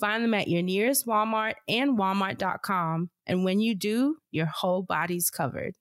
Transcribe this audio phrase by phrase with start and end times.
[0.00, 3.10] Find them at your nearest Walmart and walmart.com.
[3.26, 5.74] And when you do, your whole body's covered.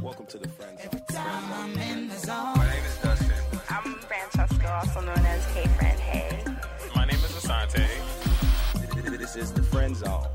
[0.00, 0.78] Welcome to the Friend
[1.10, 1.24] Zone.
[1.50, 3.32] My name is Dustin.
[3.68, 6.44] I'm Francesca, also known as K Friend Hey.
[6.94, 7.84] My name is Asante.
[9.18, 10.28] This is the Friend Zone.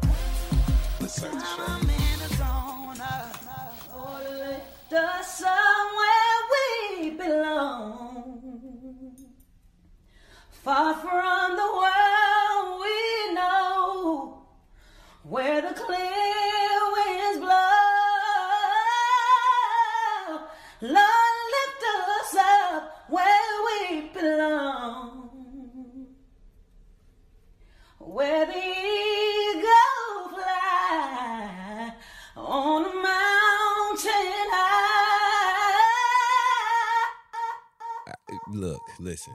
[0.99, 1.63] Let's start the show.
[1.67, 2.99] I'm in the zone.
[2.99, 8.10] Uh, uh, oh, the somewhere we belong.
[10.63, 14.43] Far from the world we know.
[15.23, 17.49] Where the clear winds blow.
[20.81, 25.29] Lord, lift us up where we belong.
[27.97, 31.93] Where the eagle fly
[32.37, 35.81] on a mountain high.
[38.53, 39.33] Look, listen.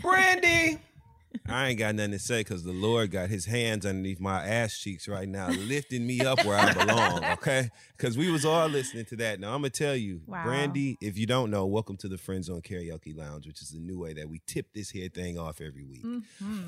[0.00, 0.78] Brandy!
[1.48, 4.78] I ain't got nothing to say because the Lord got his hands underneath my ass
[4.78, 7.70] cheeks right now, lifting me up where I belong, okay?
[7.96, 9.40] Because we was all listening to that.
[9.40, 10.44] Now, I'm going to tell you, Wow.
[10.44, 13.80] Brandy, if you don't know, welcome to the Friend Zone Karaoke Lounge, which is the
[13.80, 16.04] new way that we tip this here thing off every week.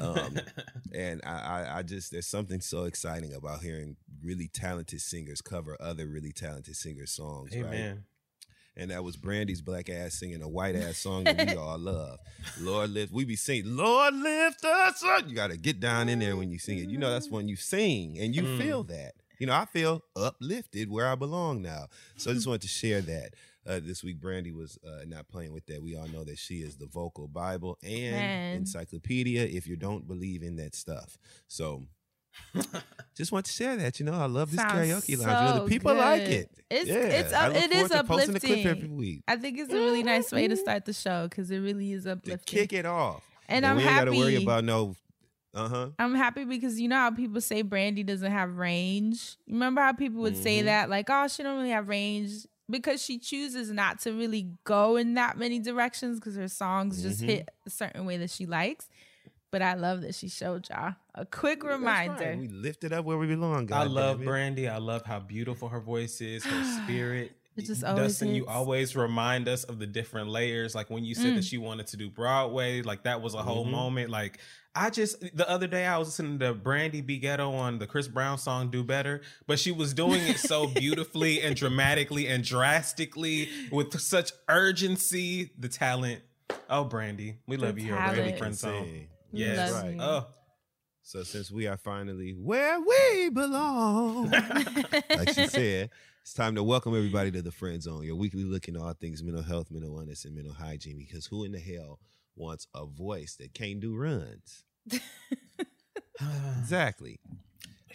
[0.00, 0.38] Um,
[0.94, 5.76] and I, I, I just, there's something so exciting about hearing really talented singers cover
[5.78, 7.98] other really talented singers' songs, right?
[8.76, 8.82] Amen.
[8.82, 12.18] and that was Brandy's black ass singing a white ass song that we all love.
[12.60, 15.28] Lord lift, we be singing, Lord lift us up.
[15.28, 16.88] You got to get down in there when you sing it.
[16.88, 18.58] You know that's when you sing and you Mm.
[18.58, 19.14] feel that.
[19.40, 21.86] You know, I feel uplifted where I belong now.
[22.16, 23.34] So I just wanted to share that.
[23.66, 25.82] Uh, this week, Brandy was uh, not playing with that.
[25.82, 28.56] We all know that she is the vocal Bible and Man.
[28.56, 29.42] encyclopedia.
[29.44, 31.16] If you don't believe in that stuff,
[31.48, 31.82] so
[33.14, 33.98] just want to share that.
[34.00, 35.48] You know, I love this Sounds karaoke lounge.
[35.48, 36.50] You know, the people like it.
[36.70, 39.22] It's- yeah, it's up- it is to posting the clip every uplifting.
[39.28, 42.04] I think it's a really nice way to start the show because it really is
[42.04, 42.58] to uplifting.
[42.60, 43.22] kick it off.
[43.48, 44.04] And I'm we ain't happy.
[44.06, 44.96] gotta worry about no.
[45.52, 45.88] Uh huh.
[46.00, 49.36] I'm happy because you know how people say Brandy doesn't have range.
[49.46, 50.64] Remember how people would say Mhm.
[50.64, 54.96] that, like, oh, she don't really have range because she chooses not to really go
[54.96, 57.26] in that many directions because her songs just Mhm.
[57.26, 58.88] hit a certain way that she likes.
[59.54, 62.36] But I love that she showed y'all a quick reminder.
[62.36, 63.72] We lifted up where we belong.
[63.72, 64.20] I love.
[64.24, 64.66] Brandy.
[64.68, 67.36] I love how beautiful her voice is, her spirit.
[67.56, 70.74] It just always Dustin, you always remind us of the different layers.
[70.74, 71.36] Like when you said Mm.
[71.36, 73.70] that she wanted to do Broadway, like that was a whole Mhm.
[73.70, 74.10] moment.
[74.10, 74.40] Like
[74.74, 78.08] I just the other day I was listening to Brandy B Ghetto on the Chris
[78.08, 83.48] Brown song "Do Better," but she was doing it so beautifully and dramatically and drastically
[83.70, 85.52] with such urgency.
[85.56, 86.22] The talent.
[86.68, 87.86] Oh, Brandy, we love The you.
[87.88, 88.16] You're a talent.
[88.16, 89.56] Brandy Can friend zone.
[89.56, 89.56] sing.
[89.56, 89.72] We Yes.
[89.72, 89.94] love Right.
[89.94, 90.00] you.
[90.00, 90.26] Oh,
[91.02, 94.30] So since we are finally where we belong,
[95.10, 95.90] like she said,
[96.22, 99.22] it's time to welcome everybody to the Friend Zone, your weekly look into all things
[99.22, 100.96] mental health, mental wellness, and mental hygiene.
[100.96, 101.98] Because who in the hell
[102.36, 104.64] wants a voice that can't do runs?
[106.60, 107.18] Exactly.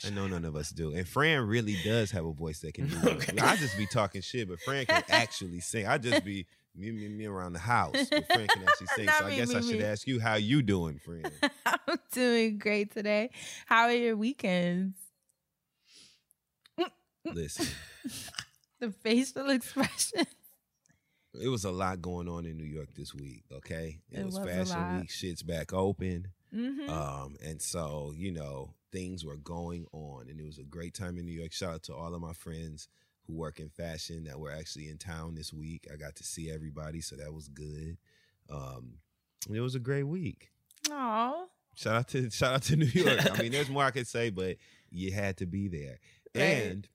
[0.06, 0.94] I know none of us do.
[0.94, 3.24] And Fran really does have a voice that can do runs.
[3.30, 3.38] Okay.
[3.40, 5.88] I just be talking shit, but Fran can actually sing.
[5.88, 6.46] I just be
[6.80, 9.06] me, me, me around the house, but Fran can actually sing.
[9.06, 11.24] Not so I me, guess me, I should ask you how you doing, Fran.
[11.66, 13.30] I'm doing great today.
[13.66, 14.96] How are your weekends?
[17.26, 17.68] Listen.
[18.82, 20.26] The facial expression.
[21.34, 23.44] it was a lot going on in New York this week.
[23.52, 25.02] Okay, it, It was, was Fashion.
[25.02, 25.10] Week.
[25.12, 30.46] Shit's back open, hmm um, and so you know things were going on, and it
[30.46, 31.52] was a great time in New York.
[31.52, 32.88] Shout out to all of my friends
[33.30, 35.88] who work in fashion that were actually in town this week.
[35.94, 37.98] I got to see everybody, so that was good.
[38.50, 38.96] Um,
[39.54, 40.50] it was a great week.
[40.92, 41.46] Aw.
[41.76, 43.20] Shout out to shout out to New York.
[43.32, 44.58] I mean, there's more I could say, but
[44.90, 46.00] you had to be there.
[46.36, 46.44] Right.
[46.44, 46.88] And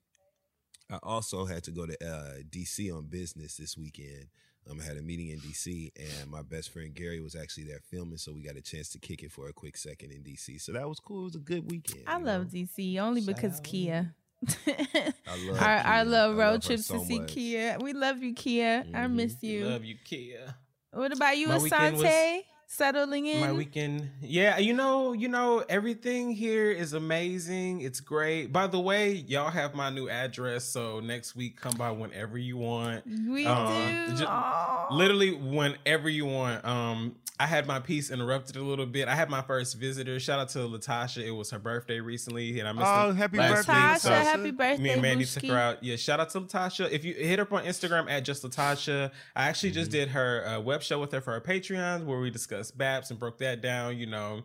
[0.91, 4.27] I also had to go to uh, DC on business this weekend.
[4.69, 7.81] Um, I had a meeting in DC, and my best friend Gary was actually there
[7.91, 10.59] filming, so we got a chance to kick it for a quick second in DC.
[10.59, 11.21] So that was cool.
[11.21, 12.03] It was a good weekend.
[12.07, 12.59] I love know?
[12.59, 13.63] DC only Shout because out.
[13.63, 14.15] Kia.
[14.67, 17.29] I love our, our little I road love trips so to see much.
[17.29, 17.77] Kia.
[17.81, 18.85] We love you, Kia.
[18.93, 19.11] I Mhm.
[19.13, 19.65] miss you.
[19.65, 20.55] Love you, Kia.
[20.91, 22.41] What about you, My weekend was- Asante?
[22.67, 23.39] Settling in?
[23.41, 27.81] My weekend, yeah, you know, you know, everything here is amazing.
[27.81, 28.51] It's great.
[28.51, 32.57] By the way, y'all have my new address, so next week come by whenever you
[32.57, 33.05] want.
[33.05, 34.17] We Um, do.
[34.17, 34.87] ju- Aw.
[34.91, 36.65] Literally whenever you want.
[36.65, 39.09] Um, I had my piece interrupted a little bit.
[39.09, 40.19] I had my first visitor.
[40.21, 41.21] Shout out to Latasha.
[41.21, 43.99] It was her birthday recently, and I missed Oh, it happy last birthday, week, Latasha,
[43.99, 45.41] so- happy birthday, me and Mandy Booshki.
[45.41, 45.83] took her out.
[45.83, 46.89] Yeah, shout out to Latasha.
[46.91, 49.99] If you hit her up on Instagram at just Latasha, I actually just Mm-hmm.
[49.99, 53.19] did her uh, web show with her for her Patreons where we discussed Baps and
[53.19, 53.97] broke that down.
[53.97, 54.43] You know,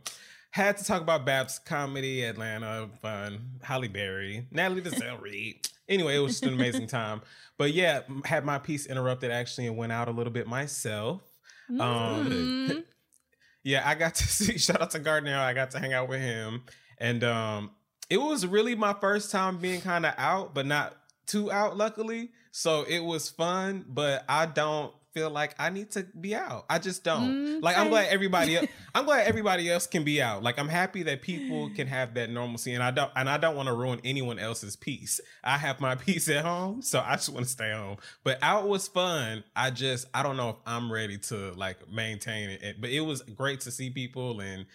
[0.51, 5.67] had to talk about Baps comedy, Atlanta, fun, Halle Berry, Natalie Desselle Reid.
[5.89, 7.21] Anyway, it was just an amazing time.
[7.59, 11.21] But yeah, had my piece interrupted actually and went out a little bit myself.
[11.69, 12.85] Um, Mhm.
[13.65, 14.57] yeah, I got to see.
[14.57, 15.37] Shout out to Gardner.
[15.37, 16.63] I got to hang out with him,
[16.99, 17.73] and um,
[18.09, 20.97] it was really my first time being kind of out, but not
[21.27, 21.77] too out.
[21.77, 23.85] Luckily, so it was fun.
[23.89, 26.67] But I don't feel like I need to be out.
[26.69, 27.31] I just don't.
[27.31, 28.59] Mm, like I'm glad everybody.
[28.95, 30.43] I'm glad everybody else can be out.
[30.43, 33.11] Like I'm happy that people can have that normalcy, and I don't.
[33.17, 35.21] And I don't want to ruin anyone else's peace.
[35.43, 37.97] I have my peace at home, so I just want to stay home.
[38.25, 39.45] But out was fun.
[39.55, 42.81] I just I don't know if I'm ready to like maintain it.
[42.81, 44.67] But it was great to see people and.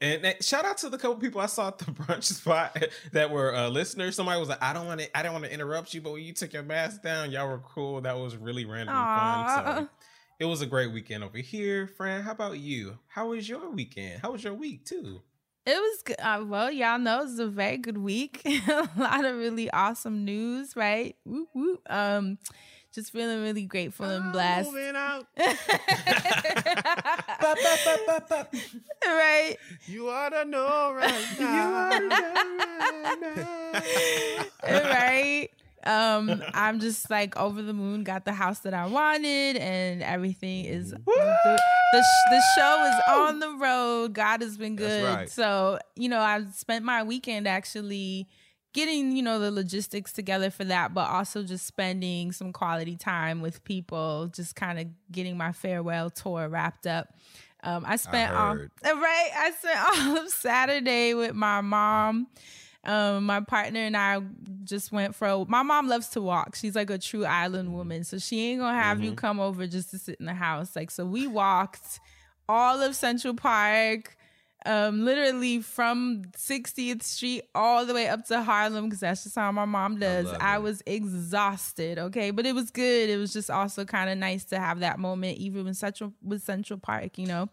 [0.00, 3.30] And and shout out to the couple people I saw at the brunch spot that
[3.30, 4.16] were uh, listeners.
[4.16, 6.22] Somebody was like, "I don't want to, I don't want to interrupt you, but when
[6.22, 8.00] you took your mask down, y'all were cool.
[8.00, 9.88] That was really random and fun." So
[10.40, 12.24] it was a great weekend over here, friend.
[12.24, 12.98] How about you?
[13.08, 14.20] How was your weekend?
[14.20, 15.20] How was your week too?
[15.66, 16.16] It was good.
[16.20, 18.42] Uh, well, y'all know it was a very good week.
[18.46, 21.16] a lot of really awesome news, right?
[21.24, 21.80] Whoop, whoop.
[21.88, 22.38] Um,
[22.94, 24.70] just feeling really grateful and blessed.
[24.70, 25.26] Moving out.
[29.04, 29.56] right?
[29.86, 31.90] You ought to know right now.
[34.62, 35.48] right?
[35.84, 38.04] Um, I'm just like over the moon.
[38.04, 43.40] Got the house that I wanted, and everything is the, the, the, show is on
[43.40, 44.14] the road.
[44.14, 45.04] God has been good.
[45.04, 45.28] right.
[45.28, 48.28] So you know, I spent my weekend actually
[48.74, 53.40] getting you know the logistics together for that, but also just spending some quality time
[53.40, 54.28] with people.
[54.34, 57.14] Just kind of getting my farewell tour wrapped up.
[57.62, 58.70] Um, I spent all, heard.
[58.84, 59.30] right.
[59.34, 59.78] I spent
[60.08, 62.26] all of Saturday with my mom.
[62.86, 64.20] Um, my partner and I
[64.64, 66.54] just went for a, my mom loves to walk.
[66.54, 68.04] She's like a true island woman.
[68.04, 70.76] So she ain't gonna have you come over just to sit in the house.
[70.76, 72.00] Like, so we walked
[72.46, 74.18] all of Central Park,
[74.66, 79.52] um, literally from 60th Street all the way up to Harlem, because that's just how
[79.52, 80.26] my mom does.
[80.26, 83.10] love I, was exhausted, okay, but it was good.
[83.10, 86.42] It was just also kind of nice to have that moment, even with Central with
[86.42, 87.48] Central Park, you know,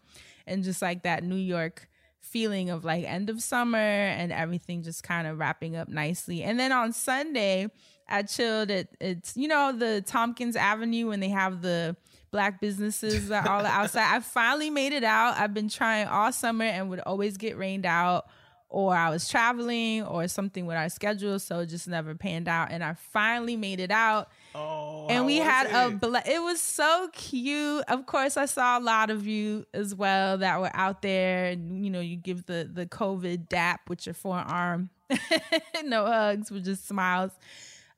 [0.46, 1.88] and just like that New York
[2.20, 6.42] feeling of like end of summer and everything just kind of wrapping up nicely.
[6.42, 7.68] And then on Sunday,
[8.08, 11.96] I chilled at it's you know the Tompkins Avenue when they have the
[12.32, 14.12] black businesses that all outside.
[14.16, 15.38] I finally made it out.
[15.38, 18.26] I've been trying all summer and would always get rained out
[18.68, 22.70] or I was traveling or something with our schedule so it just never panned out
[22.70, 26.00] and I finally made it out Oh, and we had a it?
[26.00, 30.36] bla- it was so cute of course i saw a lot of you as well
[30.38, 34.14] that were out there and you know you give the the covid dap with your
[34.14, 34.90] forearm
[35.84, 37.32] no hugs with just smiles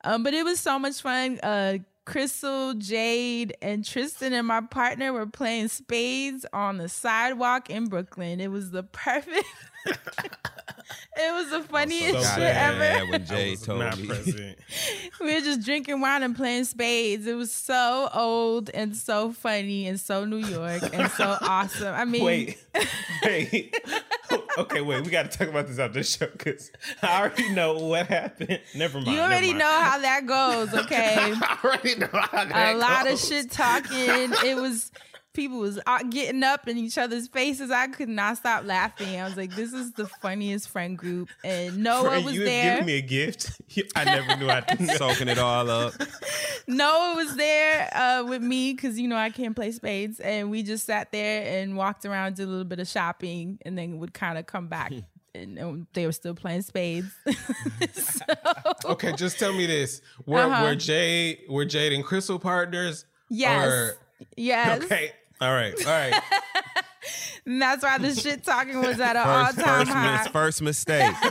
[0.05, 5.13] um but it was so much fun uh Crystal, Jade, and Tristan and my partner
[5.13, 8.41] were playing spades on the sidewalk in Brooklyn.
[8.41, 9.47] It was the perfect.
[9.87, 13.07] it was the funniest so shit ever.
[13.11, 14.09] when Jay told me.
[15.21, 17.27] we were just drinking wine and playing spades.
[17.27, 21.95] It was so old and so funny and so New York and so awesome.
[21.95, 22.59] I mean, Wait,
[23.25, 23.77] wait.
[24.59, 25.05] okay, wait.
[25.05, 26.71] We got to talk about this after the show because
[27.03, 28.61] I already know what happened.
[28.75, 29.13] Never mind.
[29.13, 31.17] you already never know how that goes, okay?
[31.19, 33.95] I already know how A that lot of shit talking.
[34.45, 34.91] It was
[35.35, 37.71] people was uh, getting up in each other's faces.
[37.71, 39.21] I could not stop laughing.
[39.21, 41.29] I was like, this is the funniest friend group.
[41.45, 42.63] And Noah Friend, was you there.
[42.63, 43.61] had given me a gift.
[43.97, 44.89] I never knew I did.
[44.97, 45.93] Soaking it all up.
[46.67, 50.63] Noah was there uh, with me because you know I can't play spades, and we
[50.63, 54.15] just sat there and walked around, did a little bit of shopping, and then would
[54.15, 54.93] kind of come back.
[55.37, 57.09] And, and they were still playing spades.
[57.93, 58.25] So-
[58.87, 60.63] Okay, just tell me this: were Uh-huh.
[60.65, 63.05] were Jade were Jade and Crystal partners?
[63.31, 63.95] yes, Or-
[64.37, 64.83] yes.
[64.85, 65.13] Okay.
[65.41, 65.75] All right.
[65.87, 66.23] All right.
[67.47, 70.19] And that's why the shit talking was at an all First, time high.
[70.19, 71.13] mis- first mistake.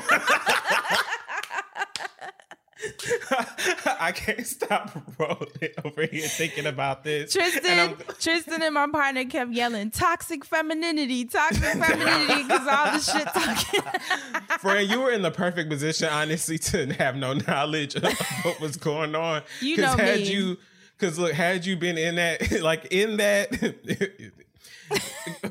[4.00, 5.48] I can't stop rolling
[5.86, 7.32] over here thinking about this.
[7.32, 13.00] Tristan, I'm- Tristan and my partner kept yelling toxic femininity, toxic femininity, because all the
[13.00, 14.60] shit talking.
[14.60, 18.04] Friend, you were in the perfect position, honestly, to have no knowledge of
[18.44, 19.44] what was going on.
[19.62, 20.34] You know had me.
[20.34, 20.58] you,
[21.04, 23.52] because look, had you been in that, like in that,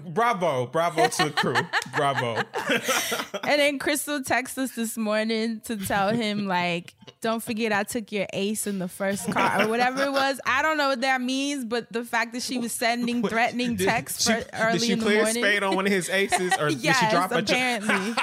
[0.07, 1.55] bravo, bravo to the crew,
[1.95, 2.37] bravo.
[3.47, 8.13] and then Crystal texted us this morning to tell him like, don't forget I took
[8.13, 10.41] your ace in the first car or whatever it was.
[10.47, 14.25] I don't know what that means, but the fact that she was sending threatening texts
[14.25, 15.43] she- for early did she in the clear morning.
[15.43, 17.39] spade on one of his aces, or did she yes, drop a?
[17.39, 18.15] apparently.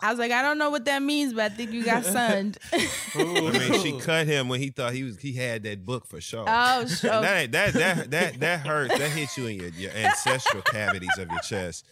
[0.00, 2.58] I was like, I don't know what that means, but I think you got sunned.
[2.72, 6.20] I mean, she cut him when he thought he was he had that book for
[6.20, 6.44] sure.
[6.46, 7.10] Oh, sure.
[7.22, 8.98] That ain't- that that that that hurts.
[8.98, 11.84] That hits you in your, your ancestral cavities of your chest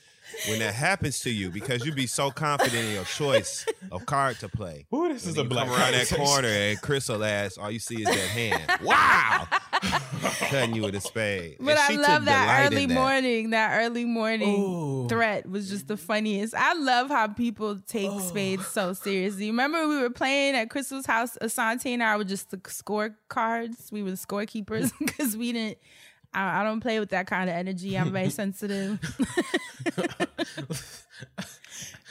[0.48, 4.38] when that happens to you because you'd be so confident in your choice of card
[4.40, 4.86] to play.
[4.94, 6.24] Ooh, this And is a you black come around that conversation.
[6.24, 8.62] corner and Crystal ass, all you see is that hand.
[8.82, 9.46] Wow,
[10.50, 11.56] cutting you with a spade.
[11.60, 12.94] But I she love that early that.
[12.94, 13.50] morning.
[13.50, 15.08] That early morning Ooh.
[15.08, 16.54] threat was just the funniest.
[16.54, 19.46] I love how people take spades so seriously.
[19.50, 21.36] Remember we were playing at Crystal's house?
[21.42, 23.92] Asante and I were just the scorecards.
[23.92, 25.78] We were the scorekeepers because we didn't.
[26.34, 27.96] I, I don't play with that kind of energy.
[27.96, 28.98] I'm very sensitive.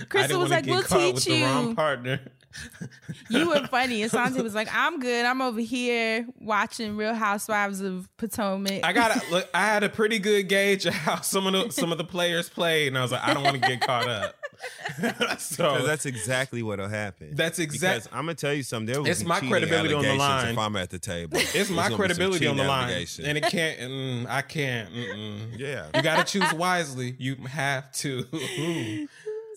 [0.10, 2.20] Crystal was like, "We'll teach with the wrong you." partner.
[3.30, 4.02] You were funny.
[4.02, 5.26] Asante was like, "I'm good.
[5.26, 9.48] I'm over here watching Real Housewives of Potomac." I got look.
[9.54, 12.50] I had a pretty good gauge of how some of the some of the players
[12.50, 14.36] played, and I was like, I don't want to get caught up.
[15.38, 17.36] so that's exactly what'll happen.
[17.36, 18.12] That's exactly.
[18.12, 18.94] I'm gonna tell you something.
[18.94, 20.50] There It's my credibility on the line.
[20.50, 23.38] If I'm at the table, it's my gonna be some credibility on the line, and
[23.38, 23.80] it can't.
[23.80, 24.94] Mm, I can't.
[24.94, 25.60] Mm-mm.
[25.60, 27.16] yeah, You got to choose wisely.
[27.18, 28.26] You have to.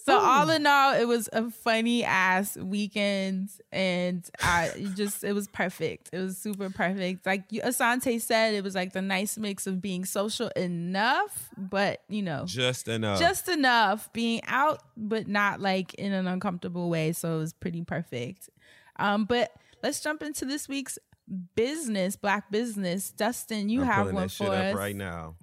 [0.07, 5.49] So all in all, it was a funny ass weekend, and I just it was
[5.49, 6.11] perfect.
[6.13, 7.27] It was super perfect.
[7.27, 12.23] Like Asante said, it was like the nice mix of being social enough, but you
[12.23, 13.19] know, just enough.
[13.19, 17.13] just enough being out, but not like in an uncomfortable way.
[17.13, 18.49] So it was pretty perfect.
[18.99, 19.51] Um, but
[19.83, 20.99] let's jump into this week's
[21.57, 23.11] business, black business.
[23.11, 25.35] Dustin, you I'm have one for up us right now.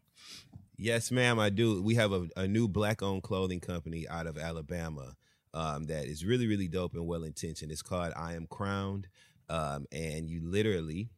[0.76, 1.82] Yes, ma'am, I do.
[1.82, 5.16] We have a, a new black-owned clothing company out of Alabama
[5.54, 7.72] um, that is really, really dope and well-intentioned.
[7.72, 9.08] It's called I Am Crowned,
[9.50, 11.10] um, and you literally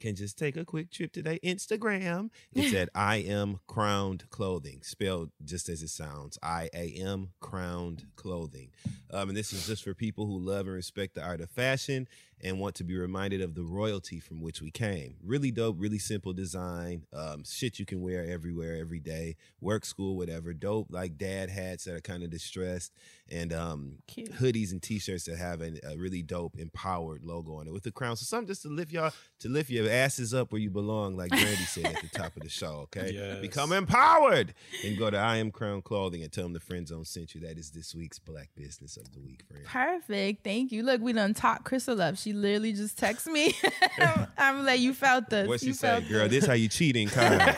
[0.00, 2.30] can just take a quick trip to their Instagram.
[2.52, 6.38] It's at I Am Crowned Clothing, spelled just as it sounds.
[6.42, 8.70] I A M Crowned Clothing.
[9.10, 12.08] Um, and this is just for people who love and respect the art of fashion
[12.42, 15.14] and want to be reminded of the royalty from which we came.
[15.24, 17.06] Really dope, really simple design.
[17.12, 20.52] Um, shit you can wear everywhere, every day, work, school, whatever.
[20.52, 22.92] Dope, like dad hats that are kind of distressed,
[23.30, 27.72] and um, hoodies and t-shirts that have a, a really dope, empowered logo on it
[27.72, 28.16] with the crown.
[28.16, 31.30] So something just to lift y'all, to lift your asses up where you belong, like
[31.30, 32.80] Brandy said at the top of the show.
[32.94, 33.40] Okay, Yes.
[33.40, 37.04] become empowered and go to I Am Crown Clothing and tell them the friend zone
[37.04, 37.40] sent you.
[37.42, 39.64] That is this week's Black Business of the Week, friend.
[39.64, 40.42] Perfect.
[40.44, 40.82] Thank you.
[40.82, 42.16] Look, we done talked Crystal up.
[42.16, 43.54] She literally just texted me.
[43.98, 45.48] I'm, I'm like, you felt this.
[45.48, 46.28] What she you say, girl?
[46.28, 46.46] this.
[46.46, 47.56] How you cheating, kind.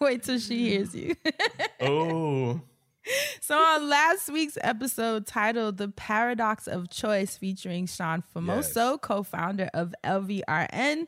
[0.00, 1.14] Wait till she hears you.
[1.80, 2.60] oh,
[3.40, 9.94] so on last week's episode titled "The Paradox of Choice," featuring Sean Famoso, co-founder of
[10.04, 11.06] LVRN,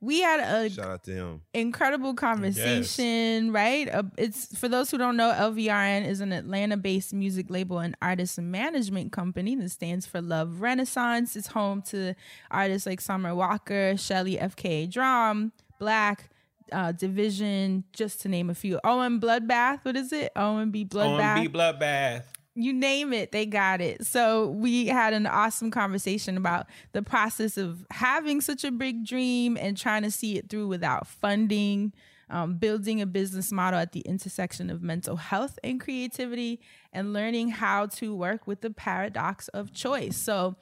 [0.00, 1.40] we had a Shout out to him.
[1.54, 3.88] incredible conversation, right?
[3.92, 8.38] Uh, it's for those who don't know, LVRN is an Atlanta-based music label and artist
[8.40, 11.34] management company that stands for Love Renaissance.
[11.36, 12.14] It's home to
[12.50, 16.30] artists like Summer Walker, Shelley FKA DRAM, Black.
[16.70, 18.78] Uh, division, just to name a few.
[18.84, 20.30] OM Bloodbath, what is it?
[20.36, 22.24] OMB Bloodbath OMB bloodbath.
[22.58, 24.04] You name it, they got it.
[24.04, 29.56] So we had an awesome conversation about the process of having such a big dream
[29.56, 31.92] and trying to see it through without funding,
[32.30, 36.60] um, building a business model at the intersection of mental health and creativity,
[36.92, 40.16] and learning how to work with the paradox of choice.
[40.16, 40.56] So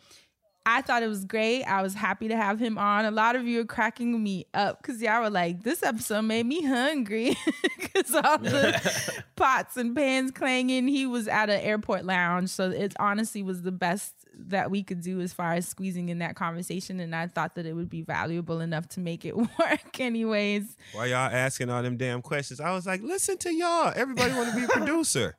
[0.68, 1.62] I thought it was great.
[1.62, 3.04] I was happy to have him on.
[3.04, 6.44] A lot of you are cracking me up because y'all were like, this episode made
[6.44, 7.36] me hungry
[7.80, 10.88] because all the pots and pans clanging.
[10.88, 12.50] He was at an airport lounge.
[12.50, 16.18] So it honestly was the best that we could do as far as squeezing in
[16.18, 16.98] that conversation.
[16.98, 20.76] And I thought that it would be valuable enough to make it work, anyways.
[20.94, 22.60] Why y'all asking all them damn questions?
[22.60, 23.92] I was like, listen to y'all.
[23.94, 25.36] Everybody want to be a producer.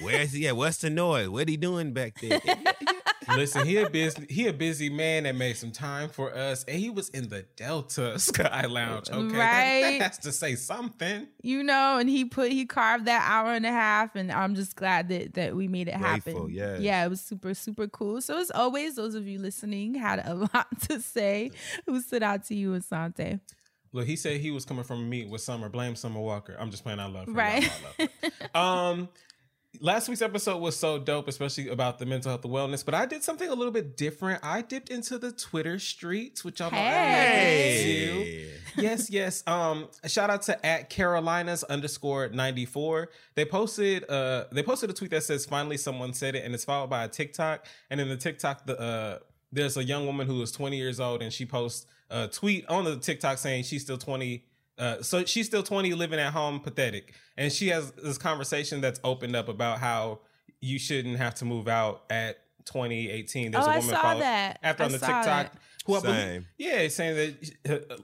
[0.00, 0.56] Where's he at?
[0.56, 1.28] What's the noise?
[1.28, 2.40] What he doing back there?
[3.26, 3.36] Yeah, yeah.
[3.36, 6.78] Listen, he a busy he a busy man that made some time for us, and
[6.78, 9.10] he was in the Delta Sky Lounge.
[9.10, 11.26] Okay, That- that, has to say something.
[11.42, 14.76] you know, and he put he carved that hour and a half, and I'm just
[14.76, 16.50] glad that that we made it Grateful, happen.
[16.54, 16.80] yes.
[16.80, 18.20] yeah, it was super super cool.
[18.20, 21.50] So as always, those of you listening had a lot to say.
[21.86, 23.40] Who stood out to you, Asante?
[23.92, 25.68] Look, he said he was coming from a meet with Summer.
[25.68, 26.56] Blame Summer Walker.
[26.58, 26.98] I'm just playing.
[26.98, 27.32] I love her.
[27.32, 27.70] Right.
[27.98, 28.10] I love
[28.52, 28.58] her.
[28.58, 29.08] um,
[29.80, 32.84] last week's episode was so dope, especially about the mental health and wellness.
[32.84, 34.40] But I did something a little bit different.
[34.44, 38.08] I dipped into the Twitter streets, which y'all know I Hey.
[38.08, 38.34] love to
[38.76, 38.82] do.
[38.82, 39.42] yes, yes.
[39.46, 43.10] Um, shout out to at Carolinas underscore ninety four.
[43.34, 46.64] They posted uh they posted a tweet that says finally someone said it, and it's
[46.64, 47.66] followed by a TikTok.
[47.90, 49.18] And in the TikTok, the uh
[49.52, 52.84] there's a young woman who is 20 years old, and she posts a tweet on
[52.84, 54.44] the TikTok saying she's still 20.
[54.78, 57.14] Uh, so she's still 20, living at home, pathetic.
[57.36, 60.20] And she has this conversation that's opened up about how
[60.60, 63.50] you shouldn't have to move out at 2018.
[63.52, 64.58] There's Oh, a I woman saw follow- that.
[64.62, 65.58] after I on the saw TikTok that.
[65.86, 67.96] who I believe- yeah, saying that uh,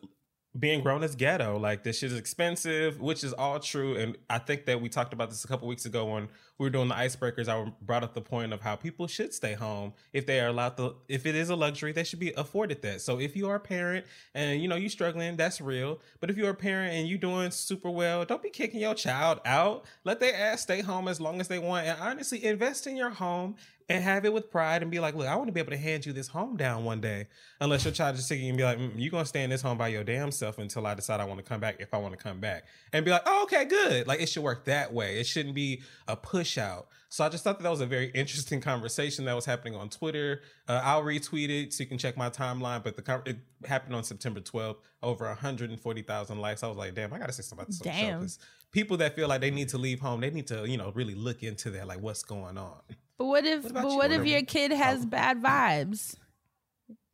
[0.58, 1.58] being grown is ghetto.
[1.58, 3.96] Like this shit is expensive, which is all true.
[3.96, 6.28] And I think that we talked about this a couple weeks ago when
[6.58, 7.48] we were doing the icebreakers.
[7.48, 10.76] I brought up the point of how people should stay home if they are allowed
[10.78, 10.96] to.
[11.08, 13.00] If it is a luxury, they should be afforded that.
[13.00, 16.00] So if you are a parent and you know you're struggling, that's real.
[16.18, 19.40] But if you're a parent and you're doing super well, don't be kicking your child
[19.44, 19.84] out.
[20.04, 21.86] Let their ass stay home as long as they want.
[21.86, 23.54] And honestly, invest in your home
[23.90, 25.76] and have it with pride and be like, look, I want to be able to
[25.76, 27.26] hand you this home down one day.
[27.60, 29.62] Unless your child is sick and be like, mm, you're going to stay in this
[29.62, 31.98] home by your damn self until I decide I want to come back if I
[31.98, 32.66] want to come back.
[32.92, 34.06] And be like, oh, okay, good.
[34.06, 35.18] Like it should work that way.
[35.18, 36.86] It shouldn't be a push out.
[37.08, 39.88] So I just thought that, that was a very interesting conversation that was happening on
[39.88, 40.42] Twitter.
[40.68, 42.84] Uh, I'll retweet it so you can check my timeline.
[42.84, 46.62] But the con- it happened on September 12th, over 140,000 likes.
[46.62, 48.44] I was like, damn, I got to say something about this show.
[48.70, 51.16] People that feel like they need to leave home, they need to, you know, really
[51.16, 52.76] look into that, like what's going on.
[53.20, 53.98] But what if What about but you?
[53.98, 55.06] what if your kid has oh.
[55.06, 56.16] bad vibes?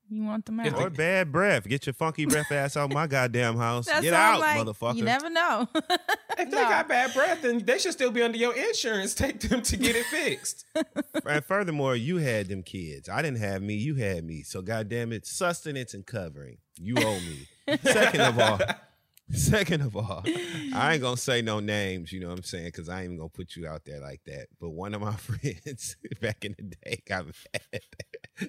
[0.09, 0.81] You want them out.
[0.81, 1.67] Or bad breath.
[1.67, 3.87] Get your funky breath ass out my goddamn house.
[3.87, 4.95] That's Get out, like, motherfucker.
[4.95, 5.69] You never know.
[6.39, 6.69] If they No.
[6.69, 9.15] got bad breath, then they should still be under your insurance.
[9.17, 10.67] Take them to get it fixed.
[11.27, 13.09] and furthermore, you had them kids.
[13.09, 13.75] I didn't have me.
[13.75, 14.43] You had me.
[14.43, 16.59] So goddamn it, sustenance and covering.
[16.79, 17.79] You owe me.
[17.83, 18.61] second of all,
[19.33, 20.23] second of all,
[20.75, 22.12] I ain't gonna say no names.
[22.12, 22.66] You know what I'm saying?
[22.66, 24.47] Because I ain't even gonna put you out there like that.
[24.61, 27.80] But one of my friends back in the day got mad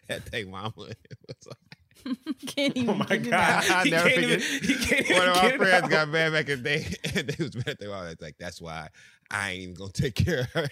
[0.10, 0.72] at their mama.
[0.78, 2.16] It was like,
[2.48, 3.72] Can't oh even Oh my god, that.
[3.72, 4.40] I he never can't even.
[4.40, 5.90] forget- He can't even one of my friends out.
[5.90, 6.86] got mad back in the day,
[7.16, 8.10] and they was mad at their mama.
[8.12, 8.90] It's like that's why
[9.32, 10.70] I ain't even gonna take care of her.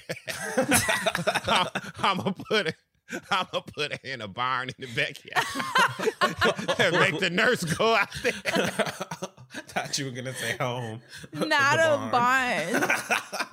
[1.47, 1.67] I'm,
[1.99, 2.73] I'm gonna put her.
[3.31, 7.95] I'm gonna put her in a barn in the backyard and make the nurse go
[7.95, 8.33] out there.
[9.67, 11.01] Thought you were gonna say home.
[11.33, 12.83] Not a barn.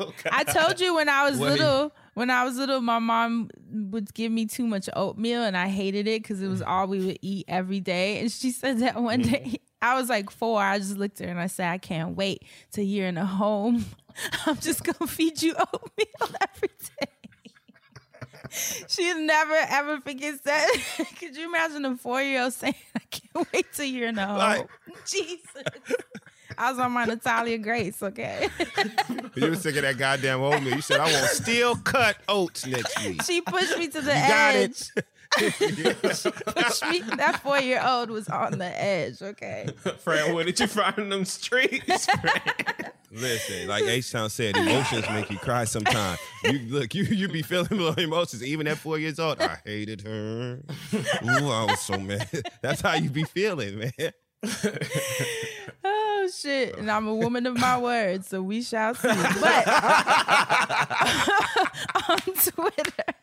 [0.00, 0.30] Okay.
[0.32, 1.92] I told you when I was What do you- little.
[2.14, 6.06] When I was little, my mom would give me too much oatmeal, and I hated
[6.06, 8.20] it because it was all we would eat every day.
[8.20, 9.32] And she said that one mm-hmm.
[9.32, 9.60] day.
[9.80, 10.60] I was like four.
[10.60, 13.24] I just looked at her and I said, "I can't wait till you're in a
[13.24, 13.86] home.
[14.46, 16.68] I'm just gonna feed you oatmeal every
[17.00, 17.21] day."
[18.88, 20.68] She never ever forgets that.
[21.18, 24.26] Could you imagine a four year old saying, "I can't wait till you're in a
[24.26, 24.38] home"?
[24.38, 24.68] Like-
[25.06, 25.46] Jesus.
[26.58, 28.48] I was on my Natalia Grace, okay?
[29.34, 30.74] You was sick of that goddamn oatmeal.
[30.76, 33.22] You said I want steel cut oats next week.
[33.22, 34.82] She pushed me to the You edge.
[35.38, 36.02] It.
[36.02, 37.00] Pushed me.
[37.16, 39.22] That four year old was on the edge.
[39.22, 39.68] Okay.
[39.98, 42.06] Friend, what did you find them streets?
[42.06, 42.92] friend?
[43.14, 46.18] Listen, like H Town said, emotions make you cry sometimes.
[46.44, 49.40] You look, you you be feeling little emotions even at four years old.
[49.40, 50.60] I hated her.
[50.94, 52.28] Ooh, I was so mad.
[52.62, 54.12] That's how you be feeling, man.
[55.84, 56.78] Oh shit!
[56.78, 59.08] And I'm a woman of my words, so we shall see.
[59.08, 59.66] But
[62.08, 63.14] on Twitter,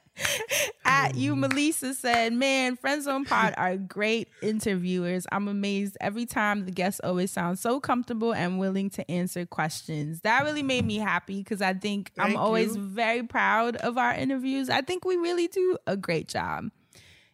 [0.86, 1.40] at you, mm.
[1.40, 5.26] Melissa said, "Man, Friend Zone Pod are great interviewers.
[5.32, 10.22] I'm amazed every time the guests always sound so comfortable and willing to answer questions.
[10.22, 12.82] That really made me happy because I think I'm always you.
[12.82, 14.70] very proud of our interviews.
[14.70, 16.70] I think we really do a great job."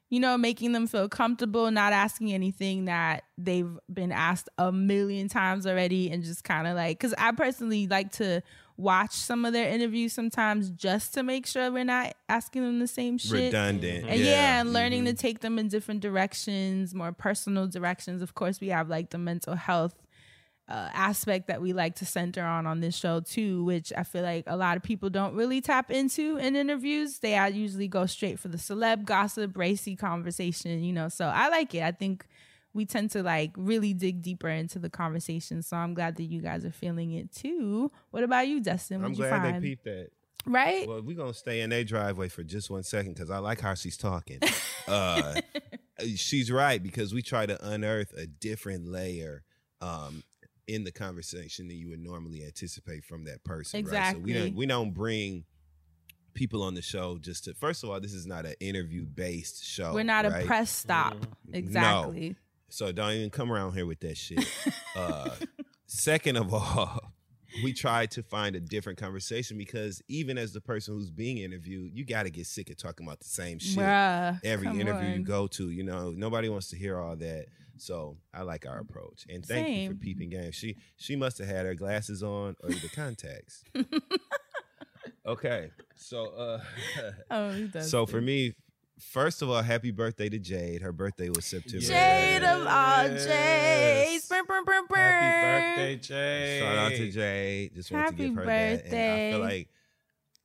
[0.10, 5.28] you know, making them feel comfortable, not asking anything that they've been asked a million
[5.28, 8.42] times already, and just kind of like, because I personally like to
[8.78, 12.88] watch some of their interviews sometimes just to make sure we're not asking them the
[12.88, 13.32] same shit.
[13.54, 14.06] Redundant.
[14.08, 15.08] And yeah, and learning Mhm.
[15.08, 18.22] to take them in different directions, more personal directions.
[18.22, 19.96] Of course, we have like the mental health
[20.68, 24.24] uh, aspect that we like to center on on this show too, which I feel
[24.24, 27.20] like a lot of people don't really tap into in interviews.
[27.20, 31.08] They uh, usually go straight for the celeb gossip, racy conversation, you know.
[31.08, 31.84] So I like it.
[31.84, 32.26] I think
[32.76, 35.64] we tend to like really dig deeper into the conversation.
[35.64, 37.90] So I'm glad that you guys are feeling it too.
[38.12, 38.98] What about you, Dustin?
[38.98, 39.64] I'm What'd you glad find?
[39.64, 40.10] they peeped that.
[40.46, 40.86] right?
[40.86, 43.74] Well, we're gonna stay in their driveway for just one second because I like how
[43.76, 44.40] she's talking.
[44.88, 45.36] Uh,
[46.16, 49.44] she's right because we try to unearth a different layer
[49.80, 50.22] um,
[50.68, 53.86] in the conversation than you would normally anticipate from that person.
[53.86, 54.16] Right?
[54.16, 55.46] So we don't we don't bring
[56.34, 57.54] people on the show just to.
[57.54, 59.94] First of all, this is not an interview based show.
[59.94, 60.44] We're not right?
[60.44, 61.16] a press stop.
[61.54, 62.36] Exactly.
[62.70, 64.46] So don't even come around here with that shit.
[64.96, 65.30] uh,
[65.86, 67.14] second of all,
[67.64, 71.92] we tried to find a different conversation because even as the person who's being interviewed,
[71.94, 75.24] you got to get sick of talking about the same shit Bruh, every interview you
[75.24, 75.70] go to.
[75.70, 77.46] You know, nobody wants to hear all that.
[77.78, 80.52] So I like our approach, and thank you for peeping game.
[80.52, 83.66] She she must have had her glasses on or the contacts.
[85.26, 86.62] okay, so uh,
[87.30, 88.54] Oh, so for me,
[89.00, 90.82] first of all, happy birthday to Jade.
[90.82, 91.86] Her birthday was September.
[91.86, 94.30] Jade of all Jades.
[94.30, 94.46] Happy
[94.90, 96.60] birthday, Jade.
[96.62, 97.76] Shout out to Jade.
[97.76, 98.86] Just want to give her that.
[98.86, 99.70] And I feel like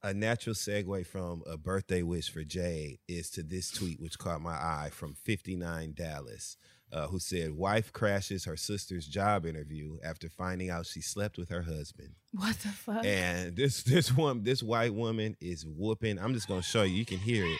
[0.02, 4.40] a natural segue from a birthday wish for Jade is to this tweet, which caught
[4.40, 6.56] my eye from 59 Dallas,
[6.92, 11.50] uh, who said, Wife crashes her sister's job interview after finding out she slept with
[11.50, 12.14] her husband.
[12.32, 13.04] What the fuck?
[13.04, 16.18] And this this one, this white woman is whooping.
[16.18, 16.94] I'm just gonna show you.
[16.96, 17.58] You can hear it.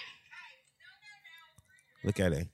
[2.04, 2.48] Look at it.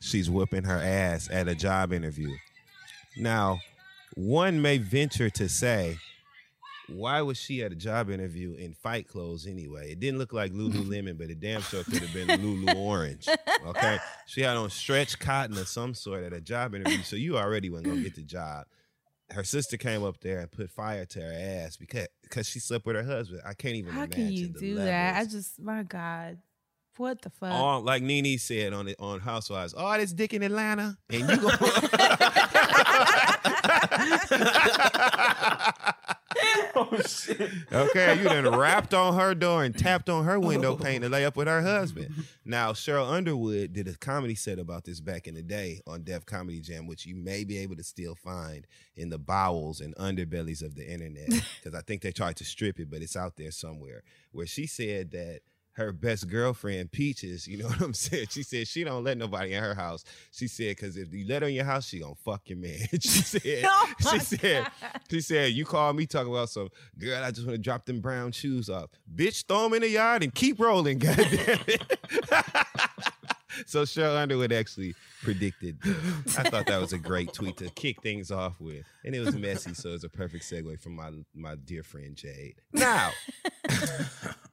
[0.00, 2.34] She's whooping her ass at a job interview.
[3.16, 3.58] Now,
[4.14, 5.98] one may venture to say,
[6.88, 9.92] why was she at a job interview in fight clothes anyway?
[9.92, 13.28] It didn't look like Lululemon, but it damn sure could have been Lulu Orange.
[13.66, 17.38] Okay, she had on stretch cotton of some sort at a job interview, so you
[17.38, 18.66] already wasn't gonna get the job.
[19.30, 22.84] Her sister came up there and put fire to her ass because because she slept
[22.84, 23.42] with her husband.
[23.46, 23.92] I can't even.
[23.92, 25.16] How imagine can you do that?
[25.16, 26.38] I just, my God.
[27.00, 27.50] What the fuck?
[27.50, 29.72] All like Nene said on it on Housewives.
[29.74, 31.48] Oh, this dick in Atlanta, and you go.
[36.76, 37.50] oh shit.
[37.72, 41.24] okay, you done rapped on her door and tapped on her window pane to lay
[41.24, 42.12] up with her husband.
[42.44, 46.26] Now, Sheryl Underwood did a comedy set about this back in the day on Def
[46.26, 50.62] Comedy Jam, which you may be able to still find in the bowels and underbellies
[50.62, 51.28] of the internet.
[51.28, 54.02] Because I think they tried to strip it, but it's out there somewhere.
[54.32, 55.40] Where she said that
[55.80, 58.26] her best girlfriend Peaches, you know what I'm saying?
[58.30, 60.04] She said she don't let nobody in her house.
[60.30, 62.78] She said because if you let her in your house, she gonna fuck your man.
[62.92, 64.66] she said, Oh she said,
[65.10, 67.22] she said, you call me talking about some girl.
[67.22, 68.90] I just want to drop them brown shoes off.
[69.12, 70.98] Bitch, throw them in the yard and keep rolling.
[70.98, 71.98] Goddamn it.
[73.66, 75.80] so Sheryl Underwood actually predicted.
[75.82, 76.38] this.
[76.38, 79.34] I thought that was a great tweet to kick things off with, and it was
[79.34, 82.56] messy, so it's a perfect segue from my my dear friend Jade.
[82.72, 83.10] Now,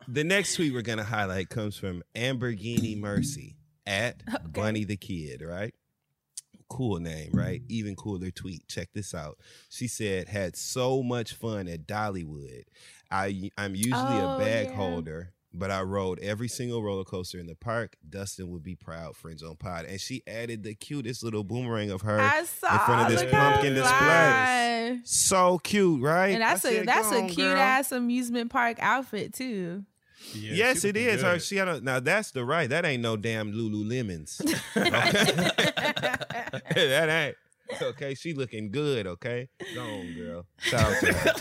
[0.07, 4.21] the next tweet we're gonna highlight comes from Ambergini Mercy at
[4.53, 5.41] Bunny the Kid.
[5.41, 5.73] Right.
[6.69, 7.61] Cool name, right?
[7.69, 8.67] Even cooler tweet.
[8.67, 9.37] Check this out.
[9.69, 12.63] She said, "Had so much fun at Dollywood.
[13.09, 14.75] I I'm usually Oh, a bag yeah.
[14.75, 17.95] holder, but I rode every single roller coaster in the park.
[18.09, 22.01] Dustin would be proud, friends on pod." And she added the cutest little boomerang of
[22.01, 24.99] her I saw front of this pumpkin display.
[25.05, 26.29] So cute, right?
[26.33, 29.85] And that's I a said, that's a cute girl." ass amusement park outfit too.
[30.33, 31.05] Yeah, yes, it is.
[31.05, 31.21] it looking is.
[31.21, 32.69] Her she had a now that's the right.
[32.69, 34.41] That ain't no damn Lululemons.
[34.41, 34.59] Okay?
[36.87, 37.35] that ain't
[37.81, 38.13] okay.
[38.15, 39.07] She looking good.
[39.07, 40.45] Okay, go on, girl.
[40.59, 41.33] Shout out to her.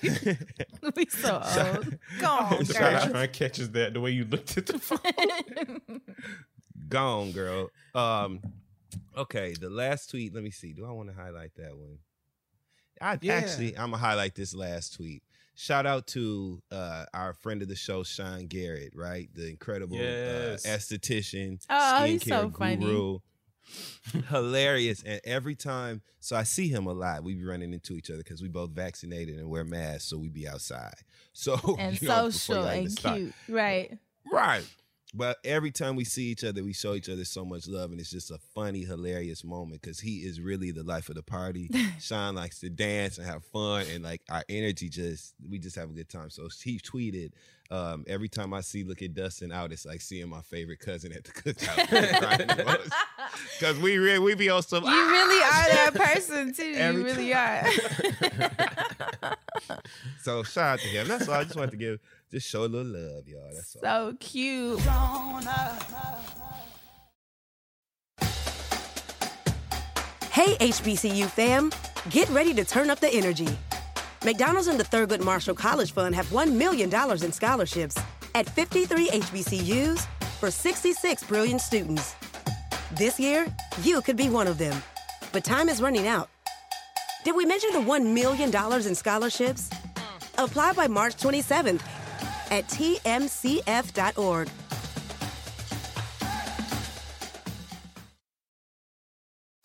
[0.96, 1.42] we so
[1.74, 1.98] old.
[2.20, 3.12] Go on, Shout Trying out.
[3.12, 6.00] to catch us that the way you looked at the phone.
[6.88, 7.68] Gone, girl.
[7.94, 8.40] Um,
[9.16, 10.34] okay, the last tweet.
[10.34, 10.72] Let me see.
[10.72, 11.98] Do I want to highlight that one?
[13.00, 13.34] I Yeah.
[13.34, 15.22] actually, I'm gonna highlight this last tweet.
[15.60, 19.28] Shout out to uh, our friend of the show, Sean Garrett, right?
[19.34, 20.64] The incredible Yes.
[20.64, 22.76] uh, esthetician, Oh, he's skincare so funny.
[22.76, 23.18] guru.
[24.28, 27.24] Hilarious, and every time, so I see him a lot.
[27.24, 30.28] We be running into each other because we both vaccinated and wear masks, so we
[30.28, 30.94] be outside.
[31.32, 33.16] So and you know, social y'all and start.
[33.16, 33.34] cute.
[33.48, 33.98] Right.
[34.32, 34.64] Right.
[35.14, 38.00] But every time we see each other, we show each other so much love, and
[38.00, 41.70] it's just a funny, hilarious moment because he is really the life of the party.
[42.00, 45.88] Sean likes to dance and have fun, and like our energy just, we just have
[45.88, 46.28] a good time.
[46.28, 47.32] So he tweeted,
[47.70, 51.12] um, every time I see look at Dustin out, it's like seeing my favorite cousin
[51.12, 52.90] at the cookout.
[53.58, 54.84] Because we really, we be on some.
[54.84, 56.74] You really are that person too.
[56.76, 57.66] Every you really are.
[60.22, 61.08] So shout out to him.
[61.08, 61.34] That's all.
[61.36, 63.50] I just wanted to give, just show a little love, y'all.
[63.54, 64.10] That's all.
[64.10, 64.80] so cute.
[70.30, 71.72] Hey, HBCU fam,
[72.10, 73.48] get ready to turn up the energy.
[74.24, 76.92] McDonald's and the Thurgood Marshall College Fund have $1 million
[77.24, 77.96] in scholarships
[78.34, 80.06] at 53 HBCUs
[80.38, 82.14] for 66 brilliant students.
[82.92, 83.46] This year,
[83.82, 84.80] you could be one of them.
[85.32, 86.28] But time is running out.
[87.24, 88.54] Did we mention the $1 million
[88.86, 89.70] in scholarships?
[90.36, 91.80] Apply by March 27th
[92.50, 94.48] at tmcf.org.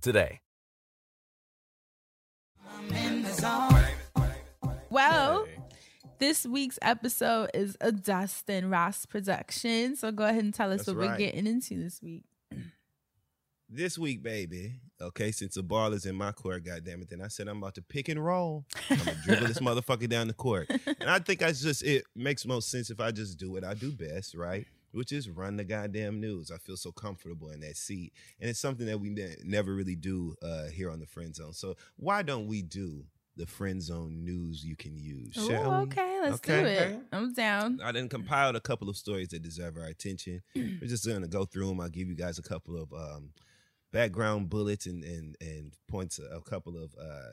[0.00, 0.40] today.
[4.90, 5.46] Well,
[6.18, 9.96] this week's episode is a Dustin Ross production.
[9.96, 12.24] So go ahead and tell us That's what we're getting into this week.
[13.72, 14.80] This week, baby.
[15.00, 17.76] Okay, since the ball is in my court, goddamn it, then I said I'm about
[17.76, 18.64] to pick and roll.
[18.90, 22.44] I'm gonna dribble this motherfucker down the court, and I think I just it makes
[22.44, 24.66] most sense if I just do what I do best, right?
[24.92, 26.50] Which is run the goddamn news.
[26.50, 29.94] I feel so comfortable in that seat, and it's something that we ne- never really
[29.96, 31.52] do uh, here on the Friend Zone.
[31.52, 33.04] So why don't we do
[33.36, 35.38] the Friend Zone news you can use?
[35.38, 36.94] Ooh, okay, let's do Okay.
[36.94, 37.00] it.
[37.12, 37.80] I'm down.
[37.82, 40.42] I then compiled a couple of stories that deserve our attention.
[40.56, 41.80] We're just gonna go through them.
[41.80, 43.30] I'll give you guys a couple of um,
[43.92, 47.30] background bullets and and and points, a couple of uh,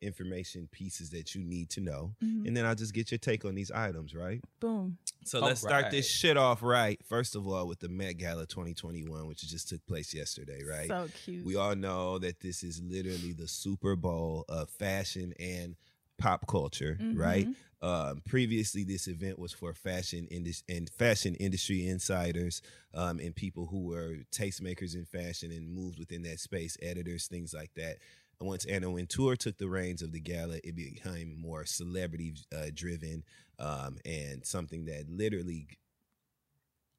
[0.00, 2.46] information pieces that you need to know, Mhm.
[2.46, 4.42] and then I'll just get your take on these items, right?
[4.60, 4.98] Boom.
[5.24, 7.02] So All let's start this shit off right.
[7.04, 10.88] First of all, with the Met Gala 2021, which just took place yesterday, right?
[10.88, 11.44] So cute.
[11.44, 15.76] We all know that this is literally the Super Bowl of fashion and
[16.18, 17.46] pop culture, right?
[17.48, 17.54] Mhm.
[17.82, 22.62] Um, previously, this event was for fashion indus- and fashion industry insiders
[22.94, 27.52] um, and people who were tastemakers in fashion and moved within that space, editors, things
[27.52, 27.98] like that.
[28.40, 32.66] And once Anna Wintour took the reins of the gala, it became more celebrity uh,
[32.74, 33.24] driven
[33.58, 35.68] um, and something that literally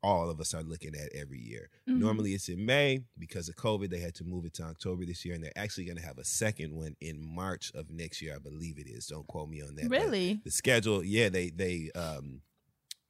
[0.04, 1.70] all of us are looking at every year.
[1.88, 1.98] Mhm.
[1.98, 3.90] Normally it's in May because of COVID.
[3.90, 6.18] They had to move it to October this year, and they're actually going to have
[6.18, 8.36] a second one in March of next year.
[8.36, 9.08] I believe it is.
[9.08, 9.90] Don't quote me on that.
[9.90, 10.40] Really?
[10.44, 12.42] the schedule, yeah, they they um,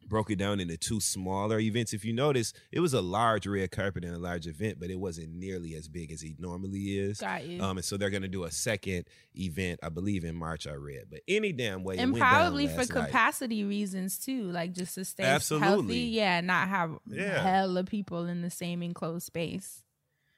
[0.08, 1.94] broke it down into two smaller events.
[1.94, 5.00] If you notice, it was a large red carpet and a large event, but it
[5.00, 7.20] wasn't nearly as big as it normally is.
[7.20, 7.62] Got you.
[7.62, 9.06] Um, and so they're going to do a second
[9.38, 10.68] event, I believe, in March.
[10.68, 13.06] I read, but any damn way, and probably for last night.
[13.08, 15.68] capacity reasons too, like just to stay Absolutely.
[15.68, 15.98] healthy.
[16.00, 17.42] Yeah, not have Yeah.
[17.44, 19.84] hella people in the same enclosed space.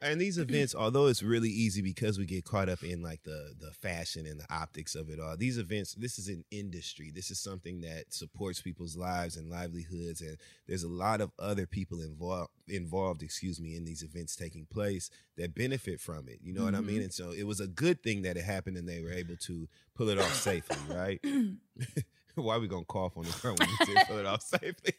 [0.02, 0.54] And these mm-hmm.
[0.54, 4.26] events, although it's really easy because we get caught up in like the the fashion
[4.26, 7.12] and the optics of it all, these events, this is an industry.
[7.14, 11.66] This is something that supports people's lives and livelihoods, and there's a lot of other
[11.66, 16.40] people involved involved, excuse me, in these events taking place that benefit from it.
[16.42, 16.98] You know what I mean?
[16.98, 17.04] Mm-hmm.
[17.04, 19.68] And so it was a good thing that it happened, and they were able to
[19.96, 21.20] pull it off safely, right?
[22.36, 24.94] Why are we gonna cough on the front when we say pull it off safely?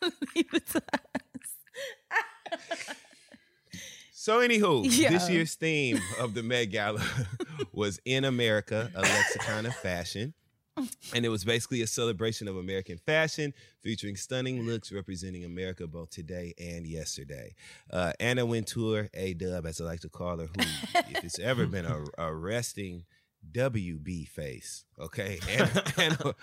[0.34, 1.23] Leave it to us.
[4.24, 7.02] So, anywho, this year's theme of the Met Gala
[7.72, 10.32] was in America, a lexicon of fashion.
[11.14, 16.08] And it was basically a celebration of American fashion, featuring stunning looks representing America both
[16.08, 17.54] today and yesterday.
[17.90, 20.62] Uh, Anna Wintour, A Dub, as I like to call her, who,
[21.10, 23.04] if it's ever been a, a resting
[23.52, 25.38] WB face, okay?
[25.50, 26.34] Anna, Anna,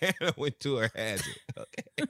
[0.00, 2.08] Anna Wintour has it, okay?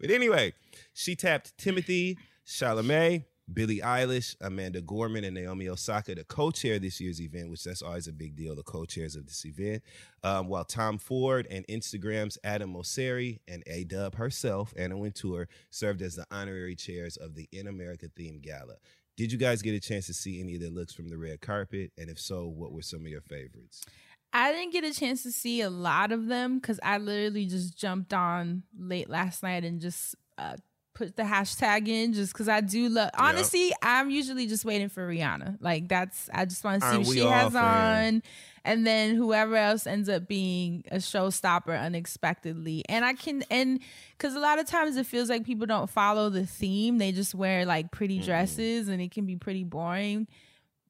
[0.00, 0.54] But anyway,
[0.94, 7.20] she tapped Timothy Chalamet, Billie Eilish, Amanda Gorman, and Naomi Osaka to co-chair this year's
[7.20, 9.82] event, which that's always a big deal, the co-chairs of this event.
[10.24, 16.16] Um, while Tom Ford and Instagram's Adam Mosseri and A-Dub herself, Anna Wintour, served as
[16.16, 18.76] the honorary chairs of the In America themed gala.
[19.16, 21.40] Did you guys get a chance to see any of the looks from the red
[21.40, 21.92] carpet?
[21.96, 23.84] And if so, what were some of your favorites?
[24.32, 27.78] I didn't get a chance to see a lot of them because I literally just
[27.78, 30.56] jumped on late last night and just uh,
[30.96, 33.10] put the hashtag in just because I do love.
[33.18, 35.58] Honestly, I'm usually just waiting for Rihanna.
[35.60, 38.22] Like that's I just want to see what she has on,
[38.64, 42.82] and then whoever else ends up being a showstopper unexpectedly.
[42.88, 43.80] And I can and
[44.16, 47.34] because a lot of times it feels like people don't follow the theme; they just
[47.34, 50.26] wear like pretty dresses, and it can be pretty boring.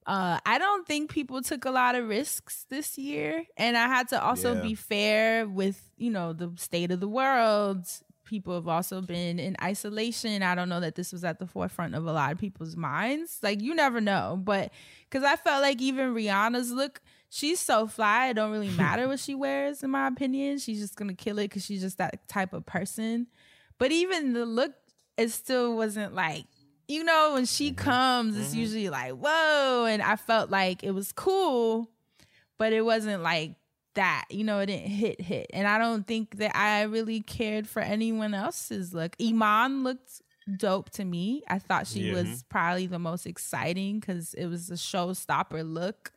[0.07, 4.07] Uh, I don't think people took a lot of risks this year, and I had
[4.11, 4.61] to also Yeah.
[4.61, 7.89] be fair with you know the state of the world.
[8.27, 10.43] People have also been in isolation.
[10.43, 13.39] I don't know that this was at the forefront of a lot of people's minds.
[13.43, 14.73] Like you never know, but
[15.09, 18.29] because I felt like even Rihanna's look, she's so fly.
[18.29, 20.59] It don't really matter what she wears, in my opinion.
[20.59, 23.29] She's just gonna kill it because she's just that type of person.
[23.79, 24.75] But even the look,
[25.17, 26.45] it still wasn't like
[26.89, 27.85] you know, when she mm-hmm.
[27.85, 28.59] comes, it's mm-hmm.
[28.61, 29.87] usually like, whoa.
[29.87, 31.91] And I felt like it was cool,
[32.59, 33.57] but it wasn't like
[33.97, 34.27] that.
[34.31, 35.49] You know, it didn't hit hit.
[35.53, 39.17] And I don't think that I really cared for anyone else's look.
[39.21, 40.23] Iman looked
[40.57, 41.43] dope to me.
[41.49, 42.15] I thought she Yeah.
[42.15, 46.13] was probably the most exciting because it was a showstopper look.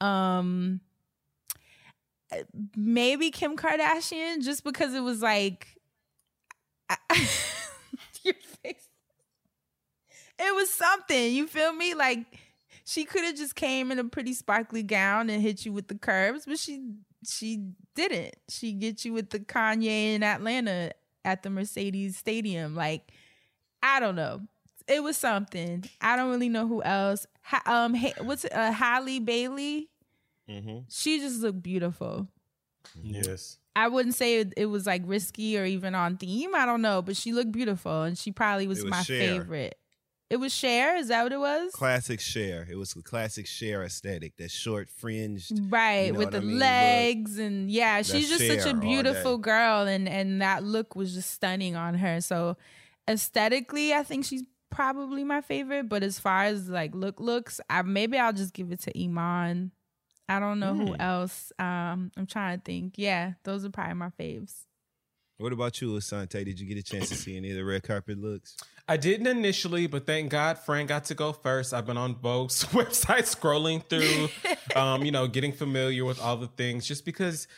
[0.00, 0.80] Um
[2.76, 5.68] maybe Kim Kardashian just because it was like
[8.22, 8.88] your face.
[10.38, 11.32] It was something.
[11.32, 11.94] You feel me?
[11.94, 12.26] Like
[12.84, 15.94] she could have just came in a pretty sparkly gown and hit you with the
[15.96, 16.82] curves, but she
[17.26, 17.62] she
[17.94, 18.36] didn't.
[18.48, 20.92] She get you with the Kanye in Atlanta
[21.24, 22.74] at the Mercedes Stadium.
[22.74, 23.12] Like
[23.82, 24.42] I don't know.
[24.86, 25.84] It was something.
[26.00, 27.26] I don't really know who else.
[27.42, 28.52] Ha- um, Ha- what's it?
[28.54, 29.88] Uh, Halle Bailey.
[30.48, 30.80] Mm-hmm.
[30.90, 32.28] She just looked beautiful.
[33.02, 33.58] Yes.
[33.76, 36.54] I wouldn't say it, it was like risky or even on theme.
[36.54, 39.18] I don't know, but she looked beautiful and she probably was, was my Cher.
[39.18, 39.78] favorite.
[40.30, 40.96] It was Cher.
[40.96, 41.70] Is that what it was?
[41.72, 42.66] Classic Cher.
[42.68, 44.36] It was the classic Cher aesthetic.
[44.38, 45.52] That short fringed.
[45.70, 46.52] Right, you know with the I mean?
[46.52, 46.60] Look.
[46.60, 51.14] legs and yeah, she's That's just such a beautiful girl and and that look was
[51.14, 52.20] just stunning on her.
[52.20, 52.56] So
[53.08, 57.82] aesthetically, I think she's probably my favorite, but as far as like look looks, I
[57.82, 59.70] maybe I'll just give it to Iman.
[60.28, 61.00] I don't know who Hmm.
[61.00, 61.52] else.
[61.58, 62.94] Um I'm trying to think.
[62.96, 64.62] Yeah, those are probably my faves.
[65.36, 66.44] What about you, Asante?
[66.44, 68.56] Did you get a chance to see any of the red carpet looks?
[68.86, 71.72] I didn't initially, but thank God Fran got to go first.
[71.72, 74.28] I've been on Vogue's website scrolling through,
[74.78, 77.48] um, you know, getting familiar with all the things just because,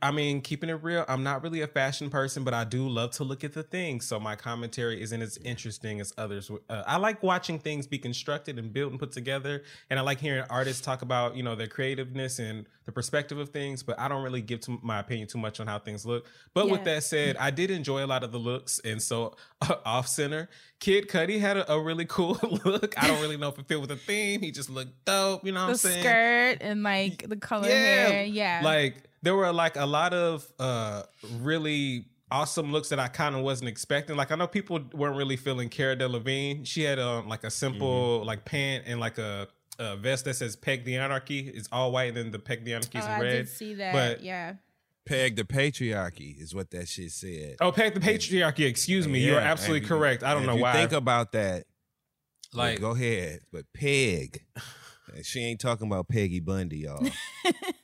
[0.00, 3.10] I mean, keeping it real, I'm not really a fashion person, but I do love
[3.12, 4.06] to look at the things.
[4.06, 6.50] So my commentary isn't as interesting as others.
[6.70, 9.64] Uh, I like watching things be constructed and built and put together.
[9.90, 13.50] And I like hearing artists talk about, you know, their creativeness and the perspective of
[13.50, 16.26] things, but I don't really give to my opinion too much on how things look.
[16.54, 18.80] But with that said, I did enjoy a lot of the looks.
[18.80, 19.36] And so
[19.84, 20.48] off center,
[20.80, 22.94] Kid Cudi had a, a really cool look.
[23.00, 24.40] I don't really know if it fit with the theme.
[24.40, 25.44] He just looked dope.
[25.44, 26.02] You know what the I'm saying?
[26.02, 28.24] skirt and like the color hair.
[28.24, 28.60] Yeah.
[28.64, 31.02] Like there were like a lot of uh
[31.40, 34.16] really awesome looks that I kind of wasn't expecting.
[34.16, 36.66] Like I know people weren't really feeling Cara Delevingne.
[36.66, 38.26] She had um like a simple Mm-hmm.
[38.26, 39.46] like pant and like a,
[39.78, 42.72] a vest that says "Peg the Anarchy." It's all white, and then the "Peg the
[42.74, 43.32] Anarchy" is oh, I red.
[43.32, 43.92] did see that.
[43.92, 44.54] But yeah.
[45.04, 47.56] Peg the patriarchy is what that shit said.
[47.60, 50.22] oh, "Peg the Patriarchy." Excuse me, you're absolutely you- correct.
[50.22, 50.72] I don't know if you why.
[50.74, 51.64] Think about that.
[52.54, 54.44] Like, Like- go ahead, but Peg.
[55.24, 57.04] she ain't talking about Peggy Bundy, y'all.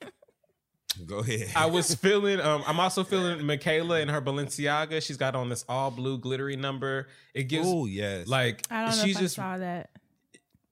[1.07, 1.49] go ahead.
[1.57, 2.41] I was feeling.
[2.41, 5.03] Um, I'm also feeling Michaela in her Balenciaga.
[5.03, 7.09] She's got on this all blue glittery number.
[7.35, 8.27] It gives Oh yes.
[8.29, 9.39] like I don't know if just.
[9.39, 9.91] I saw that.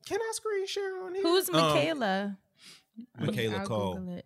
[0.07, 1.23] Can I screen share on here?
[1.23, 2.39] Who's Um, Michaela?
[3.19, 4.23] Michaela I'll Coel.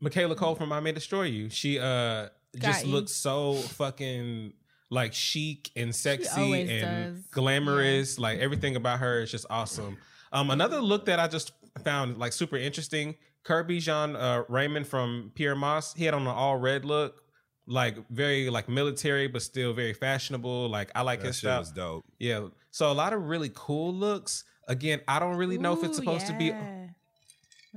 [0.00, 0.04] Google.
[0.10, 1.50] Michaela Coel from I May Destroy You.
[1.50, 2.92] She uh just you.
[2.92, 4.52] looks so fucking
[4.90, 7.26] like chic and sexy and does.
[7.30, 8.18] glamorous.
[8.18, 9.98] Like everything about her is just awesome.
[10.32, 11.52] Um, another look that I just
[11.84, 13.16] found like super interesting.
[13.44, 15.94] Kerby Jean uh, Raymond from Pyer Moss.
[15.94, 17.22] He had on an all red look,
[17.66, 20.68] like very like military, but still very fashionable.
[20.68, 21.60] Like I like that his stuff.
[21.60, 22.04] was dope.
[22.18, 22.48] Yeah.
[22.70, 24.44] So a lot of really cool looks.
[24.68, 26.46] Again, I don't really know if it's Ooh, supposed to be.
[26.46, 26.86] yeah.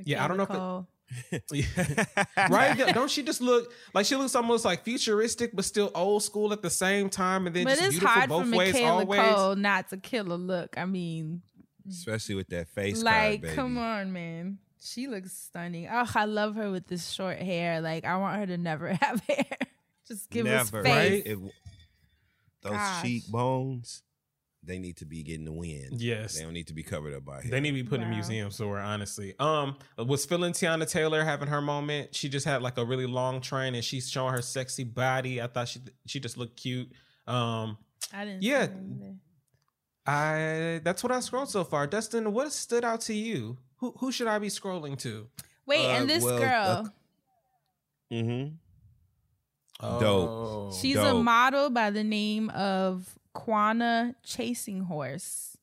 [0.04, 0.88] Yeah, I don't know Michaela if it- Coel.
[2.50, 2.78] right?
[2.94, 6.62] Don't she just look like she looks almost like futuristic, but still old school at
[6.62, 9.20] the same time, and then But just it's beautiful hard for both ways, Michaela always.
[9.20, 10.78] Coel not to kill a look.
[10.78, 11.42] I mean,
[11.90, 13.56] Especially with that face like, card, baby.
[13.56, 14.58] come on, man.
[14.84, 15.88] She looks stunning.
[15.92, 17.82] Oh, I love her with this short hair.
[17.82, 19.46] Like, I want her to never have hair.
[20.08, 20.84] Just give us face.
[20.84, 21.24] right?
[21.26, 21.40] It-
[22.64, 23.02] those Gosh.
[23.02, 24.04] cheekbones,
[24.64, 26.00] they need to be getting the wind.
[26.02, 26.38] Yes.
[26.38, 27.50] They don't need to be covered up by hair.
[27.52, 28.16] They need to be put in a Wow.
[28.16, 29.34] museum somewhere, honestly.
[29.40, 32.14] Um, was feeling Teyana Taylor having her moment.
[32.14, 35.42] She just had like a really long train, and she's showing her sexy body.
[35.42, 36.92] I thought she she just looked cute.
[37.28, 37.78] Um,
[38.14, 38.44] I didn't.
[38.44, 38.68] Yeah.
[38.68, 39.16] See.
[40.06, 41.88] I that's what I scrolled so far.
[41.88, 43.58] Dustin, what stood out to you?
[43.78, 45.28] Who who should I be scrolling to?
[45.66, 46.90] Wait, Uh, and this well, girl, uh,
[48.12, 48.56] Mm-hmm.
[50.00, 50.30] Dope.
[50.30, 50.78] Oh.
[50.80, 55.58] she's a model by the name of Quannah Chasing Horse.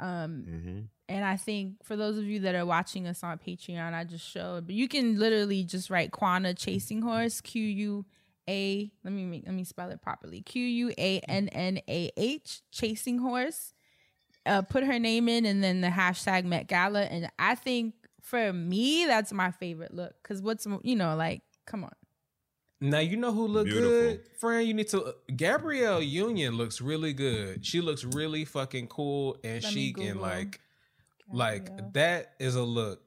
[0.00, 0.80] Um, Mm-hmm.
[1.08, 4.28] and I think for those of you that are watching us on Patreon, I just
[4.28, 8.04] showed, but you can literally just write Quannah Chasing Horse, Q U
[8.48, 8.90] A.
[9.04, 10.40] Let me make, let me spell it properly.
[10.40, 13.74] Q U A N N A H Chasing Horse.
[14.44, 18.52] Uh, put her name in and then the hashtag Met Gala, and I think for
[18.52, 20.14] me that's my favorite look.
[20.24, 21.92] Cause what's you know like, come on,
[22.82, 23.90] Now you know who look Beautiful.
[23.90, 24.66] good, friend.
[24.66, 25.14] You need to.
[25.36, 27.64] Gabrielle Union looks really good.
[27.64, 30.60] She looks really fucking cool and Let me chic and Google like,
[31.32, 33.00] like that is a look.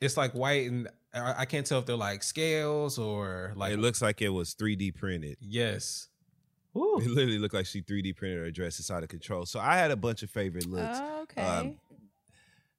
[0.00, 3.72] It's like white and I I can't tell if they're like scales or like.
[3.72, 5.36] it looks like it was 3D printed.
[5.40, 6.08] yes.
[6.76, 7.00] Ooh.
[7.02, 8.78] It literally looked like she 3D printed her dress.
[8.78, 9.46] It's out of control.
[9.46, 10.98] So I had a bunch of favorite looks.
[11.00, 11.42] Oh, okay.
[11.42, 11.76] Um,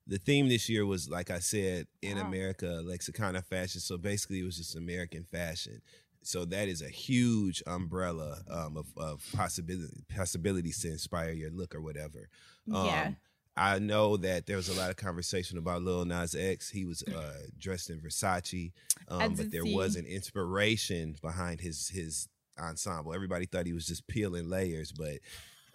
[0.08, 2.28] the theme this year was, like I said, in Wow.
[2.28, 3.82] America, lexicon of fashion.
[3.82, 5.82] So basically, it was just American fashion.
[6.22, 11.74] So that is a huge umbrella um, of, of possibility possibilities to inspire your look
[11.74, 12.30] or whatever.
[12.74, 13.12] Um, Yeah.
[13.58, 16.70] I know that there was a lot of conversation about Lil Nas X.
[16.70, 18.72] He was uh, dressed in Versace,
[19.10, 19.76] um, but there see.
[19.76, 23.14] was an inspiration behind his his ensemble.
[23.14, 25.18] Everybody thought he was just peeling layers, but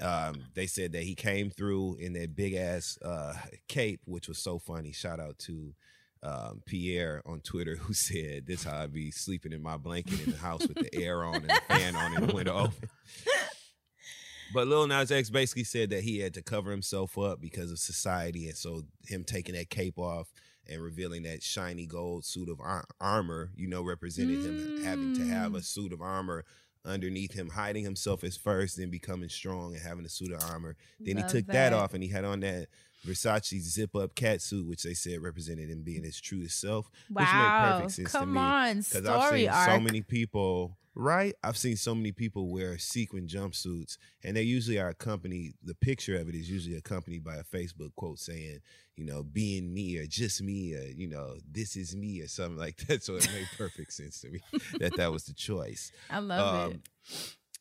[0.01, 3.35] um, they said that he came through in that big ass uh,
[3.69, 4.93] cape, which was so funny.
[4.93, 5.75] Shout out to
[6.25, 10.33] um, Pierre on Twitter who said, "This how I be sleeping in my blanket in
[10.33, 12.89] the house with the air on and the fan on and the window open."
[14.53, 17.79] But Lil Nas X basically said that he had to cover himself up because of
[17.79, 20.33] society, and so him taking that cape off
[20.69, 25.25] and revealing that shiny gold suit of ar- armor, you know, represented him having to
[25.27, 26.45] have a suit of armor
[26.87, 30.77] underneath him, hiding himself as first, then becoming strong and having a suit of armor.
[31.01, 31.71] Then Love he took that.
[31.71, 31.73] that.
[31.73, 32.69] off and he had on that
[33.05, 36.87] Versace zip up cat suit, which they said represented him being his truest self.
[37.09, 37.73] Which made Wow.
[37.73, 38.41] perfect sense to Come me.
[38.41, 41.35] on, I've story seen so many people, right?
[41.43, 45.55] I've seen so many people wear sequin jumpsuits, and they usually are accompanied.
[45.63, 48.61] The picture of it is usually accompanied by a Facebook quote saying,
[48.97, 52.57] you know, being me or just me or you know, this is me or something
[52.59, 53.03] like that.
[53.05, 54.41] So it made perfect sense to me
[54.79, 55.93] that that was the choice.
[56.09, 56.75] I love it.
[56.75, 56.83] Um,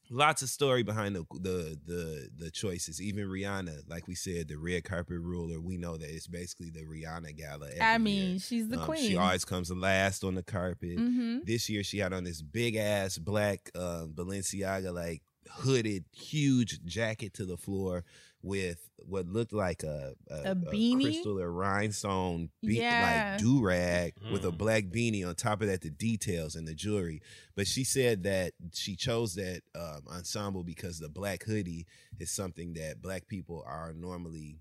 [0.09, 3.01] Lots of story behind the, the the the choices.
[3.01, 5.59] Even Rihanna, like we said, the red carpet ruler.
[5.59, 7.67] We know that it's basically the Rihanna gala.
[7.69, 7.99] every I year.
[7.99, 9.09] mean, she's the Um, queen.
[9.09, 10.97] She always comes last on the carpet.
[10.97, 11.45] Mhm.
[11.45, 17.33] This year she had on this big ass black uh, Balenciaga like hooded huge jacket
[17.35, 18.03] to the floor
[18.43, 21.03] with what looked like a a, A beanie?
[21.03, 23.31] crystal or rhinestone be- Yeah.
[23.31, 24.57] like do rag with a Mm.
[24.57, 27.21] black beanie on top of that the details and the jewelry.
[27.55, 31.85] But she said that she chose that um, ensemble because the black hoodie
[32.19, 34.59] is something that black people are normally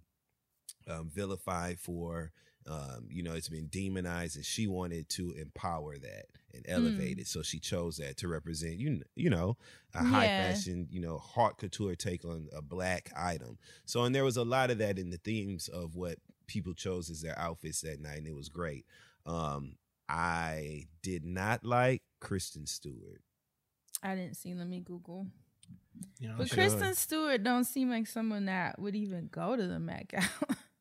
[0.89, 2.33] um, vilified for.
[2.67, 7.23] Um, you know, it's been demonized, and she wanted to empower that and elevate Mm.
[7.23, 7.27] it.
[7.27, 9.57] So she chose that to represent you, you know,
[9.95, 10.53] a high Yeah.
[10.53, 13.59] fashion, you know, haute couture take on a black item.
[13.85, 17.11] So, and there was a lot of that in the themes of what people chose
[17.11, 18.87] as their outfits that night, and it was great.
[19.27, 19.77] Um,
[20.09, 23.23] I did not like Kristen Stewart.
[24.03, 24.53] I didn't see.
[24.55, 25.27] Let me Google.
[26.21, 26.57] Yeah, But sure.
[26.59, 30.29] Kristen Stewart don't seem like someone that would even go to the Met Gala.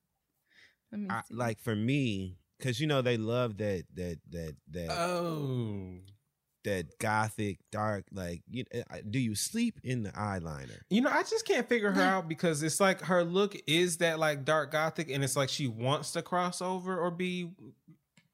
[0.92, 4.92] Let me I, like for me, because you know they love that that that that
[4.92, 6.00] Oh.
[6.64, 8.06] that gothic dark.
[8.12, 10.80] Like, you, uh, do you sleep in the eyeliner?
[10.90, 14.20] You know, I just can't figure her out because it's like her look is that
[14.20, 17.50] like dark gothic, and it's like she wants to cross over or be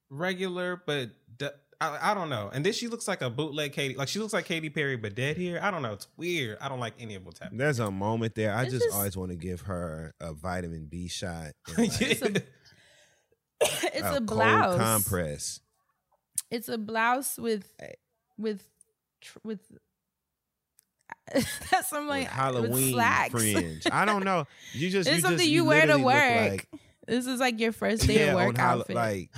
[0.09, 1.47] regular, but d-
[1.79, 2.49] I, I don't know.
[2.51, 5.13] And then she looks like a bootleg Katy, like she looks like Katy Perry, but
[5.13, 5.59] dead here.
[5.61, 5.93] I don't know.
[5.93, 6.57] It's weird.
[6.59, 7.59] I don't like any of what's happening.
[7.59, 8.55] There's a moment there.
[8.55, 11.51] I just, just- always want to give her a vitamin B shot.
[11.77, 12.43] like, It's a-
[13.61, 14.77] it's a, cold blouse.
[14.79, 15.59] compress.
[16.49, 17.71] It's a blouse with
[18.37, 18.63] with
[19.43, 19.59] with.
[21.33, 23.31] That's some like with Halloween slacks.
[23.31, 23.83] fringe.
[23.91, 24.47] I don't know.
[24.73, 26.15] You just It's you something just, you, wear to work.
[26.51, 26.67] Like,
[27.07, 28.95] this is like your first day yeah, of on work Hall- outfit.
[28.95, 29.31] like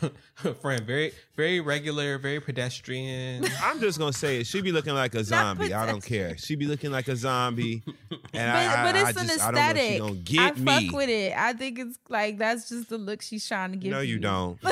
[0.60, 3.44] Friend, very, very regular, very pedestrian.
[3.62, 4.46] I'm just gonna say it.
[4.46, 5.74] She be looking like a zombie.
[5.74, 6.36] I don't care.
[6.38, 9.42] She be looking like a zombie, and but, I, I, but it's I an just
[9.42, 9.98] I don't know if she aesthetic.
[10.00, 10.64] gonna I get me.
[10.88, 11.36] fuck with it.
[11.36, 13.90] I think it's like that's just the look she's trying to give.
[13.90, 14.58] no, you don't.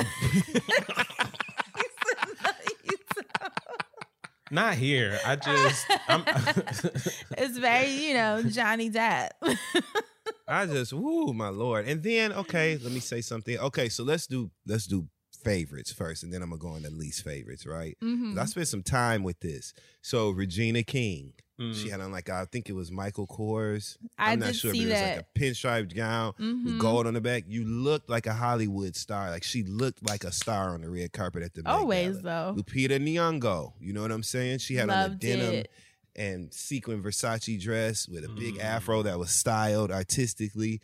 [4.52, 5.16] Not here.
[5.24, 6.24] I just, I'm,
[7.38, 9.30] it's very, you know, Johnny Depp.
[10.50, 11.86] I just, woo, my lord.
[11.86, 13.56] And then, okay, let me say something.
[13.58, 15.08] Okay, so let's do let's do
[15.42, 17.96] favorites first, and then I'm gonna go on the least favorites, right?
[18.00, 18.38] 'Cause Mhm.
[18.38, 19.72] I spent some time with this.
[20.02, 21.74] So Regina King, Mm.
[21.74, 23.96] she had on like I think it was Michael Kors.
[24.18, 25.16] I I'm not sure, see but it was that.
[25.16, 26.64] like a pinstripe gown Mhm.
[26.64, 27.44] with gold on the back.
[27.46, 29.30] You looked like a Hollywood star.
[29.30, 32.54] Like she looked like a star on the red carpet at the Met Always Gala.
[32.54, 32.62] though.
[32.62, 33.72] Lupita Nyong'o.
[33.80, 34.58] You know what I'm saying?
[34.58, 35.70] She had on a denim it.
[36.20, 38.60] And sequin Versace dress with a big Mm.
[38.64, 40.80] afro that was styled artistically.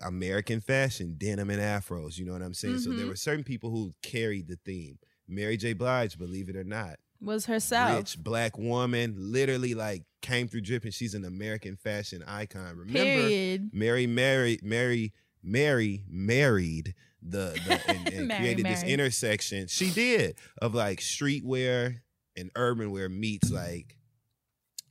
[0.00, 2.18] American fashion, denim and afros.
[2.18, 2.78] You know what I'm saying?
[2.80, 3.10] So there Mhm.
[3.10, 4.98] were certain people who carried the theme.
[5.28, 5.72] Mary J.
[5.72, 7.96] Blige, believe it or not, Was herself.
[7.98, 10.90] rich black woman, literally like came through dripping.
[10.92, 12.76] She's an American fashion icon.
[12.76, 12.98] Remember,
[13.28, 13.70] Period.
[13.72, 15.12] Mary, Mary, Mary,
[15.42, 19.66] Mary married the, the and, and Mary created this intersection.
[19.68, 22.00] She did of like streetwear
[22.36, 23.96] and urban wear meets like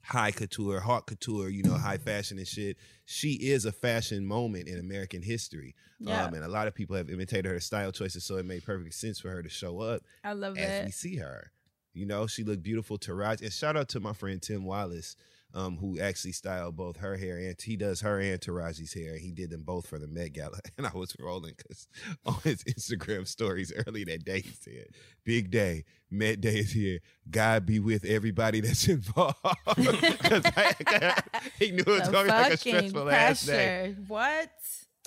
[0.03, 2.77] high couture, haute couture, you know, high fashion and shit.
[3.05, 5.75] She is a fashion moment in American history.
[5.99, 6.25] Yeah.
[6.25, 8.93] Um, and a lot of people have imitated her style choices, so it made perfect
[8.95, 11.51] sense for her to show up I love as we see her.
[11.93, 13.43] You know, she looked beautiful Taraji.
[13.43, 15.15] And shout out to my friend Tim Wallace.
[15.53, 19.17] Um, who actually styled both her hair and he does her and Taraji's hair.
[19.17, 21.87] He did them both for the Met Gala, and I was rolling because
[22.25, 24.87] on his Instagram stories early that day he said,
[25.23, 26.99] "Big day, Met Day is here.
[27.29, 29.37] God be with everybody that's involved."
[29.75, 30.43] Because
[31.59, 33.95] he knew it was going to be like a fucking stressful ass day.
[34.07, 34.49] What?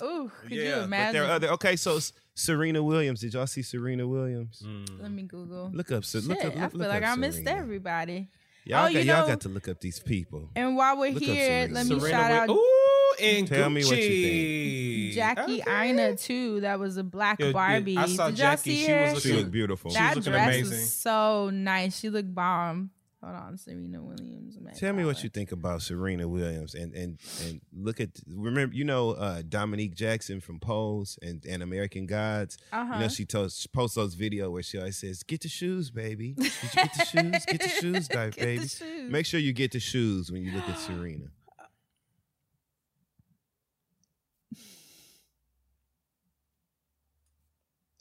[0.03, 1.13] Ooh, could you but imagine?
[1.13, 1.47] there are other.
[1.53, 1.99] Okay, so
[2.35, 3.21] Serena Williams.
[3.21, 4.63] Did y'all see Serena Williams?
[4.99, 5.71] Let me Google.
[5.73, 6.05] Look up.
[6.05, 6.55] So Shit, look up.
[6.55, 7.59] I feel look like up I missed Serena.
[7.59, 8.29] everybody.
[8.67, 10.49] Y'all, Oh, got, you y'all got to look up these people.
[10.55, 13.83] And while we're Look here, let me Serena shout out Wi- Ooh, and Tell me
[13.85, 15.13] what you Gucci.
[15.13, 15.71] Jackie Okay.
[15.89, 16.59] Aina too.
[16.61, 17.97] That was a black Yo, yeah, Barbie.
[17.97, 18.61] I saw Did Jackie.
[18.75, 19.13] see She her?
[19.13, 19.91] was She looked beautiful.
[19.91, 20.77] She that was looking dress amazing.
[20.79, 21.97] was so nice.
[21.99, 22.91] She looked bomb.
[23.27, 24.57] Hold on, Serena Williams.
[24.57, 28.73] Met Tell me what you think about Serena Williams and and and look at remember
[28.73, 32.57] you know uh, Dominique Jackson from Pose and, and American Gods.
[32.71, 32.99] You Uh-huh.
[32.99, 36.35] know she tells she posts those video where she always says, "Get the shoes, baby.
[36.37, 37.45] Did you get the shoes?
[37.45, 38.67] Get the shoes, guy, Get the baby.
[38.67, 39.11] shoes.
[39.11, 41.25] Make sure you get the shoes when you look at Serena."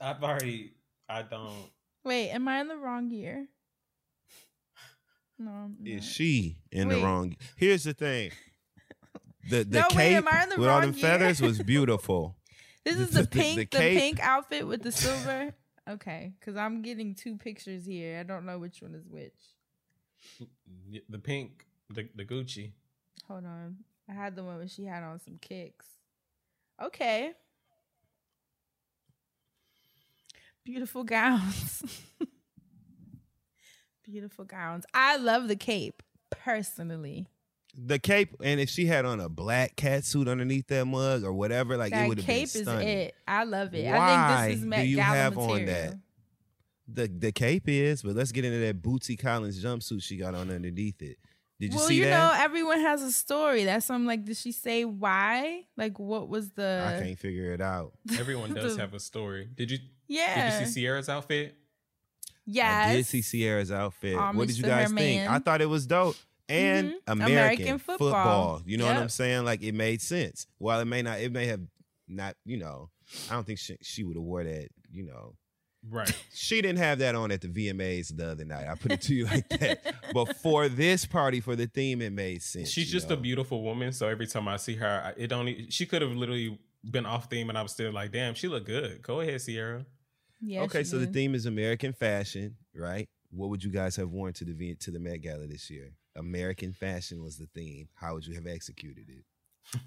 [0.01, 0.73] I've already.
[1.09, 1.53] I don't.
[2.05, 3.47] Wait, am I in the wrong year?
[5.39, 5.51] No.
[5.51, 6.05] I'm Is not.
[6.05, 6.95] she in Wait.
[6.97, 7.37] the wrong?
[7.57, 8.31] Here's the thing.
[9.49, 12.37] The the No, wait, cape am I in the with all the feathers was beautiful.
[12.85, 15.55] This is the- the the- pink, the the, cape- pink outfit with the silver.
[15.89, 18.19] Okay, because I'm getting two pictures here.
[18.19, 19.33] I don't know which one is which.
[21.09, 22.73] The pink, the the Gucci.
[23.29, 23.77] Hold on.
[24.11, 25.87] I had the one where she had on some kicks.
[26.83, 27.31] Okay.
[30.65, 31.85] Beautiful gowns.
[34.09, 34.85] Beautiful gowns.
[34.95, 37.27] I love the cape personally.
[37.79, 41.33] The cape, and if she had on a black cat suit underneath that mug or
[41.33, 42.89] whatever, like it that would have cape is stunning.
[42.89, 43.15] it.
[43.29, 43.85] I love it.
[43.85, 45.55] Why I think this is do Met you Gala have material.
[45.57, 45.99] on that?
[46.89, 50.51] The the cape is, but let's get into that Bootsy Collins jumpsuit she got on
[50.51, 51.19] underneath it.
[51.59, 52.33] Did you see well, see you that?
[52.39, 53.65] know, everyone has a story.
[53.65, 55.65] That's I'm like, did she say why?
[55.77, 56.83] Like, what was the?
[56.97, 57.93] I can't figure it out.
[58.19, 59.49] Everyone does The- have a story.
[59.55, 59.79] Did you?
[60.07, 60.51] Yeah.
[60.59, 61.57] Did you see Ciara's outfit?
[62.47, 62.91] Yes.
[62.91, 64.17] I did see Ciara's outfit.
[64.17, 64.95] Homage what did you guys think?
[64.95, 65.29] man.
[65.29, 66.17] I thought it was dope.
[66.49, 66.95] And Mhm.
[67.09, 67.97] American, American football.
[68.09, 68.63] football.
[68.67, 69.45] You know what I'm saying?
[69.45, 70.47] Like it made sense.
[70.59, 71.61] While it may not, it may have
[72.07, 72.37] not.
[72.45, 72.91] You know,
[73.29, 74.69] I don't think she, she would have wore that.
[74.93, 75.35] You know,
[75.89, 76.11] Right.
[76.35, 78.67] she didn't have that on at the VMAs the other night.
[78.69, 79.95] I put it to you like that.
[80.15, 82.71] But for this party, for the theme, it made sense.
[82.71, 83.15] She's just know?
[83.17, 83.93] a beautiful woman.
[83.93, 85.49] So every time I see her, it don't.
[85.49, 88.47] e- She could have literally been off theme, and I was still like, "Damn, she
[88.47, 89.85] looked good." Go ahead, Sierra.
[90.41, 90.63] Yeah.
[90.63, 93.09] okay, so the theme is American fashion, right?
[93.31, 95.93] What would you guys have worn to the to the Met Gala this year?
[96.15, 97.89] American fashion was the theme.
[97.95, 99.25] How would you have executed it?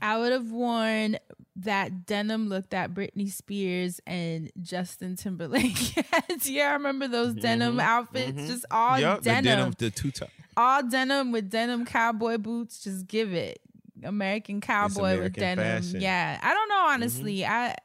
[0.01, 1.17] I would have worn
[1.55, 5.77] that denim look that Britney Spears and Justin Timberlake
[6.11, 6.45] had.
[6.45, 8.47] yeah, I remember those denim Mhm, outfits, mhm.
[8.47, 10.29] just all Yup, denim, the denim, the two top.
[10.57, 12.83] all denim with denim cowboy boots.
[12.83, 13.59] Just give it
[14.03, 15.63] American cowboy with denim.
[15.63, 15.89] fashion.
[15.95, 16.01] Mm-hmm.
[16.01, 17.45] Yeah, I don't know honestly.
[17.45, 17.75] I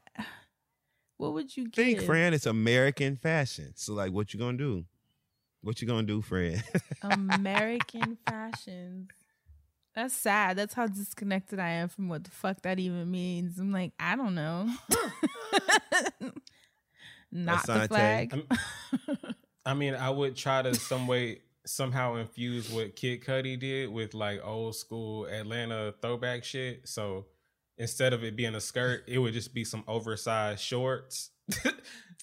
[1.16, 2.06] what would you Think, give?
[2.06, 3.72] friend, it's American fashion.
[3.76, 4.84] So, like, what you gonna do?
[5.62, 6.62] What you gonna do, friend?
[7.02, 9.08] American fashions.
[9.94, 10.56] That's sad.
[10.58, 13.58] That's how disconnected I am from what the fuck that even means.
[13.60, 14.68] I'm like, I don't know.
[17.32, 18.32] Not the flag.
[18.32, 18.48] I'm-
[19.66, 24.12] I mean, I would try to some way somehow infuse what Kid Cudi did with
[24.12, 26.86] like old school Atlanta throwback shit.
[26.86, 27.24] So
[27.79, 31.31] instead of it being a skirt, it would just be some oversized shorts.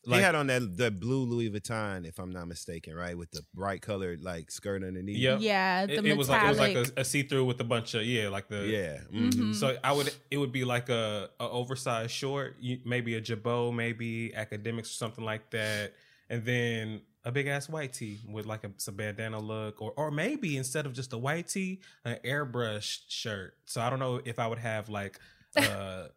[0.04, 3.44] he had on that the blue Louis Vuitton, if I'm not mistaken, right, with the
[3.54, 5.18] bright colored like skirt underneath.
[5.18, 5.40] Yep.
[5.42, 7.64] Yeah, the it, it was like it was like a, a see through with a
[7.64, 9.00] bunch of yeah, like the Yeah.
[9.14, 9.54] Mhm.
[9.54, 14.34] So I would it would be like a, a oversized short, maybe a jabot, maybe
[14.34, 15.94] academics or something like that,
[16.30, 20.10] and then a big ass white tee with like a some bandana look, or or
[20.10, 23.56] maybe instead of just a white tee, an airbrush shirt.
[23.66, 25.20] So I don't know if I would have like,
[25.58, 26.08] uh,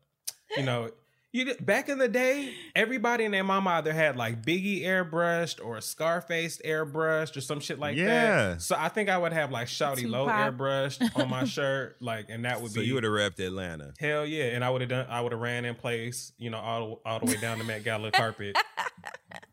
[0.56, 0.90] you know.
[1.36, 5.80] You, back in the day, everybody and their mama either had like Biggie airbrushed or
[5.80, 8.06] Scarface airbrushed or some shit like Yeah.
[8.52, 8.62] that.
[8.62, 10.54] So I think I would have like Shouty Low Tupac.
[10.54, 13.94] airbrushed on my shirt, like, and that would So be you would have repped Atlanta.
[13.98, 15.06] Hell yeah, and I would have done.
[15.10, 17.82] I would have ran in place, you know, all all the way down the Met
[17.82, 18.56] Gala carpet.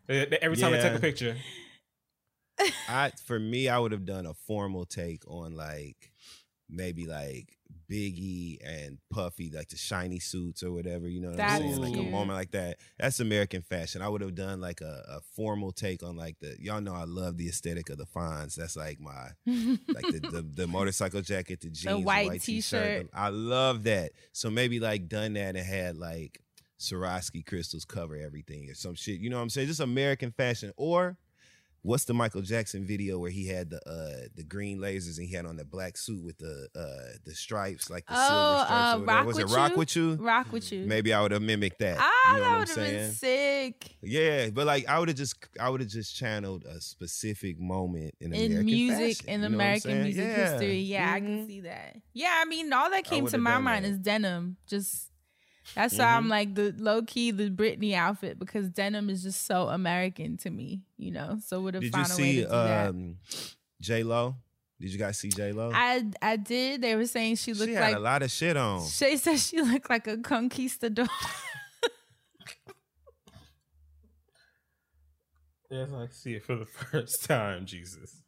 [0.08, 0.82] Eh, Every time I Yeah.
[0.84, 1.36] take a picture,
[2.88, 6.11] I for me, I would have done a formal take on like
[6.72, 7.56] maybe like
[7.90, 11.08] Biggie and Puffy, like the shiny suits or whatever.
[11.08, 11.82] You know what That's I'm saying?
[11.82, 12.78] Like a moment like that.
[12.98, 14.00] That's American fashion.
[14.02, 17.04] I would have done like a, a formal take on like the y'all know I
[17.04, 18.54] love the aesthetic of the Fonz.
[18.54, 22.82] That's like my like the, the the motorcycle jacket, the jeans, the white white, t-shirt.
[22.82, 23.10] t-shirt.
[23.12, 24.12] I love that.
[24.32, 26.40] So maybe like done that and had like
[26.82, 29.20] Swarovski crystals cover everything or some shit.
[29.20, 29.68] You know what I'm saying?
[29.68, 31.16] Just American fashion or
[31.82, 35.34] what's the Michael Jackson video where he had the uh the green lasers and he
[35.34, 38.94] had on the black suit with the uh the stripes like the Oh, silver stripes
[38.94, 39.04] uh, or.
[39.04, 39.78] Rock was it with Rock You?
[39.78, 40.14] with you?
[40.14, 40.84] Rock with you.
[40.84, 41.96] Maybe I would have mimicked that.
[42.00, 43.96] Ah, you know that I'm would have been sick.
[44.02, 48.14] Yeah, but like I would have just I would have just channeled a specific moment
[48.20, 50.50] in, in American music fashion, in you know American music Yeah.
[50.52, 50.78] history.
[50.80, 51.26] Yeah, I Mhm.
[51.26, 51.96] can see that.
[52.12, 53.90] Yeah, I mean, all that came to my mind that.
[53.92, 54.56] is denim.
[54.66, 55.08] Just
[55.74, 56.16] that's why Mm-hmm.
[56.16, 60.50] I'm like the low key the Britney outfit because denim is just so American to
[60.50, 61.38] me, you know.
[61.44, 62.88] So would have Did you found a way to see do that.
[62.90, 63.16] um
[63.80, 64.36] J Lo?
[64.80, 65.70] Did you guys see J Lo?
[65.72, 66.82] I I did.
[66.82, 68.84] They were saying she looked She had like a lot of shit on.
[68.86, 71.06] Shay said she looked like a conquistador.
[75.70, 78.21] Yes, I see it for the first time, Jesus.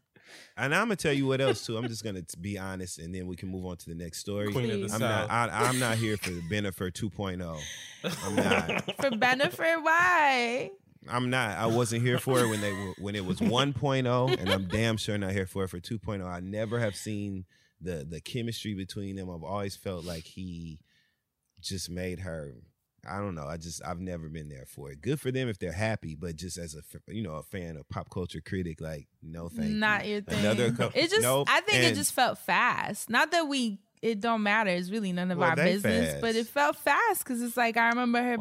[0.57, 1.77] And I'm gonna tell you what else too.
[1.77, 4.53] I'm just gonna be honest, and then we can move on to the next story.
[4.53, 5.01] Queen of the I'm South.
[5.01, 5.31] not.
[5.31, 7.61] I, I'm not here for the Bennifer 2.0.
[8.25, 8.97] I'm not.
[9.01, 10.71] For benefit, why?
[11.09, 11.59] I'm not.
[11.59, 14.97] I wasn't here for it when they were when it was 1.0, and I'm damn
[14.97, 16.25] sure not here for it for 2.0.
[16.25, 17.45] I never have seen
[17.81, 19.29] the the chemistry between them.
[19.31, 20.79] I've always felt like he
[21.61, 22.55] just made her.
[23.09, 23.47] I don't know.
[23.47, 25.01] I just I've never been there for it.
[25.01, 26.83] Good for them if they're happy, but just as a
[27.13, 29.75] you know a fan, a pop culture critic, like no thank you.
[29.77, 30.39] Not your thing.
[30.41, 31.49] Another co- it just Nope.
[31.51, 33.11] I think it just felt fast.
[33.11, 34.71] Not that we it don't matter.
[34.71, 37.89] It's really none of Well, our business, but it felt fast because it's like I
[37.89, 38.37] remember her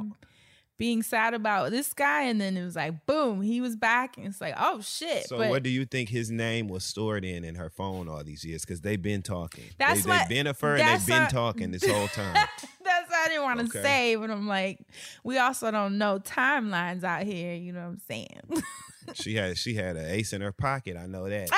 [0.80, 4.26] being sad about this guy, and then it was like boom, he was back, and
[4.26, 5.28] it's like oh shit.
[5.28, 8.24] So but what do you think his name was stored in in her phone all
[8.24, 8.66] these years?
[8.66, 9.66] Because they've been talking.
[9.78, 12.48] That's they, what- They've been a fur and they've been what- talking this whole time.
[13.24, 13.82] that's what I didn't want to Okay.
[13.88, 14.80] say, but I'm like,
[15.24, 17.54] we also don't know timelines out here.
[17.56, 18.40] You know what I'm saying?
[19.14, 20.98] she had she had an ace in her pocket.
[20.98, 21.50] I know that.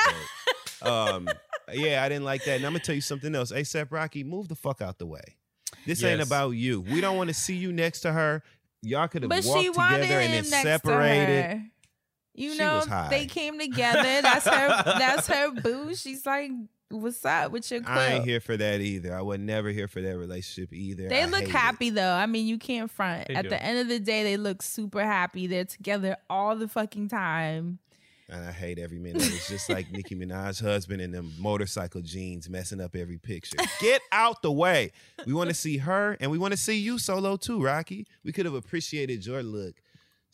[0.81, 1.27] but, um,
[1.73, 2.57] yeah, I didn't like that.
[2.57, 3.51] And I'm gonna tell you something else.
[3.51, 5.23] ASAP Rocky, move the fuck out the way.
[5.85, 6.81] This ain't about you.
[6.81, 8.43] We don't want to see you next to her.
[8.81, 11.61] Y'all could have walked she together and then separated.
[12.33, 13.07] You She know, was high.
[13.09, 14.21] they came together.
[14.21, 14.83] That's her.
[14.99, 15.95] that's her boo.
[15.95, 16.51] She's like,
[16.89, 19.15] "What's up with your quilt?" I ain't here for that either.
[19.15, 21.07] I would never here for that relationship either.
[21.09, 21.55] They I look hate it.
[21.55, 22.13] happy though.
[22.13, 23.27] I mean, you can't front.
[23.27, 23.49] They At do.
[23.49, 25.47] the end of the day, they look super happy.
[25.47, 27.79] They're together all the fucking time.
[28.27, 29.21] And I hate every minute.
[29.21, 33.57] It's just like Nicki Minaj's husband in them motorcycle jeans messing up every picture.
[33.79, 34.93] Get out the way.
[35.27, 38.07] We want to see her and we want to see you solo too, Rocky.
[38.23, 39.75] We could have appreciated your look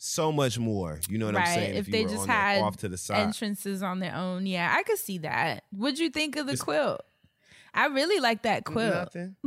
[0.04, 0.98] so much more.
[1.08, 1.54] You know what I'm right.
[1.54, 1.76] saying?
[1.76, 3.20] If, you they just had off to the side.
[3.20, 5.64] entrances on their own, yeah, I could see that.
[5.70, 7.02] What'd you think of the It's- quilt?
[7.74, 8.94] I really like that quilt.
[8.94, 9.36] Nothing.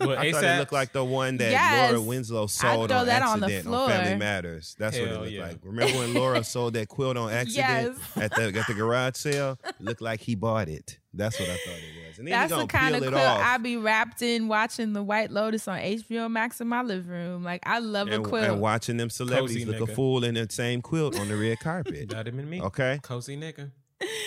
[0.00, 1.92] Well, I thought it looked like the one that Yes.
[1.92, 4.16] Laura Winslow sold on that on the accident on, Family.
[4.16, 4.74] Matters.
[4.78, 5.42] That's what it looked yeah.
[5.42, 5.58] like.
[5.62, 8.16] Remember when Laura sold that quilt on accident Yes.
[8.16, 9.58] at the at the garage sale?
[9.62, 10.98] It looked like he bought it.
[11.12, 12.18] That's what I thought it was.
[12.18, 13.40] And then That's the kind of quilt off.
[13.44, 17.44] I be wrapped in watching The White Lotus on HBO Max in my living room.
[17.44, 18.46] Like I love and, a quilt.
[18.46, 21.60] and watching them celebrities Cozy look a fool in the same quilt on the red
[21.60, 22.10] carpet.
[22.10, 22.62] Not even me.
[22.62, 23.70] Okay, Cozy nigga.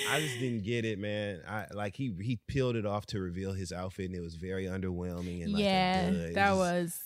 [0.10, 1.42] I just didn't get it, man.
[1.48, 4.66] I like he he peeled it off to reveal his outfit, and it was very
[4.66, 5.44] underwhelming.
[5.44, 7.00] And like, yeah, uh, that was.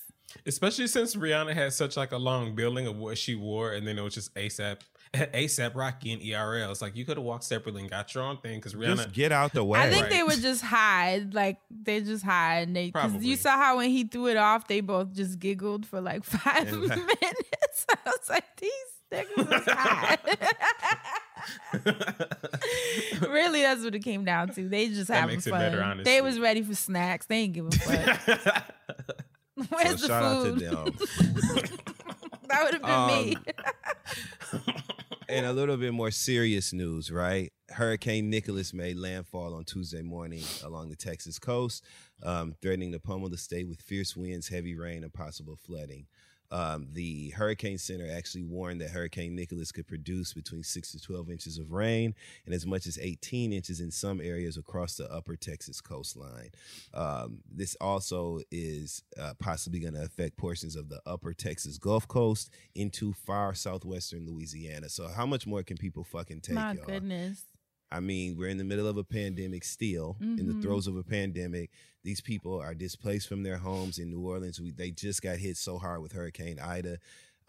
[0.45, 3.97] Especially since Rihanna had such like a long building of what she wore, and then
[3.97, 4.82] it was just ASAP,
[5.13, 6.70] ASAP Rocky and ERL.
[6.70, 8.95] It's like you could have walked separately and got your own thing because Rihanna.
[8.97, 9.80] Just get out the way.
[9.80, 10.11] I think Right.
[10.11, 12.68] they would just hide, like they just hide.
[12.68, 13.26] and they Probably.
[13.26, 16.68] you saw how when he threw it off, they both just giggled for like five
[16.68, 17.86] And- minutes.
[17.89, 18.72] I was like, these
[19.09, 20.18] niggas is high.
[23.30, 24.68] really, that's what it came down to.
[24.68, 25.60] They just That having makes it fun.
[25.60, 27.26] better, they was ready for snacks.
[27.26, 28.74] They ain't give a fuck.
[29.70, 30.60] Where's so the shout out food?
[30.60, 30.86] to them.
[32.50, 33.36] that would have been me.
[34.54, 34.62] Um,
[35.30, 37.52] And a little bit more serious news, right?
[37.70, 41.84] Hurricane Nicholas made landfall on Tuesday morning along the Texas coast,
[42.24, 46.06] um, threatening to pummel the state with fierce winds, heavy rain, and possible flooding.
[46.52, 51.30] Um, the Hurricane Center actually warned that Hurricane Nicholas could produce between 6 to 12
[51.30, 55.36] inches of rain and as much as 18 inches in some areas across the upper
[55.36, 56.50] Texas coastline.
[56.93, 62.08] Um, this also is uh, possibly going to affect portions of the upper Texas Gulf
[62.08, 64.89] Coast into far southwestern Louisiana.
[64.89, 66.86] So, how much more can people fucking take, My y'all?
[66.86, 67.43] goodness.
[67.92, 70.62] I mean, we're in the middle of a pandemic still, in the Mhm.
[70.62, 71.72] throes of a pandemic.
[72.04, 74.60] These people are displaced from their homes in New Orleans.
[74.60, 77.00] We, they just got hit so hard with Hurricane Ida.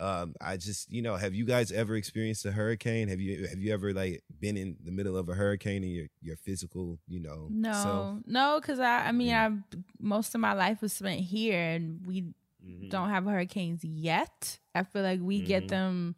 [0.01, 3.09] Um, I just, you know, have you guys ever experienced a hurricane?
[3.09, 6.07] Have you have you ever like been in the middle of a hurricane in your
[6.23, 8.27] your physical, you know, No, self?
[8.27, 9.63] no, because I, I mean, Mm.
[9.75, 12.23] I most of my life was spent here, and we
[12.65, 12.91] Mhm.
[12.91, 14.61] don't have hurricanes yet.
[14.73, 15.47] I feel like we Mhm.
[15.47, 16.15] get them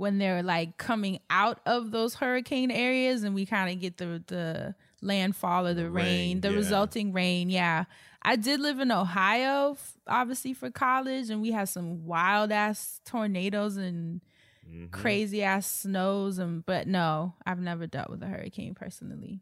[0.00, 4.22] when they're like coming out of those hurricane areas, and we kind of get the
[4.26, 6.56] the landfall or the, The rain, rain, the yeah.
[6.56, 7.50] resulting rain.
[7.50, 7.84] Yeah,
[8.22, 13.00] I did live in Ohio, f- obviously for college, and we had some wild ass
[13.04, 14.20] tornadoes and
[14.68, 14.90] Mhm.
[14.90, 19.40] crazy ass snows and but no, I've never dealt with a hurricane personally.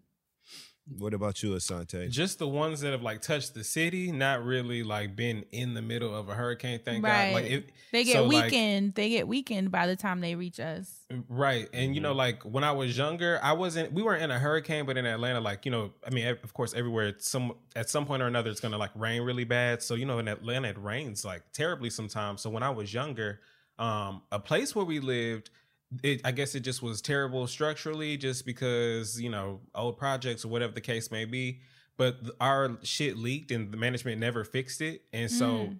[0.97, 2.09] What about you, Asante?
[2.11, 5.83] Just the ones that have like touched the city, not really like been in the
[5.83, 6.81] middle of a hurricane.
[6.85, 7.33] Thank right.
[7.33, 7.35] God.
[7.35, 8.95] Like it, they get so, like, weakened.
[8.95, 11.05] they get weakened by the time they reach us.
[11.29, 11.69] Right.
[11.73, 12.19] And you know, Mm-hmm.
[12.19, 15.41] like when I was younger, I wasn't we weren't in a hurricane, but in Atlanta,
[15.41, 18.51] like, you know, I mean, of course, everywhere it's some at some point or another
[18.51, 19.83] it's gonna like rain really bad.
[19.83, 22.41] So, you know, in Atlanta it rains like terribly sometimes.
[22.41, 23.41] So when I was younger,
[23.79, 25.51] um, a place where we lived,
[26.03, 30.49] it I guess it just was terrible structurally, just because, you know, old projects or
[30.49, 31.61] whatever the case may be.
[31.97, 35.03] But our shit leaked and the management never fixed it.
[35.13, 35.79] And so Mm.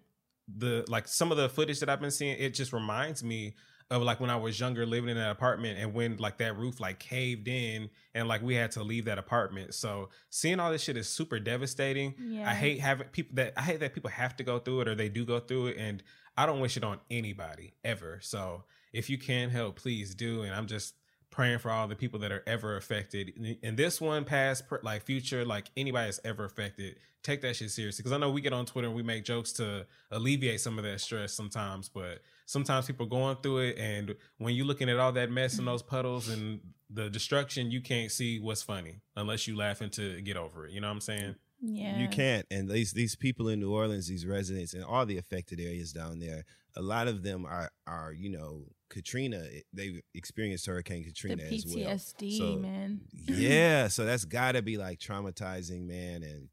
[0.57, 3.55] the like some of the footage that I've been seeing, it just reminds me
[3.91, 6.79] of like when I was younger living in an apartment and when like that roof
[6.81, 9.75] like caved in and like we had to leave that apartment.
[9.75, 12.15] So seeing all this shit is super devastating.
[12.19, 12.51] Yeah.
[12.51, 14.95] I hate having people that I hate that people have to go through it or
[14.95, 16.03] they do go through it and
[16.37, 18.19] I don't wish it on anybody ever.
[18.23, 20.43] So if you can help, please do.
[20.43, 20.95] And I'm just
[21.31, 23.59] praying for all the people that are ever affected.
[23.63, 27.71] And this one, past, per- like future, like anybody that's ever affected, take that shit
[27.71, 28.03] seriously.
[28.03, 30.85] Because I know we get on Twitter and we make jokes to alleviate some of
[30.85, 33.79] that stress sometimes, but sometimes people are going through it.
[33.79, 36.61] And when you're looking at all that mess and those puddles and
[36.91, 40.73] the destruction, you can't see what's funny unless you laughing to get over it.
[40.73, 41.35] You know what I'm saying?
[41.61, 41.99] Yeah.
[41.99, 42.47] You can't.
[42.51, 46.21] And these these people in New Orleans, these residents and all the affected areas down
[46.21, 46.45] there,
[46.77, 51.65] a lot of them are are, you know, Katrina, they've experienced Hurricane The Katrina as
[51.67, 51.77] well.
[51.97, 53.01] PTSD, So, man.
[53.27, 56.23] yeah, so that's gotta be like traumatizing, man.
[56.23, 56.49] And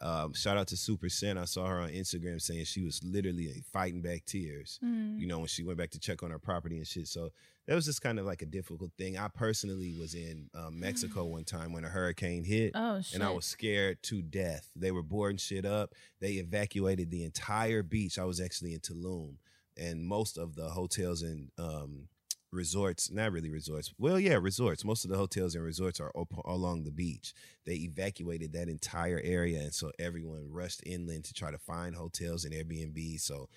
[0.00, 1.36] um, shout out to Super Sen.
[1.38, 4.78] I saw her on Instagram saying she was literally fighting back tears.
[4.84, 5.18] Mm.
[5.18, 7.08] You know, when she went back to check on her property and shit.
[7.08, 7.30] So
[7.66, 9.18] that was just kind of like a difficult thing.
[9.18, 13.16] I personally was in um, Mexico one time when a hurricane hit, Oh shit.
[13.16, 14.70] and I was scared to death.
[14.76, 15.94] They were boarding shit up.
[16.20, 18.18] They evacuated the entire beach.
[18.20, 19.34] I was actually in Tulum,
[19.78, 22.08] and most of the hotels and um,
[22.52, 23.92] resorts, not really resorts.
[23.98, 24.84] Well, yeah, resorts.
[24.84, 27.34] Most of the hotels and resorts are op- along the beach.
[27.66, 32.44] They evacuated that entire area, and so everyone rushed inland to try to find hotels
[32.44, 33.20] and Airbnb.
[33.20, 33.48] So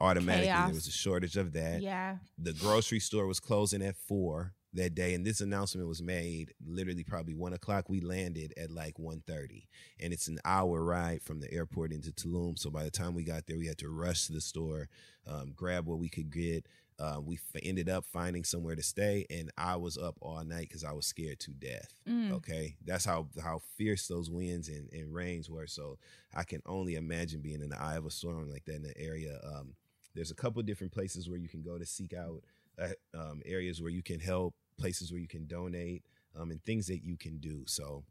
[0.00, 0.66] automatically Chaos.
[0.66, 1.82] there was a shortage of that.
[1.82, 2.16] yeah.
[2.38, 7.04] The grocery store was closing at four that day, and this announcement was made literally
[7.04, 7.88] probably one o'clock.
[7.88, 9.66] We landed at like 1.30
[9.98, 12.58] and it's an hour ride from the airport into Tulum.
[12.58, 14.88] So by the time we got there, we had to rush to the store,
[15.26, 16.66] um, grab what we could get.
[17.00, 20.68] Uh, we f- ended up finding somewhere to stay, and I was up all night
[20.68, 21.94] because I was scared to death.
[22.06, 22.30] Mm.
[22.32, 25.66] Okay, that's how how fierce those winds and, and rains were.
[25.66, 25.96] So
[26.34, 28.98] I can only imagine being in the eye of a storm like that in the
[28.98, 29.40] area.
[29.42, 29.76] Um,
[30.14, 32.42] there's a couple different places where you can go to seek out
[32.80, 36.02] uh, um, areas where you can help, places where you can donate,
[36.34, 37.64] um, and things that you can do.
[37.66, 38.04] So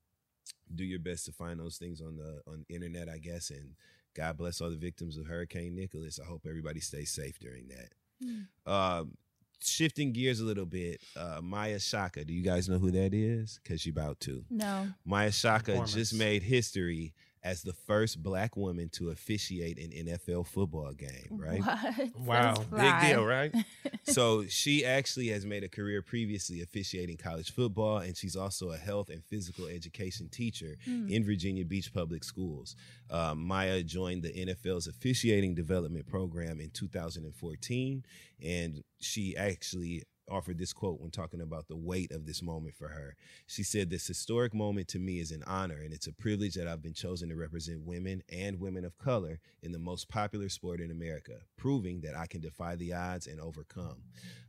[0.73, 3.49] do your best to find those things on the on the internet, I guess.
[3.49, 3.75] And
[4.15, 6.19] God bless all the victims of Hurricane Nicholas.
[6.21, 8.71] I hope everybody stays safe during that.
[8.71, 9.17] Um,
[9.61, 12.25] shifting gears a little bit, uh, Maia Chaka.
[12.25, 13.59] Do you guys know who that is?
[13.61, 14.43] Because you're about to.
[14.49, 14.87] No.
[15.05, 17.13] Maia Chaka just made history
[17.43, 21.61] as the first black woman to officiate an NFL football game, right?
[21.63, 22.09] What?
[22.29, 22.55] Wow.
[22.75, 23.53] Big deal, right?
[24.03, 28.77] so she actually has made a career previously officiating college football, and she's also a
[28.77, 31.07] health and physical education teacher Hmm.
[31.09, 32.75] in Virginia Beach Public Schools.
[33.09, 38.03] Um, Maia joined the NFL's officiating development program in 2014,
[38.43, 42.89] and she actually offered this quote when talking about the weight of this moment for
[42.89, 43.15] her.
[43.47, 46.67] She said, This historic moment to me is an honor, and it's a privilege that
[46.67, 50.79] I've been chosen to represent women and women of color in the most popular sport
[50.81, 53.97] in America, proving that I can defy the odds and overcome.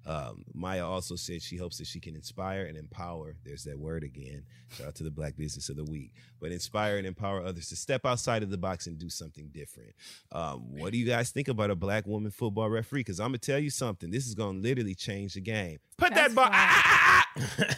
[0.07, 3.37] Um, Maia also said she hopes that she can inspire and empower.
[3.45, 4.45] There's that word again.
[4.71, 6.13] Shout out to the Black Business of the Week.
[6.41, 9.91] But inspire and empower others to step outside of the box and do something different.
[10.33, 13.01] Um, what do you guys think about a black woman football referee?
[13.01, 14.11] Because I'm gonna tell you something.
[14.11, 15.70] This is gonna literally change the game.
[15.97, 16.49] Put That's that ball.
[16.51, 17.27] Ah, ah,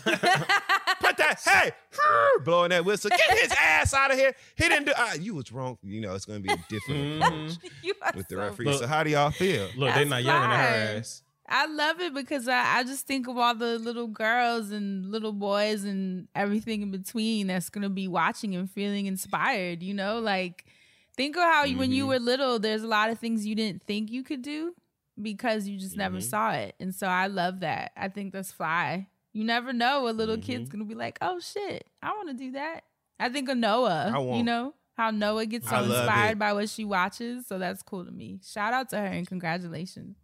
[0.07, 0.97] ah.
[1.01, 1.40] Put that.
[1.45, 1.72] Hey,
[2.45, 3.11] blowing that whistle.
[3.11, 4.34] Get his ass out of here.
[4.57, 4.93] He didn't do.
[4.97, 5.78] Ah, you was wrong.
[5.82, 7.57] You know it's gonna be a different approach
[8.14, 8.66] with the so referee.
[8.66, 9.64] Look- so how do y'all feel?
[9.76, 11.22] Look, That's they're not yelling at her ass.
[11.49, 15.32] I love it because I, I just think of all the little girls and little
[15.32, 19.82] boys and everything in between that's gonna be watching and feeling inspired.
[19.82, 20.64] You know, like
[21.16, 22.09] think of how you when you Mhm.
[22.09, 24.74] were little, there's a lot of things you didn't think you could do
[25.20, 26.22] because you just never Mhm.
[26.22, 26.74] saw it.
[26.80, 27.92] And so I love that.
[27.96, 29.08] I think that's fly.
[29.32, 30.42] You never know a little Mhm.
[30.42, 32.84] kid's gonna be like, oh shit, I want to do that.
[33.20, 34.12] I think of Noah.
[34.36, 36.38] You know how Noah gets so inspired it.
[36.38, 37.46] by what she watches.
[37.46, 38.40] So that's cool to me.
[38.44, 40.16] Shout out to her and congratulations.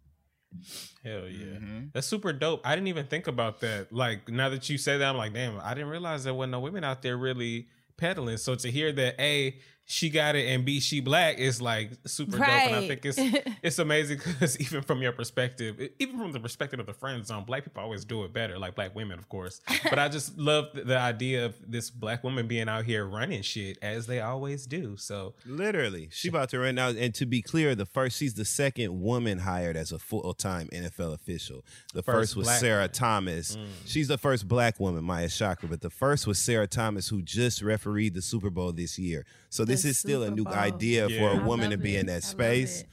[1.03, 1.45] Hell yeah.
[1.57, 1.79] Mm-hmm.
[1.93, 2.61] That's super dope.
[2.65, 3.91] I didn't even think about that.
[3.93, 6.59] Like now that you say that, I'm like, damn, I didn't realize there wasn't no
[6.59, 7.67] women out there really
[7.97, 8.37] peddling.
[8.37, 9.59] So to hear that, A,
[9.89, 13.17] she got it and B she black is like super dope and I think it's
[13.63, 17.43] it's amazing because even from your perspective even from the perspective of the friend zone
[17.43, 20.67] black people always do it better like black women of course but I just love
[20.73, 24.65] the, the idea of this black woman being out here running shit as they always
[24.65, 26.89] do so Literally, she about to run now.
[26.89, 30.67] And to be clear, the first she's the second woman hired as a full time
[30.71, 31.65] NFL official.
[31.93, 32.91] The First first, was Sarah woman.
[32.91, 33.55] Thomas.
[33.55, 33.67] Mm.
[33.85, 37.61] She's the first black woman, Maia Chaka, but the first was Sarah Thomas, who just
[37.61, 39.25] refereed the Super Bowl this year.
[39.49, 40.53] So this The is still a new Bowl.
[40.53, 41.37] idea for Yeah.
[41.39, 42.01] a I woman to be it.
[42.01, 42.83] in that love space.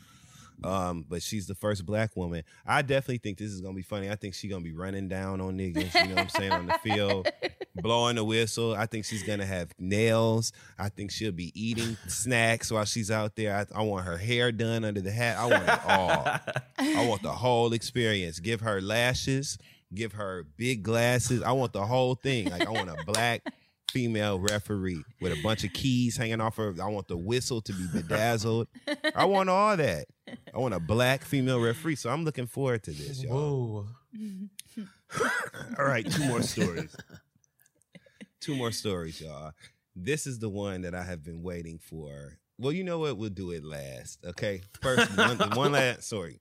[0.65, 2.43] Um, but she's the first black woman.
[2.67, 4.11] I definitely think this is gonna be funny.
[4.11, 6.67] I think she's gonna be running down on niggas, you know what I'm saying, on
[6.67, 7.29] the field,
[7.75, 8.75] blowing the whistle.
[8.75, 10.53] I think she's gonna have nails.
[10.79, 13.55] I think she'll be eating snacks while she's out there.
[13.75, 15.37] I, I want her hair done under the hat.
[15.37, 16.27] I want it all.
[16.79, 18.41] I want the whole experience.
[18.41, 19.59] Give her lashes,
[19.95, 21.43] give her big glasses.
[21.43, 22.49] I want the whole thing.
[22.51, 23.43] Like I want a black
[23.97, 26.75] female referee with a bunch of keys hanging off her.
[26.83, 28.69] I want the whistle to be bedazzled.
[29.15, 30.05] I want all that.
[30.55, 31.97] I want a black female referee.
[31.97, 33.87] So I'm looking forward to this, y'all.
[34.13, 34.87] whoa
[35.79, 36.95] All right, two more stories.
[38.41, 39.53] two more stories, y'all.
[39.95, 42.37] This is the one that I have been waiting for.
[42.59, 43.17] Well, you know what?
[43.17, 44.19] We'll do it last.
[44.27, 44.61] Okay.
[44.83, 46.41] First, one, one last story.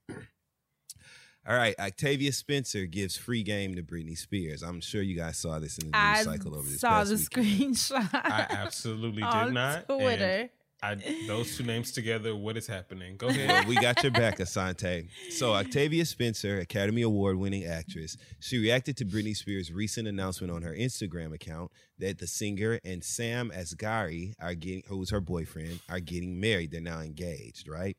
[1.48, 4.62] All right, Octavia Spencer gives free game to Britney Spears.
[4.62, 7.10] I'm sure you guys saw this in the news I cycle over this saw past
[7.10, 7.74] the weekend.
[7.76, 8.10] screenshot.
[8.14, 10.50] I absolutely did on not and Twitter.
[10.82, 14.38] I those two names together what is happening go Well, ahead we got your back,
[14.38, 15.08] Asante.
[15.30, 20.62] So, Octavia Spencer, Academy Award winning actress, she reacted to Britney Spears' recent announcement on
[20.62, 26.00] her Instagram account that the singer and Sam Asghari are getting, who's her boyfriend, are
[26.00, 26.72] getting married.
[26.72, 27.96] They're now engaged, right?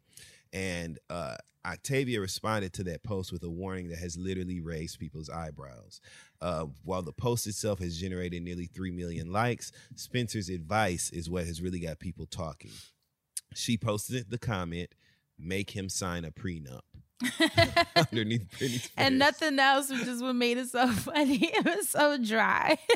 [0.53, 1.35] And uh,
[1.65, 5.99] Octavia responded to that post with a warning that has literally raised people's eyebrows.
[6.41, 11.45] Uh, while the post itself has generated nearly 3 million likes, Spencer's advice is what
[11.45, 12.71] has really got people talking.
[13.55, 14.89] She posted the comment,
[15.37, 16.81] make him sign a prenup.
[17.95, 18.91] Underneath Britney Spears.
[18.95, 21.47] and nothing else, which is what made it so funny.
[21.53, 22.77] It was so dry.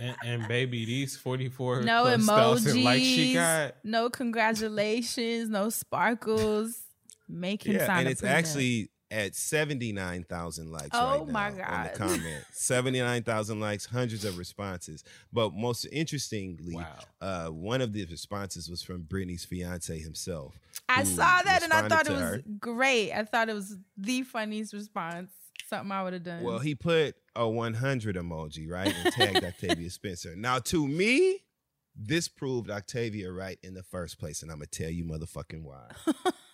[0.00, 2.84] and, and baby these 44 no plus thousand emojis.
[2.84, 5.48] likes she got No congratulations.
[5.48, 6.80] No sparkles.
[7.28, 8.28] Make him yeah, sign and it's prenup.
[8.30, 11.90] actually at 79,000 likes Oh right now my on God.
[11.92, 12.44] the comment.
[12.52, 15.02] 79,000 likes, hundreds of responses.
[15.32, 16.86] But most interestingly, wow
[17.20, 20.58] uh, one of the responses was from Britney's fiance himself.
[20.88, 22.42] I saw that and I thought it was her.
[22.58, 23.12] great.
[23.12, 25.30] I thought it was the funniest response.
[25.68, 26.42] Something I would have done.
[26.42, 28.94] Well, he put a 100 emoji, right?
[29.04, 30.34] And tagged Octavia Spencer.
[30.36, 31.44] Now, to me,
[31.94, 34.42] this proved Octavia right in the first place.
[34.42, 35.90] And I'm going to tell you motherfucking why.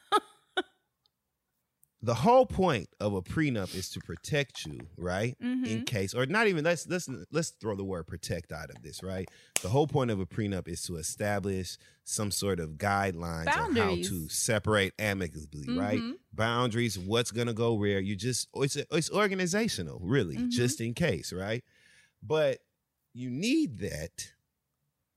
[2.02, 5.36] the whole point of a prenup is to protect you, right?
[5.40, 5.86] In Mhm.
[5.86, 9.28] case, or not even let's let's let's throw the word protect out of this, right?
[9.62, 13.96] The whole point of a prenup is to establish some sort of guidelines on how
[13.96, 16.00] to separate amicably, right?
[16.00, 16.18] Mhm.
[16.32, 17.98] Boundaries, what's gonna go where.
[17.98, 20.50] You just it's it's organizational, really, Mhm.
[20.50, 21.64] just in case, right?
[22.22, 22.60] But
[23.14, 24.32] you need that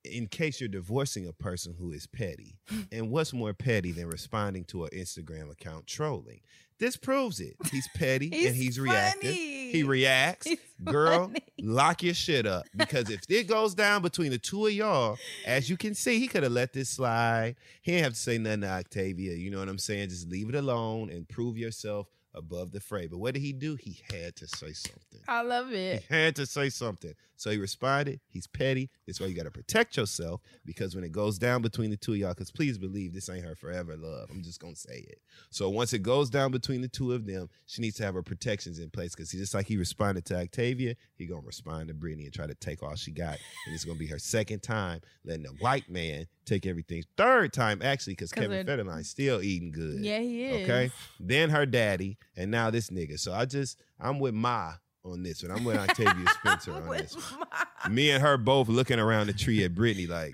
[0.05, 2.57] in case you're divorcing a person who is petty.
[2.91, 6.39] and what's more petty than responding to an Instagram account trolling?
[6.79, 7.55] This proves it.
[7.71, 9.33] He's petty and he's reactive.
[9.33, 10.47] He reacts.
[10.47, 11.39] He's Girl, funny.
[11.61, 12.65] lock your shit up.
[12.75, 16.27] Because if it goes down between the two of y'all, as you can see, he
[16.27, 17.55] could have let this slide.
[17.81, 19.33] He didn't have to say nothing to Octavia.
[19.33, 20.09] You know what I'm saying?
[20.09, 23.07] Just leave it alone and prove yourself above the fray.
[23.07, 23.75] But what did he do?
[23.75, 25.19] He had to say something.
[25.27, 26.03] I love it.
[26.07, 27.13] He had to say something.
[27.39, 28.19] So he responded.
[28.27, 28.89] He's petty.
[29.07, 32.11] That's why you got to protect yourself because when it goes down between the two
[32.11, 34.29] of y'all, because please believe this ain't her forever love.
[34.29, 35.21] I'm just going to say it.
[35.49, 38.21] So once it goes down between the two of them, she needs to have her
[38.23, 41.93] protections in place because just like he responded to Octavia, he going to respond to
[41.93, 43.37] Britney and try to take all she got.
[43.65, 47.03] And it's going to be her second time letting a white man take everything.
[47.15, 50.01] Third time, actually, because 'Cause Kevin Federline's still eating good.
[50.01, 50.63] Yeah, he is.
[50.69, 50.91] Okay.
[51.21, 53.17] Then her daddy, and now this nigga.
[53.17, 54.73] So I just, I'm with Ma
[55.11, 55.51] on this one.
[55.51, 59.63] I'm with Octavia Spencer on this my- Me and her both looking around the tree
[59.63, 60.33] at Britney like,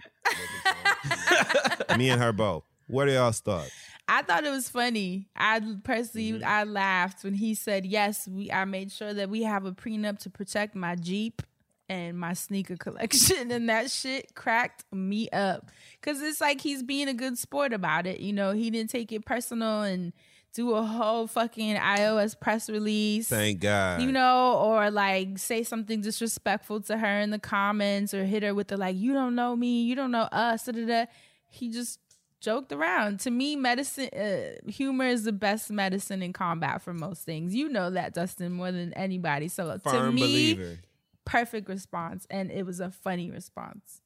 [1.98, 2.64] me and her both.
[2.88, 3.72] What are y'all's thoughts?
[4.08, 5.28] I thought it was funny.
[5.36, 6.44] I personally, Mm-hmm.
[6.48, 10.20] I laughed when he said, "Yes, we." I made sure that we have a prenup
[10.20, 11.42] to protect my Jeep
[11.90, 17.08] and my sneaker collection, and that shit cracked me up because it's like he's being
[17.08, 18.20] a good sport about it.
[18.20, 20.14] You know, he didn't take it personal and
[20.56, 23.28] do a whole fucking iOS press release.
[23.28, 24.02] Thank God.
[24.02, 28.56] you know, or like say something disrespectful to her in the comments, or hit her
[28.56, 31.06] with the like, "You don't know me, you don't know us." Da, da, da.
[31.50, 32.00] He just
[32.40, 33.20] joked around.
[33.22, 37.54] To me, medicine, uh, humor is the best medicine in combat for most things.
[37.54, 39.50] You know that, Dustin, more than anybody.
[39.50, 40.80] So to me, believer.
[41.26, 44.02] perfect response, and it was a funny response.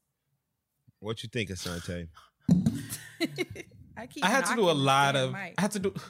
[1.00, 2.08] What you think, Asante?
[4.00, 5.32] I, keep I had to do a lot of.
[5.34, 5.56] mic.
[5.58, 5.94] I had to do.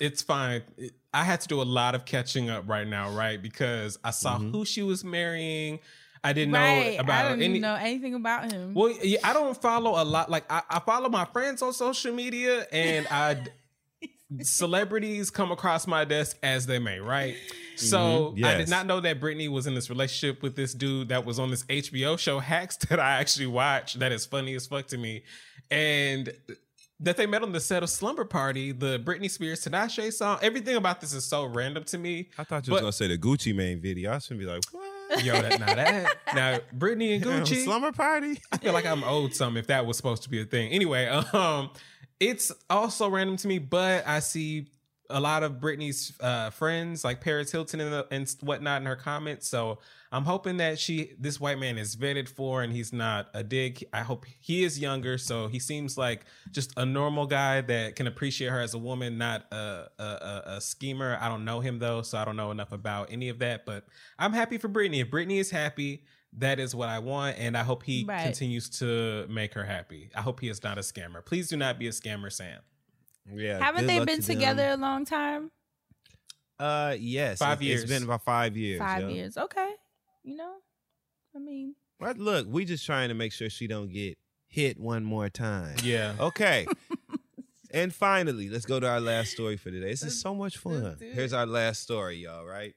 [0.00, 0.62] It's fine.
[0.76, 3.40] It- I had to do a lot of catching up right now, right?
[3.40, 4.50] Because I saw Mm-hmm.
[4.50, 5.78] who she was marrying.
[6.24, 6.94] I didn't right.
[6.96, 7.46] know about I don't any.
[7.50, 8.74] even know anything about him.
[8.74, 10.30] Well, yeah, I don't follow a lot.
[10.30, 13.42] Like I, I follow my friends on social media, and I
[14.42, 17.36] celebrities come across my desk as they may, right?
[17.74, 21.08] So Mhm, I did not know that Britney was in this relationship with this dude
[21.08, 23.98] that was on this HBO show Hacks that I actually watched.
[23.98, 25.24] That is funny as fuck to me,
[25.70, 26.30] and
[27.02, 30.38] that they met on the set of Slumber Party, the Britney Spears Tinashe song.
[30.40, 32.28] Everything about this is so random to me.
[32.38, 34.12] I thought you was gonna say the Gucci Mane video.
[34.12, 35.24] I was gonna be like, what?
[35.24, 38.40] Yo, that now that now Britney and Gucci slumber party.
[38.50, 40.70] I feel like I'm owed some if that was supposed to be a thing.
[40.72, 41.70] Anyway, um,
[42.20, 44.68] it's also random to me, but I see
[45.12, 48.96] a lot of Britney's uh, friends like Paris Hilton and, the, and whatnot in her
[48.96, 49.46] comments.
[49.48, 49.78] So
[50.10, 53.84] I'm hoping that she, this white man, is vetted for and he's not a dig.
[53.92, 58.06] I hope he is younger, so he seems like just a normal guy that can
[58.06, 61.16] appreciate her as a woman, not a a, a, a schemer.
[61.20, 63.64] I don't know him though, so I don't know enough about any of that.
[63.64, 63.86] But
[64.18, 65.00] I'm happy for Britney.
[65.00, 66.04] If Britney is happy,
[66.38, 68.22] that is what I want, and I hope he Right.
[68.22, 70.10] continues to make her happy.
[70.14, 71.24] I hope he is not a scammer.
[71.24, 72.60] Please do not be a scammer, Sam.
[73.32, 73.58] Yeah.
[73.58, 74.36] Haven't they been to them.
[74.36, 75.50] together a long time?
[76.58, 77.38] Uh, yes.
[77.38, 77.82] Five It- years.
[77.82, 78.78] It's been about five years.
[78.80, 79.08] Five yeah.
[79.16, 79.36] years.
[79.36, 79.72] Okay.
[80.24, 80.54] You know,
[81.34, 84.18] I mean, But look, we just trying to make sure she don't get
[84.48, 85.76] hit one more time.
[85.82, 86.14] Yeah.
[86.20, 86.66] Okay.
[87.72, 89.88] and finally, let's go to our last story for today.
[89.90, 90.82] This is so much fun.
[90.84, 91.14] let's do it.
[91.14, 92.74] Here's our last story, y'all, right?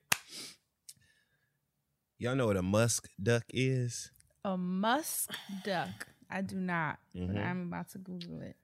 [2.17, 4.11] Y'all know what a musk duck is?
[4.45, 5.31] a musk
[5.63, 6.07] duck.
[6.29, 7.33] I do not, Mhm.
[7.33, 8.55] but I'm about to Google it.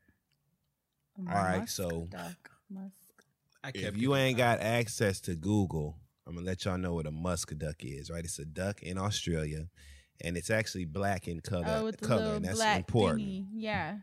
[1.18, 2.52] A All right, so- duck.
[2.70, 2.94] Musk.
[3.74, 7.56] If you ain't got access to Google, I'm gonna let y'all know what a musk
[7.58, 8.24] duck is, right?
[8.24, 9.68] It's a duck in Australia,
[10.22, 11.66] and it's actually black in color.
[11.68, 13.22] Oh, with the color, little and that's black important.
[13.22, 13.48] thingy.
[13.54, 13.98] Yeah.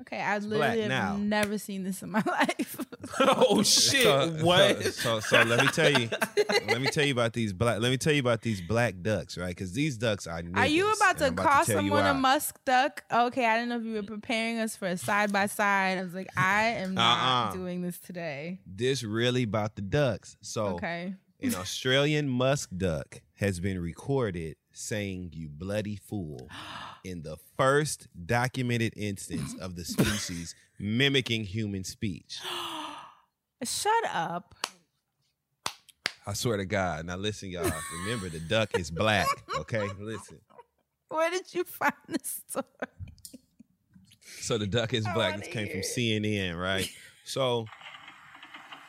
[0.00, 1.16] Okay, I black literally have now.
[1.16, 2.76] never seen this in my life.
[3.20, 4.02] oh shit!
[4.02, 4.82] So- what?
[4.82, 6.08] So, so, so let me tell you,
[6.66, 7.80] let me tell you about these black.
[7.80, 9.48] Let me tell you about these black ducks, right?
[9.48, 10.42] Because these ducks are.
[10.54, 13.04] Are you about to I'm call tell you someone a musk duck?
[13.12, 15.98] Okay, I didn't know if you were preparing us for a side by side.
[15.98, 17.52] I was like, I am not Uh-uh.
[17.52, 18.58] doing this today.
[18.66, 20.36] This really about the ducks.
[20.40, 21.14] So, Okay.
[21.40, 26.48] an Australian musk duck has been recorded saying "you bloody fool"
[27.04, 32.40] in the first documented instance of the species mimicking human speech.
[33.62, 34.54] Shut up.
[36.26, 37.06] I swear to God.
[37.06, 37.70] Now listen, y'all.
[38.04, 39.26] Remember, the duck is black.
[39.58, 40.40] Okay, listen.
[41.08, 42.64] Where did you find this story?
[44.40, 45.38] So the duck is black.
[45.38, 46.88] This came from CNN, right?
[47.24, 47.66] So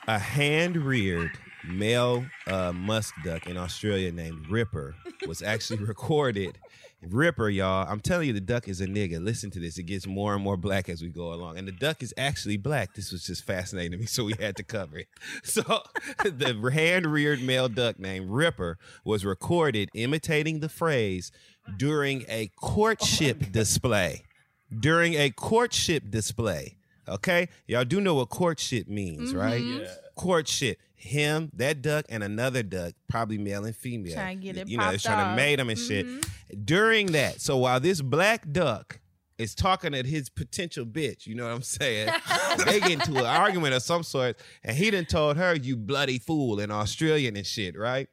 [0.08, 1.32] a hand-reared
[1.68, 4.96] male uh, musk duck in Australia named Ripper
[5.28, 6.58] was actually recorded.
[7.02, 7.86] Ripper, y'all.
[7.90, 9.22] I'm telling you, the duck is a nigga.
[9.22, 9.78] Listen to this.
[9.78, 11.58] It gets more and more black as we go along.
[11.58, 12.96] And the duck is actually black.
[12.96, 15.08] This was just fascinating to me, so we had to cover it.
[15.44, 15.62] So
[16.24, 21.32] the hand-reared male duck named Ripper was recorded imitating the phrase
[21.78, 24.24] during a courtship display
[24.80, 26.78] during a courtship display.
[27.08, 29.62] Okay, y'all do know what courtship means, right?
[30.16, 30.22] Mhm.
[30.22, 30.80] Courtship.
[30.96, 34.14] Him, that duck, and another duck, probably male and female.
[34.14, 35.32] Trying to get it You know, they're popped trying off.
[35.34, 36.06] to mate them and shit.
[36.66, 39.02] During that, so while this black duck
[39.38, 42.10] is talking at his potential bitch, you know what I'm saying?
[42.66, 46.20] they get into an argument of some sort, and he done told her, "You bloody
[46.20, 48.08] fool," in Australian and shit, right?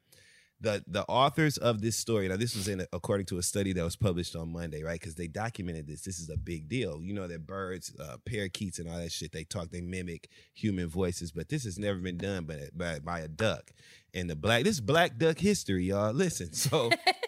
[0.61, 3.83] The the authors of this story now this was in according to a study that
[3.83, 4.99] was published on monday right?
[4.99, 6.01] Because they documented this.
[6.01, 7.01] This is a big deal.
[7.01, 9.31] You know that birds uh, parakeets and all that shit.
[9.31, 13.19] They talk they mimic human voices but this has never been done by, by, by
[13.19, 13.71] a duck.
[14.13, 16.13] And the black this is black duck history y'all.
[16.13, 16.89] Listen so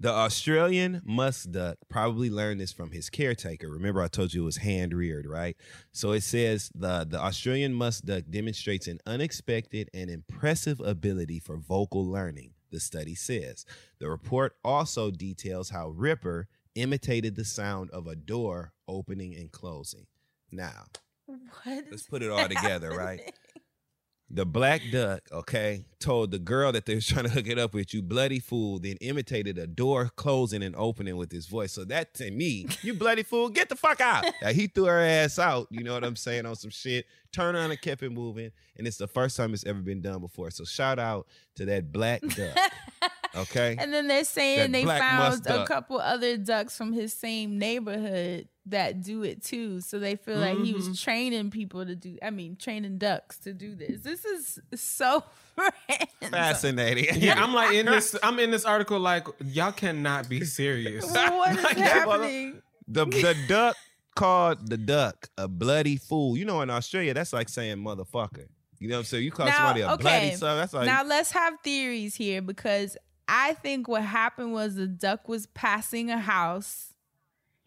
[0.00, 3.68] the Australian musk duck probably learned this from his caretaker.
[3.68, 5.56] Remember, I told you it was hand reared, right?
[5.92, 11.56] So it says the, the Australian musk duck demonstrates an unexpected and impressive ability for
[11.56, 13.64] vocal learning, the study says.
[13.98, 20.06] The report also details how Ripper imitated the sound of a door opening and closing.
[20.52, 20.84] Now,
[21.26, 21.84] What?
[21.90, 23.20] let's put it all together, right?
[24.30, 27.72] The black duck, okay, told the girl that they was trying to hook it up
[27.72, 31.72] with, you bloody fool, then imitated a door closing and opening with his voice.
[31.72, 34.26] So that to me, you bloody fool, get the fuck out.
[34.42, 37.06] Now, he threw her ass out, you know what I'm saying, on some shit.
[37.32, 38.50] Turned around and kept it moving.
[38.76, 40.50] And it's the first time it's ever been done before.
[40.50, 41.26] So shout out
[41.56, 42.56] to that black duck.
[43.36, 43.76] Okay.
[43.78, 45.68] And then they're saying That they found a duck.
[45.68, 49.80] couple other ducks from his same neighborhood that do it too.
[49.80, 50.88] So they feel like he Mm-hmm.
[50.90, 54.02] was training people to do, I mean, training ducks to do this.
[54.02, 55.24] This is so
[55.56, 56.08] random.
[56.30, 57.20] Fascinating.
[57.22, 58.16] Yeah, I'm like in this.
[58.22, 58.98] I'm in this article.
[59.00, 61.04] Like y'all cannot be serious.
[61.10, 62.62] What is Like, happening?
[62.86, 63.76] The the duck
[64.14, 66.36] called the duck a bloody fool.
[66.36, 68.46] You know, in Australia, that's like saying motherfucker.
[68.80, 69.24] You know what I'm saying?
[69.24, 70.56] You call somebody a bloody son.
[70.58, 72.96] That's like now let's have theories here because
[73.26, 76.87] I think what happened was the duck was passing a house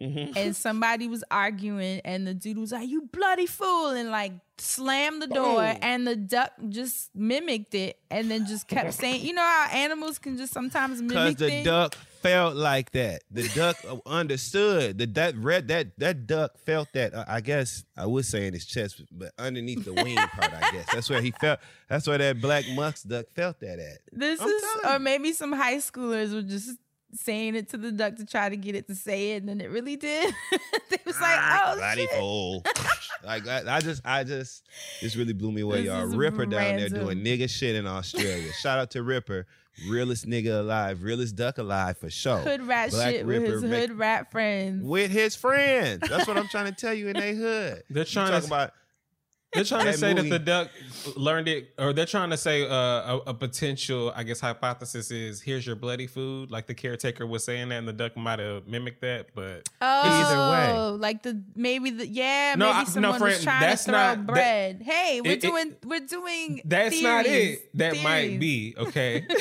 [0.02, 0.34] Mhm.
[0.36, 5.22] and somebody was arguing and the dude was like, You bloody fool and like slammed
[5.22, 5.78] the door Boom.
[5.82, 10.20] and the duck just mimicked it and then just kept saying you know how animals
[10.20, 11.66] can just sometimes mimic." because mimic the things?
[11.66, 13.24] duck felt like that.
[13.32, 14.98] The duck understood.
[15.00, 17.14] The that red that that duck felt that.
[17.16, 20.72] Uh, I guess I would say in his chest, but underneath the wing part, I
[20.72, 21.60] guess that's where he felt.
[21.90, 23.98] That's where that black musk duck felt that at.
[24.12, 26.78] This I'm is or maybe some high schoolers were just
[27.14, 29.62] saying it to the duck to try to get it to say it and then
[29.62, 30.34] it really did.
[30.90, 32.12] they was like, ah, Oh bloody shit.
[32.20, 32.64] fool.
[33.26, 34.68] like I, I just, I just,
[35.02, 36.08] this really blew me away, This y'all.
[36.10, 38.52] is Ripper down there doing nigga shit in Australia.
[38.54, 39.46] Shout out to Ripper,
[39.90, 42.38] realest nigga alive, realest duck alive for sure.
[42.40, 44.84] Hood rat Black shit with his make- hood rat friends.
[44.84, 46.08] with his friends.
[46.10, 47.84] That's what I'm trying to tell you in they hood.
[47.90, 48.74] They're You trying talking to about
[49.54, 50.70] They're trying to That say movie- that the duck
[51.18, 55.42] learned it, or they're trying to say uh, a, a potential, I guess, hypothesis is
[55.42, 56.52] here's your bloody food.
[56.52, 60.52] Like the caretaker was saying that, and the duck might have mimicked that, but either
[60.52, 60.74] way.
[60.74, 63.84] Oh, like the maybe the yeah, No, maybe I- no, someone was friend, trying that's
[63.84, 64.82] to throw not- that- bread.
[64.84, 66.62] hey, we're It- it- doing we're doing.
[66.64, 67.78] that's not it.
[67.78, 69.28] That might be okay.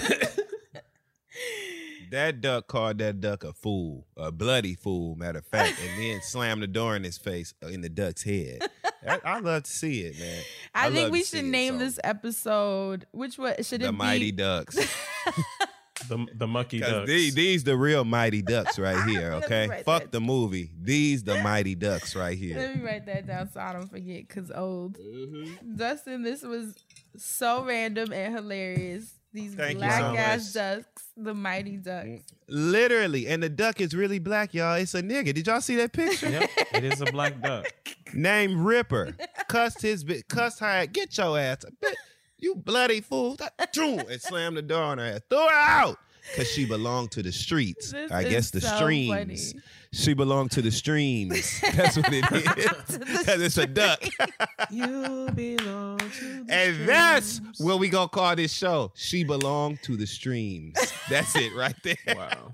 [2.11, 6.21] that duck called that duck a fool, a bloody fool, matter of fact, and then
[6.23, 8.69] slammed the door in his face, uh, in the duck's head.
[9.09, 10.43] I, I love to see it, man.
[10.75, 11.79] I, think we to see should it, name so.
[11.79, 13.07] this episode.
[13.13, 13.87] Which one should it be?
[13.87, 13.93] the?
[13.93, 14.77] Mighty Ducks.
[16.09, 17.07] the the monkey 'Cause ducks.
[17.09, 19.83] These, these the real Mighty Ducks right here, okay?
[19.85, 20.71] Fuck the movie.
[20.81, 22.57] These the Mighty Ducks right here.
[22.59, 24.29] Let me write that down so I don't forget.
[24.29, 25.77] Cause old Mm-hmm.
[25.77, 26.75] Dustin, this was
[27.17, 29.13] so random and hilarious.
[29.33, 30.55] These Thank black so ass much.
[30.55, 32.15] ducks, the mighty mm-hmm.
[32.17, 32.33] ducks.
[32.49, 34.75] Literally, and the duck is really black, y'all.
[34.75, 35.33] It's a nigga.
[35.33, 36.31] Did y'all see that picture?
[36.31, 37.67] Yep, it is a black duck.
[38.13, 39.17] Named Ripper.
[39.49, 40.87] Cussed his bit, cussed her.
[40.87, 41.65] Get your ass.
[41.81, 41.95] Bitch,
[42.39, 43.37] You bloody fool.
[43.37, 45.21] That- Choom, and slammed the door on her ass.
[45.31, 45.99] Throw her out.
[46.33, 47.93] Because she belonged to the streets.
[47.93, 49.53] This I is guess the so streams.
[49.53, 49.63] funny.
[49.93, 51.61] She belonged to the streams.
[51.75, 52.99] That's what it is.
[52.99, 54.03] Because it's a duck.
[54.71, 58.93] You belong to the And that's what we gonna call this show.
[58.95, 60.77] She belonged to the streams.
[61.09, 61.97] That's it right there.
[62.07, 62.53] Wow.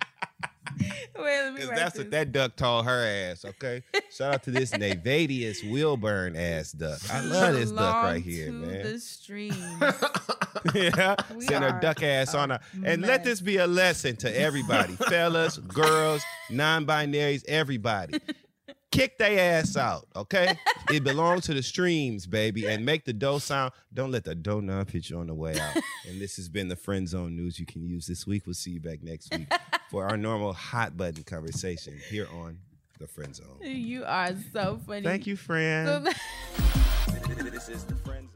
[1.18, 3.82] Wait, let me Because that's what that duck told her ass, okay?
[4.10, 7.00] Shout out to this Nayvadius Wilburn ass duck.
[7.10, 8.82] I love this duck right here, to man.
[8.82, 9.52] The stream.
[10.74, 11.16] yeah.
[11.34, 12.60] We Send her are duck ass on her.
[12.84, 13.24] And let mess.
[13.24, 14.94] this be a lesson to everybody.
[14.94, 18.20] Fellas, girls, non-binaries, everybody.
[18.92, 20.58] Kick their ass out, okay?
[20.92, 22.66] It belongs to the streams, baby.
[22.66, 23.72] And make the dough sound.
[23.92, 25.76] Don't let the dough not hit you on the way out.
[26.08, 28.44] And this has been the Friend Zone News you can use this week.
[28.46, 29.52] We'll see you back next week
[29.90, 32.58] for our normal hot button conversation here on
[33.00, 33.58] the Friend Zone.
[33.62, 35.02] you are so funny.
[35.02, 36.06] Thank you, friend.
[36.06, 36.12] So-
[37.50, 38.35] This is the friend zone.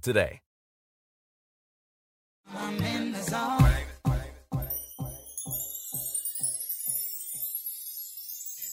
[0.01, 0.41] today.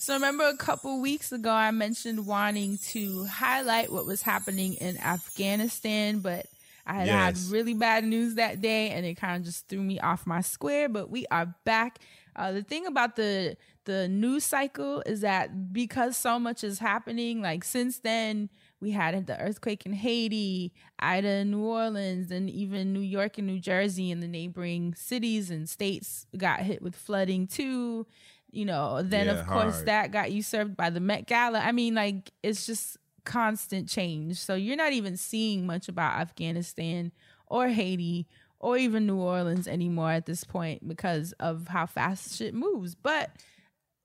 [0.01, 4.97] So remember a couple weeks ago I mentioned wanting to highlight what was happening in
[4.99, 6.47] Afghanistan, but
[6.87, 7.45] I had Yes.
[7.45, 10.41] had really bad news that day and it kind of just threw me off my
[10.41, 11.99] square, but we are back.
[12.35, 17.43] Uh, the thing about the the news cycle is that because so much is happening,
[17.43, 18.49] like since then
[18.81, 23.47] we had the earthquake in Haiti, Ida in New Orleans, and even New York and
[23.47, 28.07] New Jersey and the neighboring cities and states got hit with flooding too.
[28.51, 29.87] You know, then Yeah, of course hard.
[29.87, 31.59] that got usurped by the Met Gala.
[31.59, 34.37] I mean, like it's just constant change.
[34.39, 37.13] So you're not even seeing much about Afghanistan
[37.47, 38.27] or Haiti
[38.59, 42.95] or even New Orleans anymore at this point because of how fast shit moves.
[42.95, 43.31] But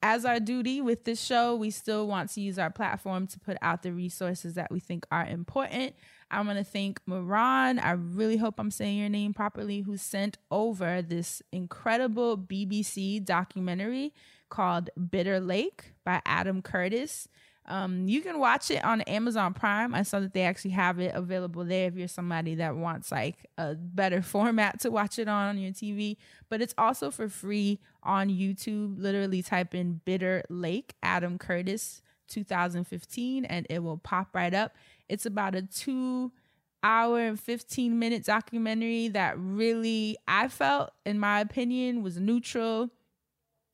[0.03, 3.55] as our duty with this show, we still want to use our platform to put
[3.61, 5.95] out the resources that we think are important.
[6.29, 7.79] I want to thank Moran.
[7.79, 14.13] I really hope I'm saying your name properly, who sent over this incredible BBC documentary
[14.49, 17.29] called Bitter Lake by Adam Curtis.
[17.65, 19.95] Um, you can watch it on Amazon Prime.
[19.95, 23.49] I saw that they actually have it available there if you're somebody that wants like
[23.57, 26.17] a better format to watch it on on your TV.
[26.49, 28.99] But it's also for free on YouTube.
[28.99, 34.75] Literally type in Bitter Lake, Adam Curtis 2015, and it will pop right up.
[35.07, 36.31] It's about a two
[36.83, 42.89] hour and 15 minute documentary that really, I felt, in my opinion, was neutral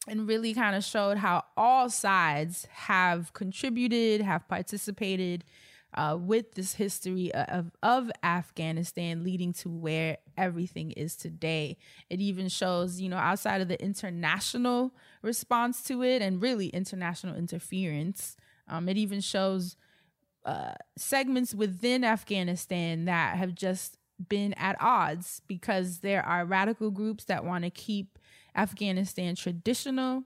[0.10, 5.46] and really kind of showed how all sides have contributed, have participated
[5.94, 11.78] uh, with this history of, of Afghanistan leading to where everything is today.
[12.10, 17.36] It even shows, you know, outside of the international response to it and really international
[17.36, 18.36] interference,
[18.68, 19.78] um, it even shows
[20.46, 27.26] uh, segments within Afghanistan that have just been at odds because there are radical groups
[27.26, 28.20] that want to keep
[28.56, 30.24] Afghanistan traditional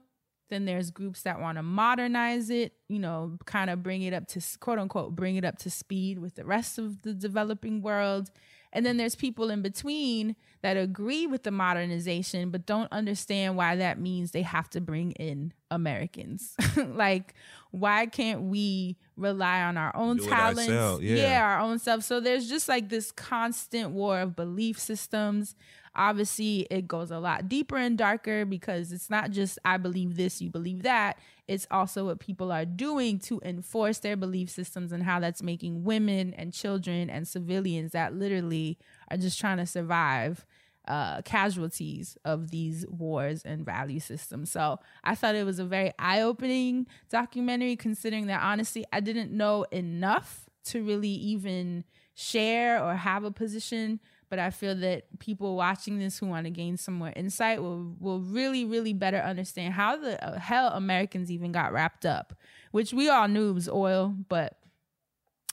[0.50, 4.26] then there's groups that want to modernize it, you know, kind of bring it up
[4.28, 8.30] to quote unquote, bring it up to speed with the rest of the developing world.
[8.72, 13.76] And then there's people in between that agree with the modernization, but don't understand why
[13.76, 16.54] that means they have to bring in Americans.
[16.76, 17.34] like,
[17.70, 20.66] why can't we rely on our own Do talents?
[21.00, 21.16] yeah.
[21.16, 22.02] yeah, our own stuff.
[22.02, 25.54] So there's just like this constant war of belief systems.
[25.96, 30.40] Obviously, it goes a lot deeper and darker because it's not just I believe this,
[30.40, 31.18] you believe that.
[31.46, 35.84] It's also what people are doing to enforce their belief systems and how that's making
[35.84, 38.78] women and children and civilians that literally
[39.10, 40.46] are just trying to survive
[40.86, 44.50] uh, casualties of these wars and value systems.
[44.50, 49.32] So I thought it was a very eye opening documentary, considering that honestly, I didn't
[49.32, 51.84] know enough to really even
[52.14, 54.00] share or have a position.
[54.30, 57.94] But I feel that people watching this who want to gain some more insight will
[58.00, 62.34] will really, really better understand how the uh, hell Americans even got wrapped up,
[62.72, 64.58] which we all knew was oil, but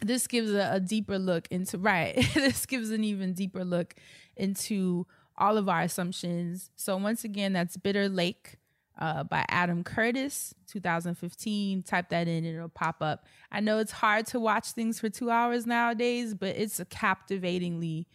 [0.02, 2.16] this gives a, a deeper look into right.
[2.34, 3.96] this gives an even deeper look
[4.36, 5.06] into
[5.38, 6.70] all of our assumptions.
[6.76, 8.58] So once again, that's Bitter Lake
[9.00, 11.84] uh, by Adam Curtis, 2015.
[11.84, 13.26] Type that in and it'll pop up.
[13.52, 18.08] I know it's hard to watch things for two hours nowadays, but it's captivatingly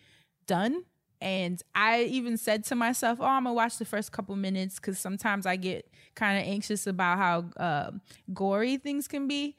[0.47, 0.85] done.
[1.21, 4.99] And I even said to myself, "Oh, I'm gonna watch the first couple minutes because
[4.99, 7.91] sometimes I get kind of anxious about how uh,
[8.35, 9.57] gory things can be."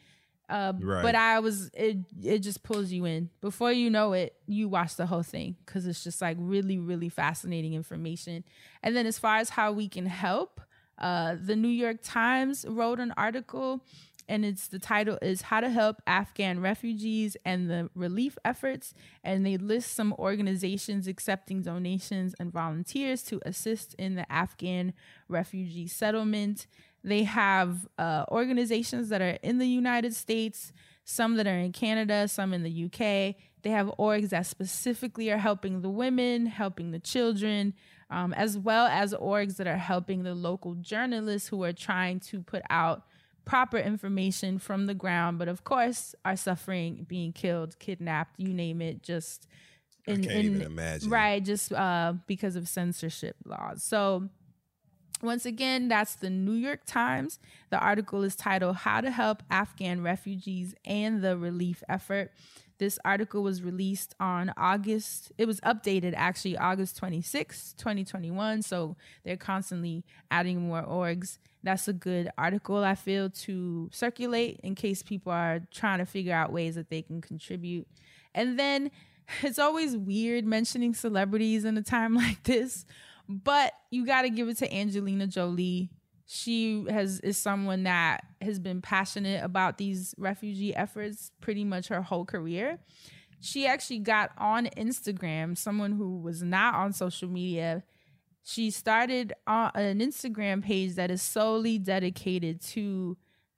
[0.49, 1.01] Uh, Right.
[1.01, 1.97] But I was it.
[2.23, 3.29] It just pulls you in.
[3.41, 7.09] Before you know it, you watch the whole thing because it's just like really, really
[7.09, 8.43] fascinating information.
[8.83, 10.61] And then as far as how we can help,
[10.99, 13.83] uh, the New York Times wrote an article,
[14.29, 18.93] and it's the title is "How to Help Afghan Refugees and the Relief Efforts,"
[19.23, 24.93] and they list some organizations accepting donations and volunteers to assist in the Afghan
[25.27, 26.67] refugee settlement.
[27.03, 30.73] They have uh, organizations that are in the United States,
[31.05, 33.35] some that are in Canada, some in the UK.
[33.61, 37.73] They have orgs that specifically are helping the women, helping the children,
[38.09, 42.41] um, as well as orgs that are helping the local journalists who are trying to
[42.41, 43.03] put out
[43.47, 48.81] proper information from the ground, but of course are suffering, being killed, kidnapped, you name
[48.81, 49.47] it, just
[50.07, 51.09] I can't even imagine.
[51.09, 53.83] Right, just uh, because of censorship laws.
[53.83, 54.29] So
[55.21, 57.39] once again, that's the New York Times.
[57.69, 62.31] The article is titled How to Help Afghan Refugees and the Relief Effort.
[62.79, 68.61] This article was released on August, it was updated actually August 26, 2021.
[68.61, 71.39] So they're constantly adding more orgs.
[71.63, 76.33] That's a good article, I feel, to circulate in case people are trying to figure
[76.33, 77.87] out ways that they can contribute.
[78.35, 78.91] And then
[79.41, 82.85] it's always weird mentioning celebrities in a time like this,
[83.27, 85.89] but you got to give it to Angelina Jolie.
[86.29, 92.01] She has is someone that has been passionate about these refugee efforts pretty much her
[92.01, 92.79] whole career.
[93.39, 97.83] She actually got on Instagram, someone who was not on social media.
[98.43, 103.15] She started on an Instagram page that is solely dedicated to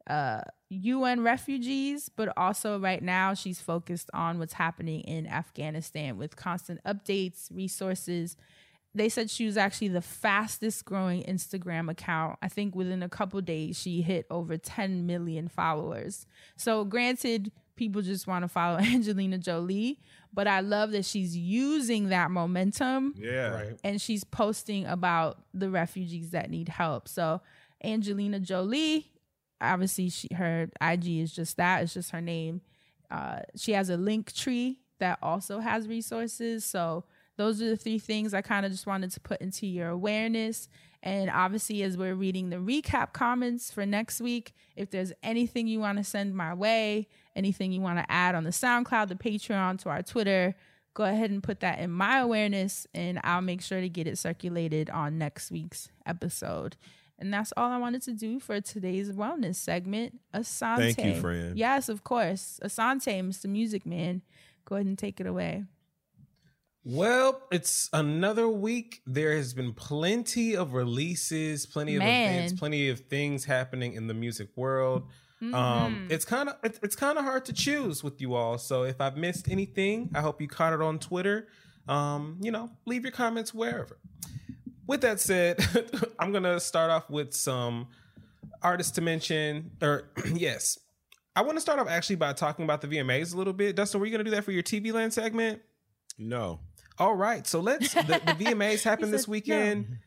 [0.08, 6.36] uh, UN refugees, but also right now she's focused on what's happening in Afghanistan with
[6.36, 8.38] constant updates, resources.
[8.96, 12.40] They said she was actually the fastest growing Instagram account.
[12.42, 16.26] I think within a couple days she hit over 10 million followers.
[16.58, 20.00] So, granted, people just want to follow Angelina Jolie,
[20.34, 23.50] but I love that she's using that momentum Yeah.
[23.50, 23.80] Right.
[23.84, 27.08] and she's posting about the refugees that need help.
[27.08, 27.42] So
[27.84, 29.12] Angelina Jolie,
[29.62, 32.62] obviously she her IG is just that, it's just her name.
[33.10, 36.66] Uh, she has a link tree that also has resources.
[36.66, 37.06] So
[37.40, 40.68] those are the three things I kind of just wanted to put into your awareness.
[41.02, 45.80] And obviously, as we're reading the recap comments for next week, if there's anything you
[45.80, 47.08] want to send my way,
[47.38, 50.54] anything you want to add on the SoundCloud, the Patreon, to our Twitter,
[50.94, 54.18] go ahead and put that in my awareness, and I'll make sure to get it
[54.18, 56.76] circulated on next week's episode.
[57.18, 60.20] And that's all I wanted to do for today's wellness segment.
[60.34, 60.94] Asante.
[60.94, 61.58] Thank you, friend.
[61.58, 62.60] Yes, of course.
[62.62, 63.46] Asante, Mr.
[63.46, 64.24] Music Man.
[64.66, 65.64] Go ahead and take it away.
[66.86, 69.02] Well, it's another week.
[69.06, 72.36] There has been plenty of releases, plenty of Man.
[72.36, 75.04] events, plenty of things happening in the music world.
[75.42, 76.12] Um, Mhm.
[76.12, 78.58] it's kind of it, it's kind of hard to choose with you all.
[78.58, 81.48] So if I've missed anything, I hope you caught it on Twitter.
[81.88, 83.98] Um, you know, leave your comments wherever.
[84.88, 85.60] With that said,
[86.20, 87.88] I'm gonna start off with some
[88.62, 89.72] artists to mention.
[89.82, 90.78] Or yes,
[91.36, 93.76] I want to start off actually by talking about the VMAs a little bit.
[93.76, 95.62] Dustin, were you gonna do that for your TV Land segment?
[96.18, 96.60] No.
[97.00, 97.94] All right, so let's.
[97.94, 100.00] The, the VMAs happened this said, weekend.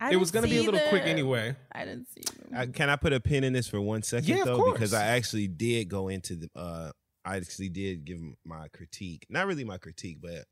[0.00, 1.56] I It was going to be a see little quick anyway.
[1.72, 2.50] I didn't see them.
[2.54, 4.72] I, can I put a pin in this for one second Yeah, of though?
[4.72, 4.92] Because.
[4.92, 6.50] I actually did go into the.
[6.54, 6.90] Uh,
[7.24, 9.24] I actually did give my critique.
[9.30, 10.44] Not really my critique, but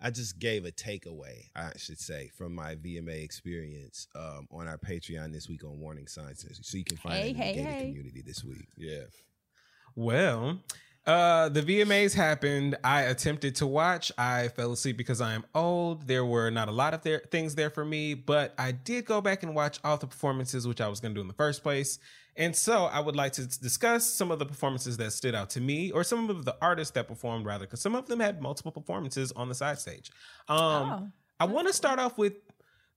[0.00, 1.50] I just gave a takeaway.
[1.54, 6.06] I should say from my VMA experience um, on our Patreon this week on Warning
[6.06, 7.86] Signs, so you can find Hey, it in the hey, gated hey.
[7.88, 8.68] community this week.
[8.78, 9.02] Yeah.
[9.94, 10.60] Well,
[11.06, 12.76] uh, the VMAs happened.
[12.84, 14.12] I attempted to watch.
[14.16, 16.06] I fell asleep because I am old.
[16.06, 19.20] There were not a lot of there, things there for me, but I did go
[19.20, 21.62] back and watch all the performances, which I was going to do in the first
[21.62, 21.98] place.
[22.36, 25.60] And so I would like to discuss some of the performances that stood out to
[25.60, 28.72] me, or some of the artists that performed, rather, because some of them had multiple
[28.72, 30.10] performances on the side stage.
[30.48, 31.08] Um, Oh,
[31.40, 32.34] I want to start off with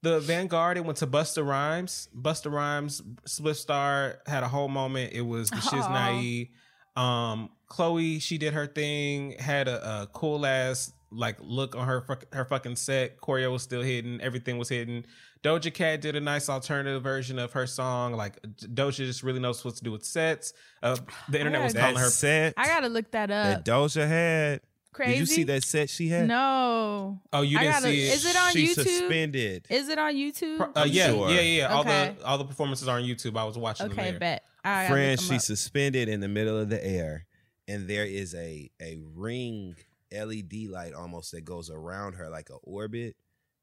[0.02, 0.76] the Vanguard.
[0.76, 2.08] It went to Busta Rhymes.
[2.16, 5.12] Busta Rhymes, Spliff Star had a whole moment.
[5.12, 5.92] It was the Shiz Aw.
[5.92, 6.48] Naive.
[6.96, 9.32] Um, Chloe, she did her thing.
[9.38, 13.20] Had a, a cool ass like look on her her fucking set.
[13.20, 14.20] Choreo was still hidden.
[14.20, 15.04] Everything was hidden.
[15.42, 18.12] Doja Cat did a nice alternative version of her song.
[18.14, 20.52] Like Doja just really knows what to do with sets.
[20.82, 20.96] Uh,
[21.28, 22.08] the internet was calling her.
[22.08, 23.64] set I gotta look that that up.
[23.64, 24.60] Doja had.
[24.92, 25.12] Crazy.
[25.12, 26.26] Did you see that set she had?
[26.26, 27.20] No.
[27.30, 28.14] Oh, you didn't gotta- see it.
[28.14, 28.74] Is it on she YouTube?
[28.74, 29.66] suspended.
[29.68, 30.70] Is it on YouTube?
[30.74, 31.28] Uh, yeah, sure.
[31.28, 31.74] yeah, yeah, yeah.
[31.74, 33.36] All the all the performances are on YouTube.
[33.36, 34.18] I was watching them okay, there.
[34.18, 34.44] bet.
[34.66, 35.42] Right, I'll friend, look 'em she up.
[35.42, 37.26] suspended in the middle of the air,
[37.68, 39.76] and there is a a ring
[40.12, 43.16] LED light almost that goes around her like a orbit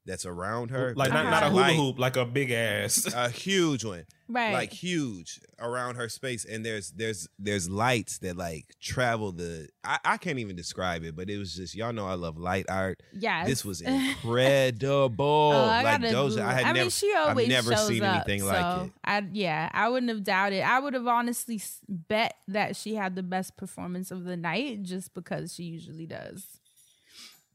[0.06, 3.06] that's around her, Like not, not a hula light- hoop, like a big ass.
[3.16, 4.52] a huge one, right.
[4.52, 9.68] like huge around her space, and there's there's there's lights that like travel the.
[9.82, 12.66] I, I can't even describe it, but it was just y'all know I love light
[12.68, 13.02] art.
[13.12, 13.46] yes.
[13.46, 13.80] This was
[14.38, 15.52] incredible.
[15.54, 17.72] Oh, I like gotta Doja, Google- I had I never, mean, she always I've never
[17.72, 18.92] shows seen up, anything like it.
[19.04, 20.62] I yeah, I wouldn't have doubted.
[20.62, 25.14] I would have honestly bet that she had the best performance of the night, just
[25.14, 26.46] because she usually does.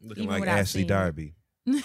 [0.01, 0.85] Looking even like Ashley.
[0.85, 1.35] Darby.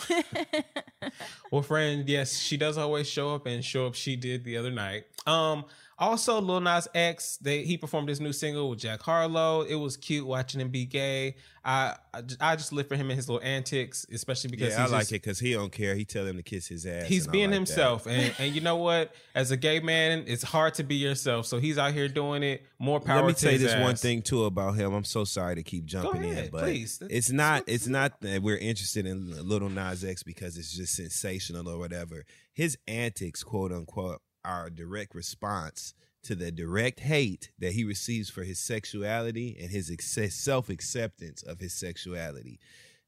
[1.51, 3.95] Well, friend, yes, she does always show up and show up.
[3.95, 5.05] She did the other night.
[5.27, 5.65] Um,
[5.99, 9.63] also Lil Nas X, they he performed his new single with Jack Harlow.
[9.63, 11.37] It was cute watching him be gay.
[11.65, 14.87] I I, I just live for him and his little antics, especially because Yeah, I
[14.89, 15.95] like just- it because he don't care.
[15.95, 17.07] He tell them to kiss his ass.
[17.07, 19.15] He's being like himself, and and you know what?
[19.35, 21.47] As a gay man, it's hard to be yourself.
[21.47, 22.65] So he's out here doing it.
[22.79, 23.19] More power.
[23.23, 24.93] Let me say his this one thing too about him.
[24.93, 27.01] I'm so sorry to keep jumping ahead, in, but please.
[27.09, 27.65] It's not.
[27.67, 32.25] It's not that we're interested in Little Nas X because it's just sensational or whatever.
[32.53, 38.45] His antics, quote unquote, a direct response to the direct hate that he receives for
[38.45, 39.93] his sexuality and his
[40.31, 42.59] self acceptance of his sexuality.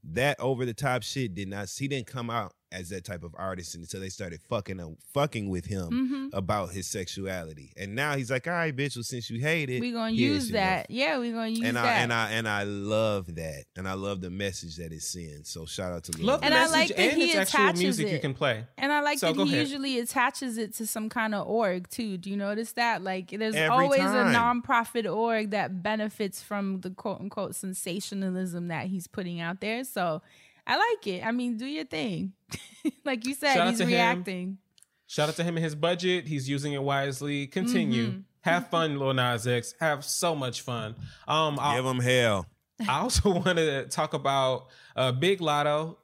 [0.04, 1.70] That over the top shit did not.
[1.70, 5.48] He didn't come out as that type of artist until they started fucking uh, fucking
[5.48, 5.90] with him
[6.32, 6.36] Mhm.
[6.36, 7.73] about his sexuality.
[7.77, 8.97] And now he's like, all right, bitch.
[8.97, 10.90] Well, since you hate it, we're gonna use your that.
[10.90, 11.85] Yeah, we're gonna use and that.
[11.85, 15.48] I and I and I love that, and I love the message that it sends.
[15.48, 16.73] So shout out to Lil Love the And I Nas.
[16.73, 18.20] message, like that and he it's attaches music you it.
[18.20, 18.65] can play.
[18.78, 19.59] And I like So that he ahead.
[19.66, 22.16] usually attaches it to some kind of org too.
[22.19, 23.03] Do you notice that?
[23.03, 24.35] Like there's Every always time.
[24.35, 29.85] a nonprofit org that benefits from the quote unquote sensationalism that he's putting out there.
[29.85, 30.23] So
[30.66, 31.24] I like it.
[31.24, 32.32] I mean, do your thing.
[33.05, 33.90] like you said, Shout he's to him.
[33.93, 34.59] reacting.
[35.06, 36.26] Shout out to him and his budget.
[36.26, 37.47] He's using it wisely.
[37.47, 38.06] Continue.
[38.09, 38.22] Mhm.
[38.40, 39.74] Have fun, Lil Nas X.
[39.80, 40.94] Have so much fun.
[41.28, 42.47] Um, I, Give him hell.
[42.88, 44.66] I also wanted to talk about
[44.97, 45.97] uh, Big Latto.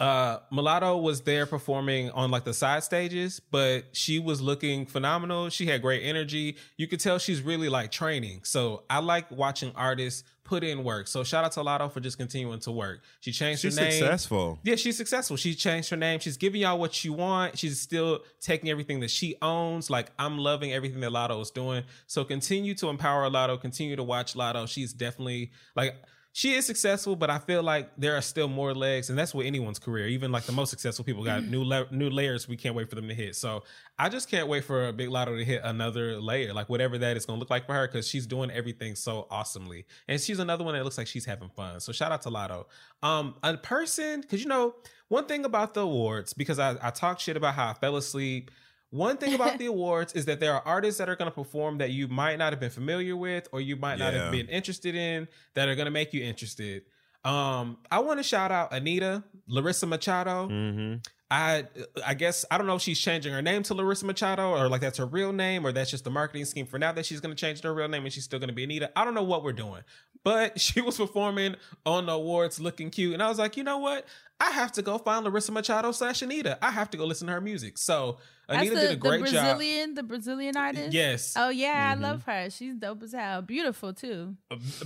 [0.00, 5.48] Uh, Mulatto was there performing on like the side stages, but she was looking phenomenal.
[5.48, 6.56] She had great energy.
[6.76, 8.40] You could tell she's really like training.
[8.44, 11.08] So I like watching artists put in work.
[11.08, 13.02] So shout out to Latto for just continuing to work.
[13.20, 13.92] She changed She's her name.
[13.92, 14.58] successful.
[14.62, 15.36] Yeah, she's successful.
[15.38, 16.20] She changed her name.
[16.20, 17.58] She's giving y'all what you want.
[17.58, 19.88] She's still taking everything that she owns.
[19.88, 21.84] Like I'm loving everything that Latto is doing.
[22.06, 23.58] So continue to empower Latto.
[23.58, 24.68] Continue to watch Latto.
[24.68, 25.94] She's definitely like
[26.36, 29.46] she is successful, but I feel like there are still more legs, and that's with
[29.46, 30.08] anyone's career.
[30.08, 32.48] Even like the most successful people got new la- new layers.
[32.48, 33.36] We can't wait for them to hit.
[33.36, 33.62] So
[34.00, 37.16] I just can't wait for a Big Latto to hit another layer, like whatever that
[37.16, 40.40] is going to look like for her, because she's doing everything so awesomely, and she's
[40.40, 41.78] another one that looks like she's having fun.
[41.78, 42.64] So shout out to Latto.
[43.04, 44.74] Um, a person, because you know
[45.06, 48.50] one thing about the awards, because I I talk shit about how I fell asleep
[48.94, 51.78] one thing about the awards is that there are artists that are going to perform
[51.78, 54.22] that you might not have been familiar with or you might not Yeah.
[54.24, 56.82] have been interested in that are going to make you interested.
[57.24, 60.48] Um, I want to shout out Anitta, Larissa Machado.
[60.48, 60.96] Mm-hmm.
[61.30, 61.64] I
[62.06, 64.82] I guess I don't know if she's changing her name to Larissa Machado or like
[64.82, 67.34] that's her real name or that's just the marketing scheme for now that she's going
[67.34, 68.90] to change her real name and she's still going to be Anitta.
[68.94, 69.82] I don't know what we're doing,
[70.22, 71.56] but she was performing
[71.86, 74.06] on the awards looking cute, and I was like, you know what?
[74.38, 76.58] I have to go find Larissa Machado slash Anitta.
[76.60, 77.78] I have to go listen to her music.
[77.78, 78.18] So
[78.48, 79.44] Anitta That's did the, a great the job.
[79.56, 80.92] Brazilian, the Brazilian artist.
[80.92, 81.34] Yes.
[81.36, 81.98] Oh yeah, Mhm.
[81.98, 82.50] I love her.
[82.50, 83.40] She's dope as hell.
[83.42, 84.36] Beautiful too.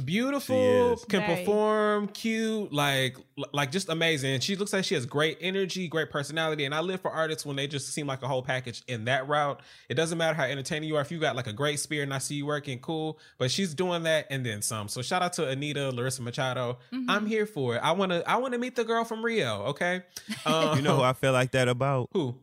[0.04, 0.56] beautiful,
[0.96, 1.04] She is.
[1.06, 1.38] can Right.
[1.38, 3.16] perform, cute, like
[3.52, 4.40] like just amazing.
[4.40, 6.64] She looks like she has great energy, great personality.
[6.64, 9.28] And I live for artists when they just seem like a whole package in that
[9.28, 9.60] route.
[9.88, 11.00] It doesn't matter how entertaining you are.
[11.02, 13.18] If you got like a great spirit and I see you working, cool.
[13.38, 14.88] But she's doing that and then some.
[14.88, 16.78] So shout out to Anitta, Larissa Machado.
[16.92, 17.10] Mm-hmm.
[17.10, 17.78] I'm here for it.
[17.78, 19.62] I wanna I wanna meet the girl from Rio.
[19.66, 20.02] Okay.
[20.46, 22.08] Um, You know who I feel like that about?
[22.12, 22.34] who?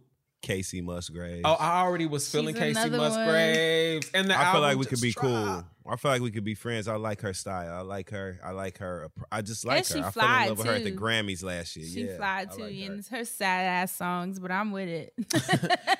[0.45, 1.41] Kacey Musgraves.
[1.43, 3.09] Oh, I already was feeling She's Kacey another one.
[3.09, 5.27] Musgraves, and the I feel like we could just be dropped.
[5.27, 5.65] cool.
[5.87, 6.87] I feel like we could be friends.
[6.87, 7.71] I like her style.
[7.73, 8.39] I like her.
[8.43, 9.09] I like her.
[9.31, 9.93] I just like And her.
[9.95, 10.97] she I fell fly, in love with her at the too.
[10.97, 11.85] Grammys last year.
[11.87, 12.85] She yeah, fly I too, like her.
[12.85, 15.13] and it's her sad ass songs, but I'm with it.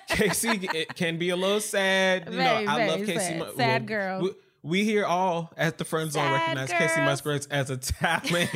[0.09, 2.25] Kacey it can be a little sad.
[2.27, 3.19] You Very, know, I love very Kacey.
[3.19, 3.39] sad.
[3.39, 4.21] Mu- Sad girl.
[4.21, 4.31] We,
[4.65, 7.05] we here all at the friend zone recognize Kacey girls.
[7.05, 8.49] Musgraves as a talent,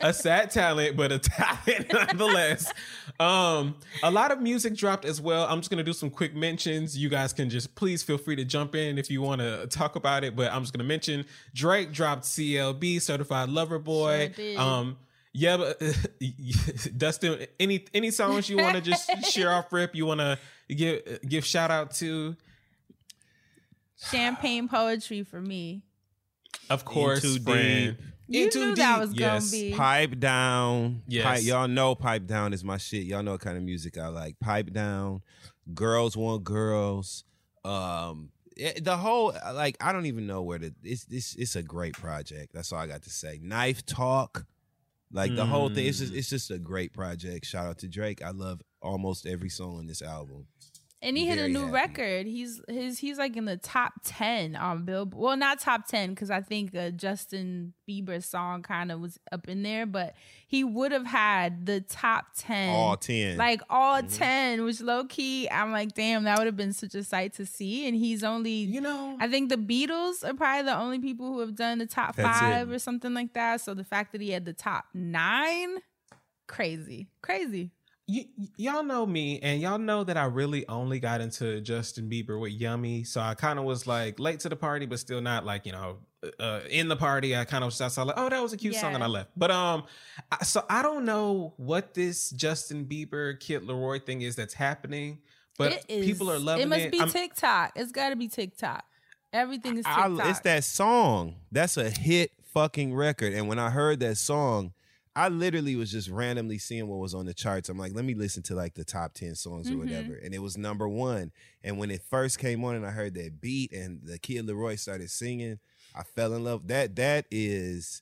[0.00, 2.72] a sad talent, but a talent nonetheless.
[3.20, 5.46] Um, a lot of music dropped as well.
[5.48, 6.98] I'm just gonna do some quick mentions.
[6.98, 9.94] You guys can just please feel free to jump in if you want to talk
[9.94, 10.34] about it.
[10.34, 11.24] But I'm just gonna mention
[11.54, 14.32] Drake dropped CLB, Certified Lover Boy.
[14.36, 14.96] Sure um,
[15.34, 15.80] yeah, but
[16.98, 19.94] Dustin, any any songs you want to just share off rip?
[19.94, 20.38] You want to
[20.68, 22.36] give give shout out to?
[24.10, 25.82] Champagne poetry for me.
[26.70, 27.96] Of course, Too friend.
[27.96, 28.06] Deep.
[28.28, 29.74] You Into knew that Deep, was gonna be.
[29.74, 31.02] Pipe down.
[31.06, 31.24] Yes.
[31.24, 33.02] Pipe, y'all know pipe down is my shit.
[33.04, 34.38] Y'all know what kind of music I like.
[34.40, 35.22] Pipe down.
[35.74, 37.24] Girls want girls.
[37.64, 41.62] Um it- the whole like I don't even know where to it's it's it's a
[41.62, 42.52] great project.
[42.54, 43.38] That's all I got to say.
[43.42, 44.46] Knife talk.
[45.14, 47.44] Like the whole thing, it's just it's just a great project.
[47.44, 48.22] Shout out to Drake.
[48.22, 50.46] I love almost every song on this album.
[51.04, 51.72] And he hit a new happy.
[51.72, 52.26] record.
[52.28, 55.20] He's his he's like in the top ten on Billboard.
[55.20, 59.48] Well, not top ten because I think uh, Justin Bieber's song kind of was up
[59.48, 60.14] in there, but
[60.46, 63.36] he would have had the top ten, All 10.
[63.36, 64.16] like all Mhm.
[64.16, 64.62] ten.
[64.64, 67.88] Which low key, I'm like, damn, that would have been such a sight to see.
[67.88, 71.40] And he's only, You know, I think the Beatles are probably the only people who
[71.40, 72.74] have done the top five it.
[72.74, 73.60] or something like that.
[73.60, 75.78] So the fact that he had the top nine,
[76.46, 77.70] crazy, crazy.
[78.08, 82.10] Y- y- y'all know me, and y'all know that I really only got into Justin
[82.10, 83.04] Bieber with Yummy.
[83.04, 85.72] So I kind of was like late to the party, but still not like you
[85.72, 85.98] know
[86.40, 87.36] uh, in the party.
[87.36, 89.30] I kind of just saw like, oh, that was a cute song, and I left.
[89.36, 89.84] But um,
[90.32, 95.20] I, so I don't know what this Justin Bieber Kid Laroi thing is that's happening,
[95.56, 96.66] but It is- people are loving it.
[96.66, 97.72] It must be I'm- TikTok.
[97.76, 98.84] It's got to be TikTok.
[99.32, 100.26] Everything is I- TikTok.
[100.28, 101.36] it's that song.
[101.52, 103.32] That's a hit fucking record.
[103.32, 104.72] And when I heard that song,
[105.14, 107.68] I literally was just randomly seeing what was on the charts.
[107.68, 109.78] I'm like, let me listen to like the top 10 songs or Mhm.
[109.80, 110.14] whatever.
[110.14, 111.32] And it was number one.
[111.62, 114.78] And when it first came on and I heard that beat and the kid Laroi
[114.78, 115.58] started singing,
[115.94, 116.66] I fell in love.
[116.68, 118.00] That that is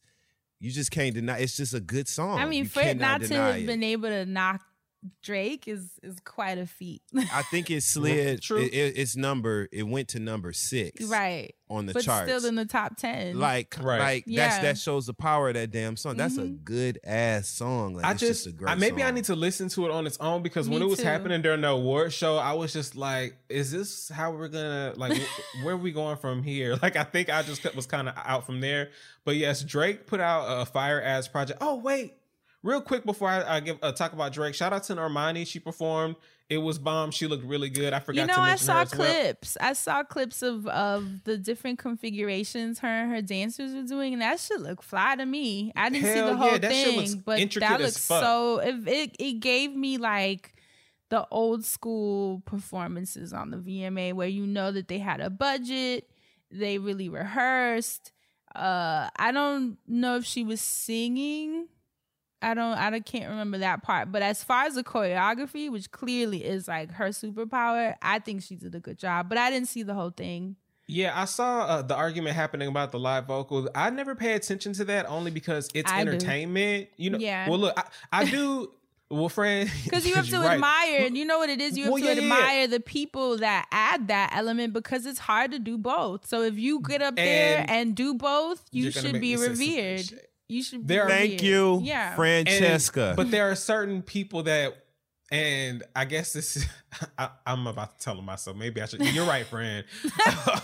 [0.61, 2.39] you just can't deny it's just a good song.
[2.39, 4.61] I mean, You for it not to have been able to knock
[5.23, 7.03] Drake is is quite a feat.
[7.33, 8.43] I think it slid.
[8.43, 8.59] True.
[8.59, 9.67] It, it- its number.
[9.73, 11.55] It went to number six, right.
[11.71, 12.31] on the but charts.
[12.31, 13.39] still in the top 10.
[13.39, 13.99] like Right.
[13.99, 14.63] like that's Yeah.
[14.63, 16.17] that shows the power of that damn song.
[16.17, 16.65] That's a Mhm.
[16.65, 17.95] good ass song.
[17.95, 19.91] Like I it's just, just, a great I, maybe I need to listen to it
[19.91, 21.05] on its own because when it was too.
[21.07, 25.17] happening during the award show, I was just like, "Is this how we're gonna like?
[25.63, 28.45] where are we going from here?" Like, I think I just was kind of out
[28.45, 28.91] from there.
[29.25, 31.59] But yes, Drake put out a fire ass project.
[31.63, 32.15] Oh wait,
[32.63, 35.47] real quick before I, I give uh, talk about Drake, shout out to Normani.
[35.47, 36.17] She performed.
[36.49, 37.13] It was bomb.
[37.13, 37.93] She looked really good.
[37.93, 38.43] I forgot to mention.
[38.43, 39.09] you know, I saw as well.
[39.09, 39.57] clips.
[39.61, 44.23] I saw clips of of the different configurations her and her dancers were doing, and
[44.23, 45.73] that should look fly to me.
[45.77, 48.59] I didn't see the whole yeah, that shit looks thing, but that looks so.
[48.59, 50.55] It, it it gave me like
[51.09, 56.11] the old school performances on the VMA, where you know that they had a budget,
[56.51, 58.11] they really rehearsed.
[58.55, 61.69] Uh, I don't know if she was singing.
[62.43, 64.11] I don't I don't- can't remember that part.
[64.13, 68.57] But as far as the choreography, which clearly is like her superpower, I think she
[68.57, 69.29] did a good job.
[69.29, 70.57] But I didn't see the whole thing.
[70.87, 73.69] Yeah, I saw uh, the argument happening about the live vocals.
[73.77, 76.11] I never pay attention to that only because it's I do.
[76.11, 76.89] entertainment.
[76.97, 77.19] You know.
[77.19, 77.49] Yeah.
[77.49, 78.73] Well, look, I, I do.
[79.13, 80.53] Well, friend, Because you have to right.
[80.55, 81.77] admire, and you know what it is.
[81.77, 82.33] You have Well, to yeah, yeah, yeah.
[82.33, 86.27] admire the people that add that element because it's hard to do both.
[86.27, 90.05] So if you get up there And and do both, you should be revered.
[90.51, 90.57] Shit.
[90.57, 90.89] You should.
[90.89, 91.45] There are- Thank revered.
[91.47, 92.09] you, Yeah.
[92.09, 93.15] And- Francesca.
[93.17, 94.75] but there are certain people that
[95.31, 96.67] and I guess this is,
[97.19, 98.57] I, I'm about to tell myself.
[98.57, 99.01] Maybe I should.
[99.15, 99.85] You're right, friend.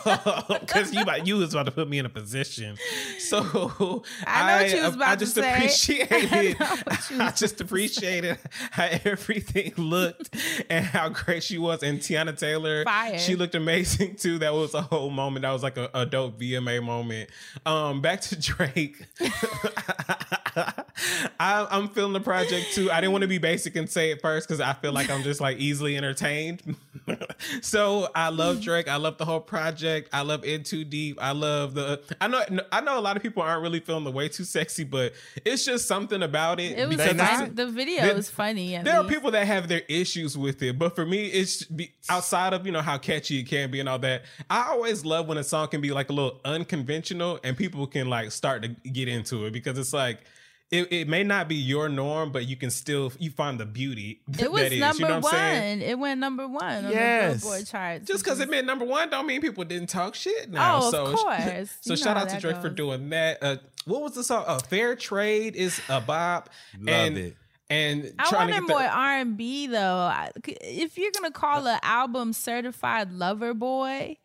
[0.67, 2.77] Because you, about- you was about to put me in a position.
[3.19, 5.55] So I know what you was about I to just say.
[5.55, 6.57] appreciated.
[6.61, 8.39] I I, just appreciated
[8.71, 10.35] how everything looked
[10.71, 11.83] and how great she was.
[11.83, 13.19] And Teyana Taylor, Fire.
[13.19, 14.39] she looked amazing too.
[14.39, 15.43] That was a whole moment.
[15.43, 17.31] That was like a, a dope VMA moment.
[17.65, 19.05] Um, back to Drake.
[21.39, 22.91] I, I'm feeling the project too.
[22.91, 25.23] I didn't want to be basic and say it first because I feel like I'm
[25.23, 26.77] just like easily entertained.
[27.61, 28.89] so I love Drake.
[28.89, 30.09] I love the whole project.
[30.13, 31.19] I love In Too Deep.
[31.21, 32.01] I love the.
[32.21, 32.43] I know.
[32.73, 35.13] I know a lot of people aren't really feeling the way too sexy, but
[35.45, 36.79] it's just something about it.
[36.79, 37.55] It was fun.
[37.55, 38.79] the video was funny.
[38.79, 42.55] there are people that have their issues with it, but for me, it's be, outside
[42.55, 44.23] of you know how catchy it can be and all that.
[44.49, 48.09] I always love when a song can be like a little unconventional and people can
[48.09, 50.21] like start to get into it because it's like.
[50.71, 54.21] It, it may not be your norm, but you can still you find the beauty
[54.39, 54.81] It was that is.
[54.81, 55.79] number you know what I'm saying?
[55.81, 55.89] one.
[55.89, 57.35] It went number one on Yes.
[57.35, 58.07] the Billboard charts.
[58.07, 60.81] Just because it which is- meant number one, don't mean people didn't talk shit now.
[60.83, 61.71] Oh, of so, course.
[61.83, 63.39] So You shout out to that Drake for doing that.
[63.41, 64.43] Uh, what was the song?
[64.47, 66.51] Uh, Fair Trade is a bop.
[66.81, 67.37] Love and, it.
[67.71, 70.13] And I trying to wanted get more the, R and B though.
[70.45, 74.19] If you're gonna call an album "Certified Lover Boy,"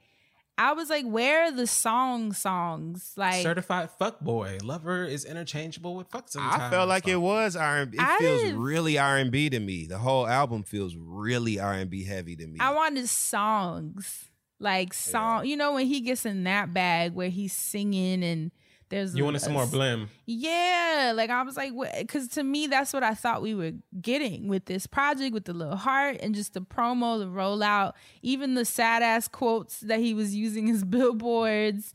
[0.61, 3.13] I was like, where are the song songs?
[3.17, 4.59] Like, certified fuck boy.
[4.63, 6.61] Lover is interchangeable with fuck sometimes.
[6.61, 7.97] I felt like it was R and B.
[7.97, 9.87] It I feels didn't- really R and B to me.
[9.87, 12.59] The whole album feels really R and B heavy to me.
[12.59, 14.29] I wanted songs,
[14.59, 15.45] like song.
[15.45, 18.51] You know, when he gets in that bag where he's singing and
[18.91, 20.07] there's You a- wanted some more blim.
[20.27, 24.47] Yeah, like I was like, because to me, that's what I thought we were getting
[24.47, 28.65] with this project, with the little heart and just the promo, the rollout, even the
[28.65, 31.93] sad ass quotes that he was using his billboards,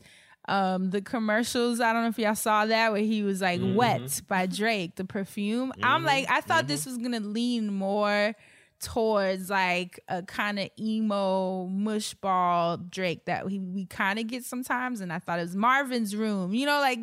[0.49, 1.79] um, the commercials.
[1.79, 3.75] I don't know if y'all saw that where he was like mm-hmm.
[3.75, 5.71] "Wet" by Drake, the perfume.
[5.81, 6.07] I'm mm-hmm.
[6.07, 6.89] like, I thought this mm-hmm.
[6.89, 8.35] was gonna lean more
[8.79, 15.01] towards like a kind of emo mushball Drake that we, we kind of get sometimes,
[15.01, 16.99] and I thought it was Marvin's Room, you know, like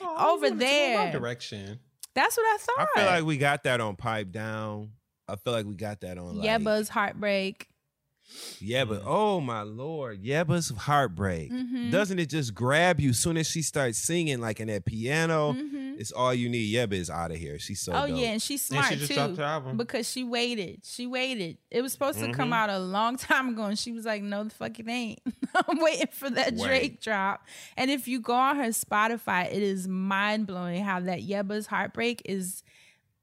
[0.00, 1.12] Oh, over you wanted to go in my there.
[1.20, 1.78] direction.
[2.14, 2.88] That's what I thought.
[2.94, 4.90] I feel like we got that on Pipe Down.
[5.28, 7.68] I feel like we got that on like yeah, Buzz Heartbreak.
[8.58, 11.52] Yeah, but oh my lord, Yebba's heartbreak.
[11.52, 11.90] Mhm.
[11.92, 15.52] Doesn't it just grab you as soon as she starts singing like in that piano?
[15.94, 16.00] Mhm.
[16.00, 16.74] It's all you need.
[16.74, 17.58] Yebba is out of here.
[17.58, 18.18] She's so oh dope.
[18.18, 19.76] yeah, and she's And smart she just too dropped her album.
[19.76, 20.80] because she waited.
[20.84, 21.58] She waited.
[21.70, 22.54] It was supposed to come Mhm.
[22.54, 25.20] out a long time ago, and she was like, "No, the fuck it ain't.
[25.68, 26.62] I'm waiting for that Wait.
[26.66, 27.46] Drake drop."
[27.76, 32.22] And if you go on her Spotify, it is mind blowing how that Yebba's Heartbreak
[32.24, 32.62] is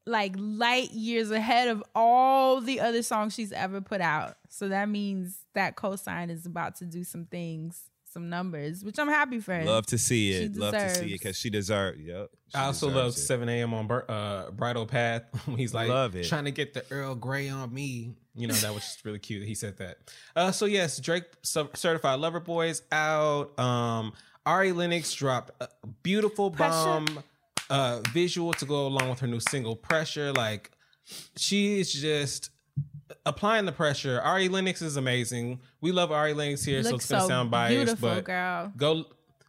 [0.07, 4.35] like light years ahead of all the other songs she's ever put out.
[4.49, 9.07] So that means that cosign is about to do some things, some numbers, which I'm
[9.07, 9.63] happy for her.
[9.63, 10.55] Love to see She it.
[10.55, 11.99] Love to see it because she deserves.
[12.01, 12.29] Yep.
[12.49, 13.13] she I also love it.
[13.13, 13.73] 7 a.m.
[13.73, 15.23] on uh, Bridle Path.
[15.57, 16.27] He's like Love it.
[16.27, 18.13] trying to get the Earl Grey on me.
[18.35, 19.45] You know, that was just really cute.
[19.47, 19.97] He said that.
[20.35, 23.57] Uh, so, yes, Drake Certified Lover Boys out.
[23.59, 24.13] Um,
[24.45, 25.67] Ari Lennox dropped a
[26.03, 26.71] beautiful Pressure.
[26.73, 27.23] bomb
[27.69, 30.31] uh, visual to go along with her new single, Pressure.
[30.31, 30.71] Like,
[31.35, 32.50] she is just
[33.25, 34.19] applying the pressure.
[34.21, 35.59] Ari Lennox is amazing.
[35.81, 37.75] We love Ari Lennox here, so it's going to so sound biased.
[37.75, 38.71] beautiful, but girl.
[38.77, 39.05] go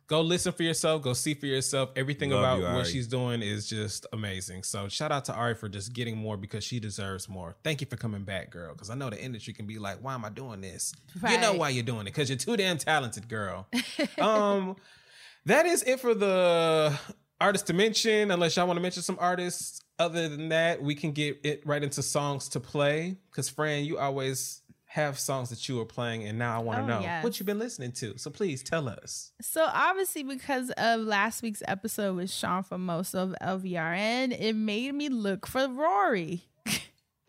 [0.09, 2.85] go listen for yourself go see for yourself everything Love about you, what Ari.
[2.85, 6.63] she's doing is just amazing so shout out to ari for just getting more because
[6.65, 9.65] she deserves more thank you for coming back girl because i know the industry can
[9.67, 10.93] be like why am i doing this
[11.31, 13.67] you know why you're doing it because you're too damn talented girl
[14.19, 14.77] um
[15.47, 16.93] that is it for the
[17.41, 21.13] artist to mention unless y'all want to mention some artists other than that we can
[21.13, 25.81] get it right into songs to play because fran you always have songs that you
[25.81, 27.25] are playing and now i want to Oh, know yes.
[27.25, 31.63] what you've been listening to so please tell us So obviously, because of last week's
[31.67, 36.45] episode with Sean Famoso of LVRN, it made me look for Rory.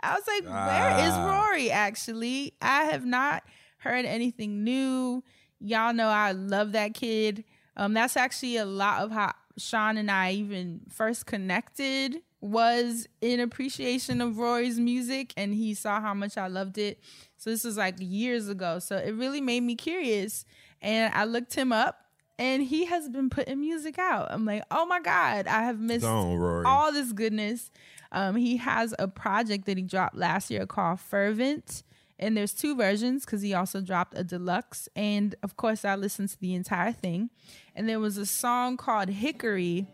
[0.03, 1.25] I was like, where is Ah.
[1.47, 1.71] Rory?
[1.71, 3.43] Actually, I have not
[3.77, 5.23] heard anything new.
[5.61, 7.45] Y'all know I love that kid.
[7.77, 13.39] Um, that's actually a lot of how Sean and I even first connected was in
[13.39, 16.99] appreciation of Rory's music, and he saw how much I loved it.
[17.37, 18.79] So this was like years ago.
[18.79, 20.45] So it really made me curious,
[20.81, 22.05] and I looked him up,
[22.37, 24.27] and he has been putting music out.
[24.29, 27.71] I'm like, oh my god, I have missed on, all this goodness.
[28.11, 31.83] Um, he has a project that he dropped last year called Fervent.
[32.19, 34.87] And there's two versions because he also dropped a deluxe.
[34.95, 37.31] And of course, I listened to the entire thing.
[37.75, 39.87] And there was a song called Hickory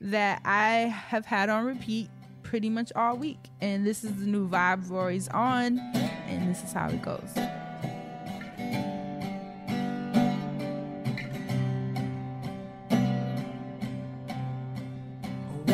[0.00, 2.08] that I have had on repeat
[2.42, 3.38] pretty much all week.
[3.60, 5.78] And this is the new vibe Rory's on.
[5.78, 7.30] And this is how it goes.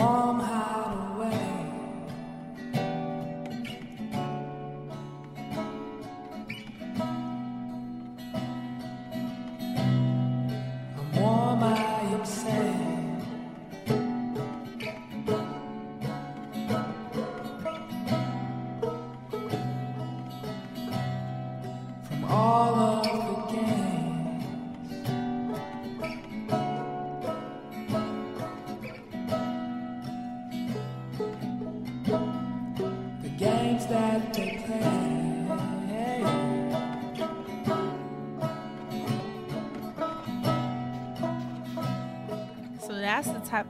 [0.03, 0.41] warm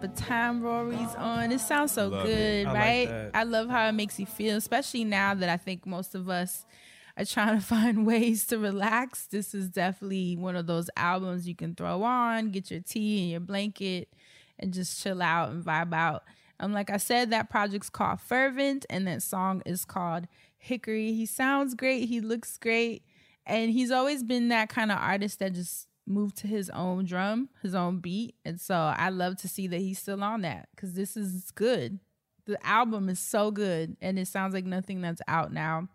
[0.02, 1.52] of time Rory's on.
[1.52, 3.08] It sounds so Love good, I right?
[3.08, 3.30] that.
[3.34, 6.64] I love how it makes you feel, especially now that I think most of us
[7.16, 9.26] are trying to find ways to relax.
[9.26, 13.30] This is definitely one of those albums you can throw on, get your tea and
[13.30, 14.08] your blanket,
[14.58, 16.24] and just chill out and vibe out.
[16.60, 21.12] Um, like I said, that project's called Fervent, and that song is called Hickory.
[21.12, 22.08] He sounds great.
[22.08, 23.02] He looks great,
[23.44, 27.48] and he's always been that kind of artist that just moved to his own drum,
[27.62, 30.94] his own beat, and so I love to see that he's still on that because
[30.94, 31.98] this is good.
[32.46, 35.88] The album is so good, and it sounds like nothing that's out now.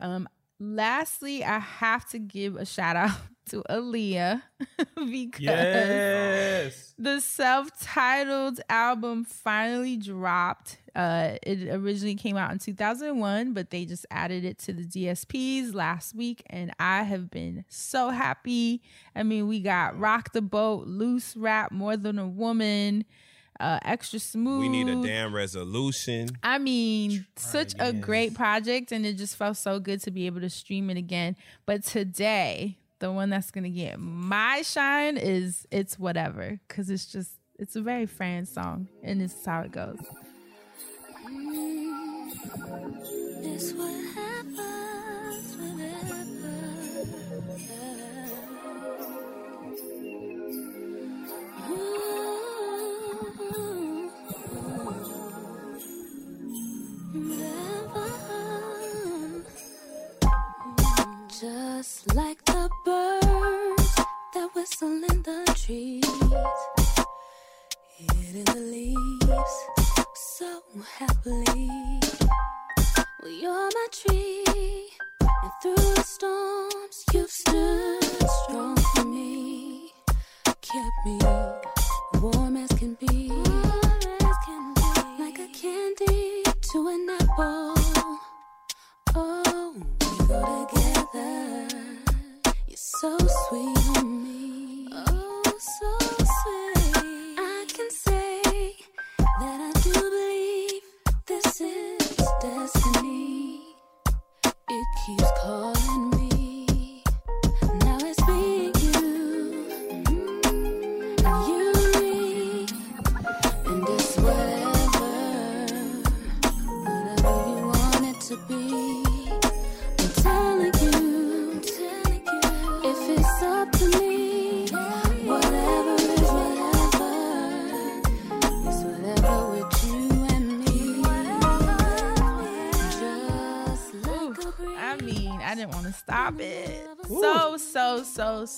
[0.00, 3.10] Um, lastly, I have to give a shout out
[3.50, 4.42] to Aaliyah
[4.96, 6.94] because Yes.
[6.98, 10.78] the self-titled album finally dropped.
[10.94, 15.74] Uh, it originally came out in 2001, but they just added it to the DSPs
[15.74, 18.82] last week, and I have been so happy.
[19.14, 23.04] I mean, we got "Rock the Boat," "Loose Rap," "More Than a Woman,"
[23.60, 26.30] uh, "Extra Smooth." We need a damn resolution.
[26.42, 30.40] I mean, such a great project, and it just felt so good to be able
[30.40, 31.36] to stream it again.
[31.64, 37.32] But today, the one that's gonna get my shine is "It's Whatever" because it's just
[37.58, 39.98] it's a very Fran song, and this is how it goes.
[43.42, 44.05] It's what
[61.76, 63.96] Just like the birds
[64.32, 66.06] that whistle in the trees,
[67.98, 69.56] hid in the leaves,
[70.38, 70.62] so
[70.98, 71.68] happily.
[73.20, 74.44] Well, you're my tree,
[75.20, 78.04] and through the storms, you've stood
[78.44, 79.92] strong for me,
[80.62, 81.18] kept me
[82.22, 83.28] warm as can be,
[85.20, 86.42] like a candy
[86.72, 87.74] to an apple.
[89.14, 91.05] Oh, we go together.
[91.16, 94.88] You're so sweet on me.
[94.92, 95.95] Oh, so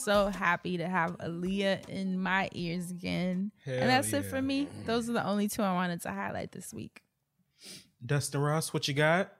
[0.09, 3.53] so, so happy to have Aaliyah in my ears again.
[3.65, 4.69] Hell and that's it for me.
[4.87, 7.03] Those are the only two I wanted to highlight this week.
[8.05, 9.33] Dustin Ross, what you got?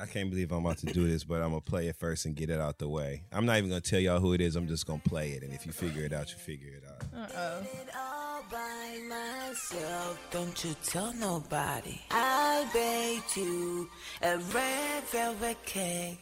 [0.00, 2.34] I can't believe I'm about to do this, but I'm gonna play it first and
[2.34, 3.24] get it out the way.
[3.30, 4.56] I'm not even gonna tell y'all who it is.
[4.56, 7.28] I'm just gonna play it, and if you figure it out, you figure it out.
[7.30, 7.66] Uh-oh.
[7.94, 10.18] all by myself.
[10.30, 12.00] Don't you tell nobody.
[12.10, 13.88] I baked you
[14.22, 16.20] a red velvet cake.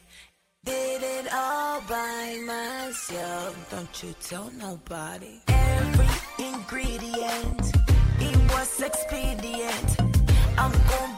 [0.65, 3.71] Did it all by myself.
[3.71, 5.41] Don't you tell nobody.
[5.49, 7.73] Every ingredient,
[8.19, 10.01] it was expedient.
[10.59, 11.10] I'm gonna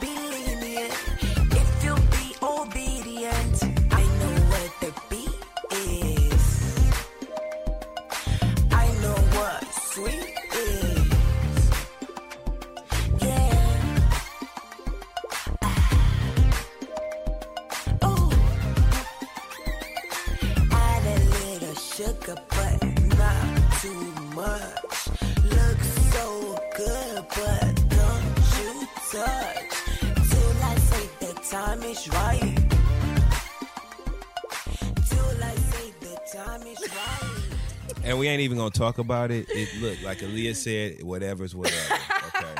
[38.05, 39.45] And we ain't even gonna talk about it.
[39.49, 41.95] It look like Aaliyah said, whatever's whatever.
[42.35, 42.55] Okay.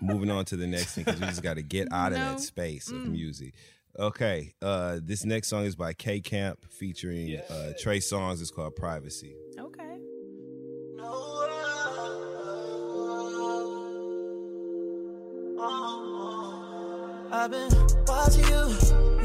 [0.00, 2.40] Moving on to the next thing because we just got to get out of that
[2.40, 3.54] space of music.
[3.96, 8.40] Okay, uh, this next song is by K Camp featuring uh, Trey Songz.
[8.40, 9.36] It's called Privacy.
[9.58, 9.82] Okay.
[17.30, 17.70] I've been
[18.06, 18.76] watching you,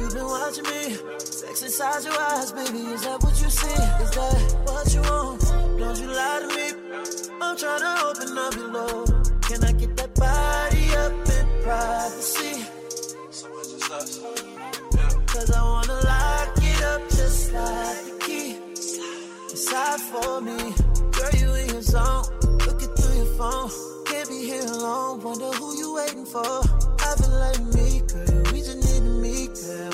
[0.09, 0.95] you've been watching me.
[1.19, 3.81] Sex inside your eyes, baby, is that what you see?
[4.03, 5.41] Is that what you want?
[5.77, 6.67] Don't you lie to me.
[7.41, 9.05] I'm trying to open up your door.
[9.41, 12.65] Can I get that body up in privacy?
[15.27, 18.57] Cause I wanna lock it up just like the key.
[19.51, 20.57] Inside for me.
[21.11, 22.25] Girl, you in your zone.
[22.65, 23.69] Looking through your phone.
[24.05, 25.21] Can't be here alone.
[25.21, 26.41] Wonder who you waiting for?
[26.41, 27.78] I feel like me,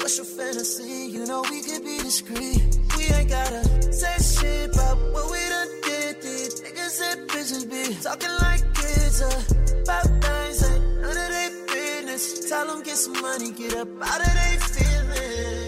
[0.06, 1.08] What's your fantasy?
[1.08, 2.62] You know we could be discreet.
[2.96, 6.22] We ain't gotta say shit about what we done did.
[6.22, 9.44] These niggas and bitches be talking like kids uh,
[9.82, 12.48] about things ain't none of their business.
[12.48, 15.68] Tell them get some money, get up out of their feelings.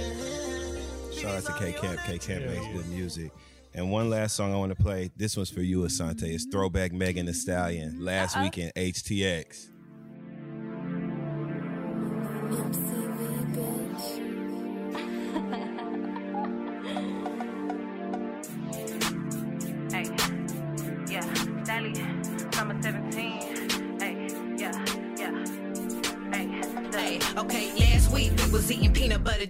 [1.20, 2.00] Shout out to K Camp.
[2.06, 3.32] K Camp makes good music.
[3.74, 5.10] And one last song I want to play.
[5.18, 6.26] This one's for you, Asante.
[6.26, 8.06] It's Throwback Megan Thee Stallion.
[8.06, 8.44] Last Uh-uh.
[8.44, 9.70] weekend, HTX.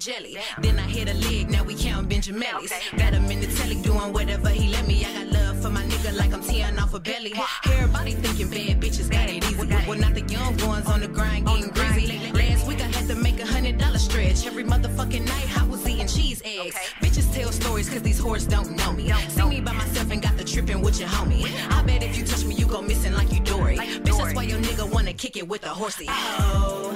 [0.08, 0.38] Jelly.
[0.62, 2.72] Then I hit a leg, now we count Benjamins.
[2.98, 5.06] Got him in the telly doing whatever he let me.
[5.06, 7.34] I got love for my nigga like I'm tearing off a belly.
[7.66, 9.68] Everybody thinking bad bitches got it easy.
[9.88, 12.32] Well, not the young ones on the grind getting greasy.
[12.32, 14.48] Last week I had to make a hundred dollar stretch.
[14.48, 16.76] Every motherfucking night I was eating cheese eggs.
[17.02, 19.10] Bitches tell stories cause these whores don't know me.
[19.10, 21.44] Don't See me by myself and got the tripping with your homie.
[21.70, 23.78] I bet if you touch me, you go missing like you Dory.
[23.78, 26.06] Bitch, that's why your nigga wanna kick it with a horsey.
[26.08, 26.94] Oh,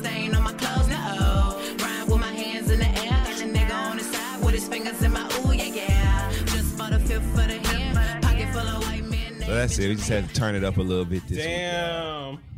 [0.00, 0.88] stain on my clothes.
[0.88, 3.22] No, rhyme with my hands in the air.
[3.24, 6.32] Got your nigga on the side with his fingers in my ooh, yeah, yeah.
[6.46, 8.22] Just for the fifth for the hand.
[8.22, 9.40] Pocket full of white men.
[9.40, 9.88] So that's it.
[9.88, 11.46] We just had to turn it up a little bit this week.
[11.46, 12.49] Damn.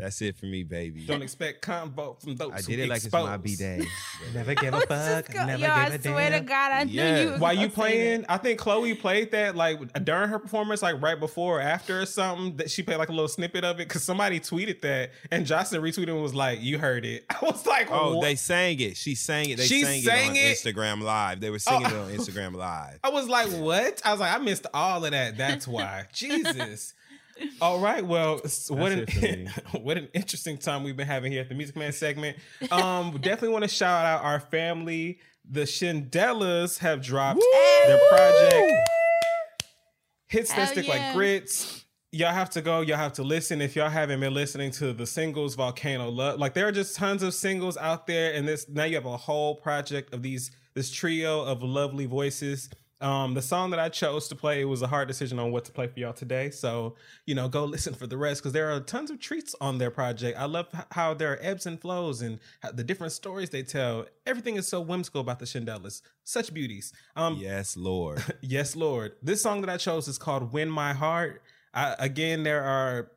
[0.00, 1.04] That's it for me, baby.
[1.06, 2.52] Don't expect convo from those.
[2.52, 3.42] I did it like it's my expose.
[3.42, 3.82] B day.
[4.34, 5.32] Never give a fuck.
[5.32, 6.44] Go- Never Yo, give I a swear to damn.
[6.46, 7.14] God, I Yeah.
[7.24, 7.36] knew you.
[7.38, 11.58] While you playing, I think Chloe played that like during her performance, like right before
[11.58, 12.56] or after or something.
[12.56, 15.82] That she played like a little snippet of it because somebody tweeted that and Jocelyn
[15.82, 18.22] retweeted and was like, "You heard it." I was like, Oh, what?
[18.24, 18.96] they sang it.
[18.96, 19.56] She sang it.
[19.58, 20.56] They She sang, sang it on it?
[20.56, 21.40] Instagram Live.
[21.40, 21.88] They were singing Oh.
[21.88, 22.14] it on oh.
[22.16, 22.98] Instagram Live.
[23.04, 24.00] I was like, what?
[24.04, 25.36] I was like, I missed all of that.
[25.36, 26.04] That's why.
[26.12, 26.94] Jesus.
[27.60, 28.04] All right.
[28.04, 29.50] Well, what That's an
[29.82, 32.38] what an interesting time we've been having here at the Music Man segment.
[32.70, 35.18] Um, definitely want to shout out our family.
[35.50, 37.42] The Shindellas have dropped
[37.86, 38.72] their project.
[40.28, 40.94] Hits that stick yeah.
[40.94, 41.84] like grits.
[42.12, 42.80] Y'all have to go.
[42.80, 43.60] Y'all have to listen.
[43.60, 47.22] If y'all haven't been listening to the singles, Volcano Love, like there are just tons
[47.22, 50.90] of singles out there, and this now you have a whole project of these this
[50.90, 52.68] trio of lovely voices.
[53.00, 55.72] Um, the song that I chose to play was a hard decision on what to
[55.72, 56.50] play for y'all today.
[56.50, 56.96] So
[57.26, 59.90] you know, go listen for the rest because there are tons of treats on their
[59.90, 60.38] project.
[60.38, 64.06] I love how there are ebbs and flows and how the different stories they tell.
[64.26, 66.02] Everything is so whimsical about the Shindellas.
[66.24, 66.92] Such beauties.
[67.16, 68.22] Um, Yes, Lord.
[68.42, 69.12] Yes, Lord.
[69.22, 71.42] This song that I chose is called Win My Heart.
[71.72, 73.10] I, again, there are,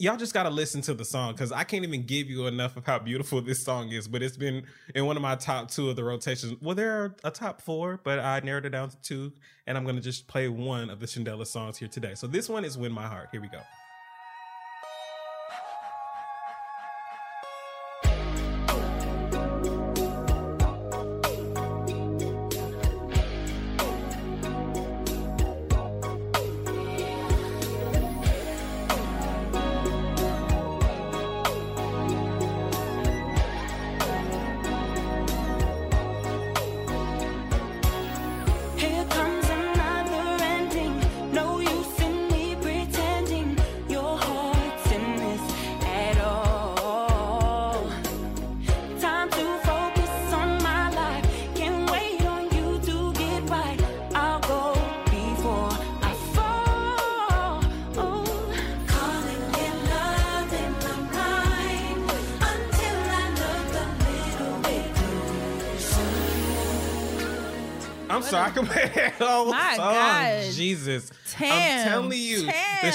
[0.00, 2.76] y'all just got to listen to the song because I can't even give you enough
[2.78, 4.64] of how beautiful this song is, but it's been
[4.94, 6.54] in one of my top two of the rotations.
[6.62, 9.32] Well, there are a top four, but I narrowed it down to two,
[9.66, 12.14] and I'm to just play one of the Shindella songs here today.
[12.14, 13.28] So this one is Win My Heart.
[13.30, 13.60] Here we go.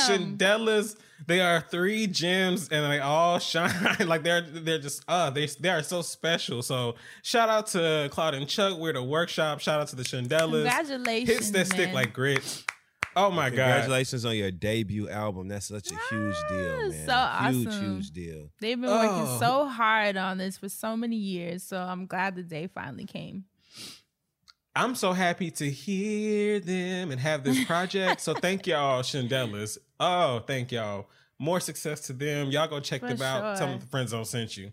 [0.08, 0.38] The Tam.
[0.38, 0.96] Shindellas,
[1.28, 3.72] they are three gems and they all shine.
[4.08, 6.62] like they're they're just uh they they are so special.
[6.62, 8.78] So shout out to Claude and Chuck.
[8.78, 9.60] We're the workshop.
[9.60, 10.64] Shout out to the Shindellas.
[10.64, 12.64] Congratulations, Hits that stick like grits.
[13.18, 13.56] Oh my god.
[13.56, 15.48] Congratulations on your debut album.
[15.48, 17.06] That's such a huge deal, man.
[17.06, 17.96] so Huge, awesome.
[17.96, 18.50] huge deal.
[18.60, 19.38] They've been working Oh.
[19.40, 21.64] so hard on this for so many years.
[21.64, 23.46] So I'm glad the day finally came.
[24.76, 28.20] I'm so happy to hear them and have this project.
[28.20, 29.78] so thank y'all, Shindellas.
[30.00, 31.08] Oh, thank y'all.
[31.40, 32.50] More success to them.
[32.50, 33.58] Y'all go check For them out.
[33.58, 33.80] Tell them sure.
[33.80, 34.72] the friend zone sent you.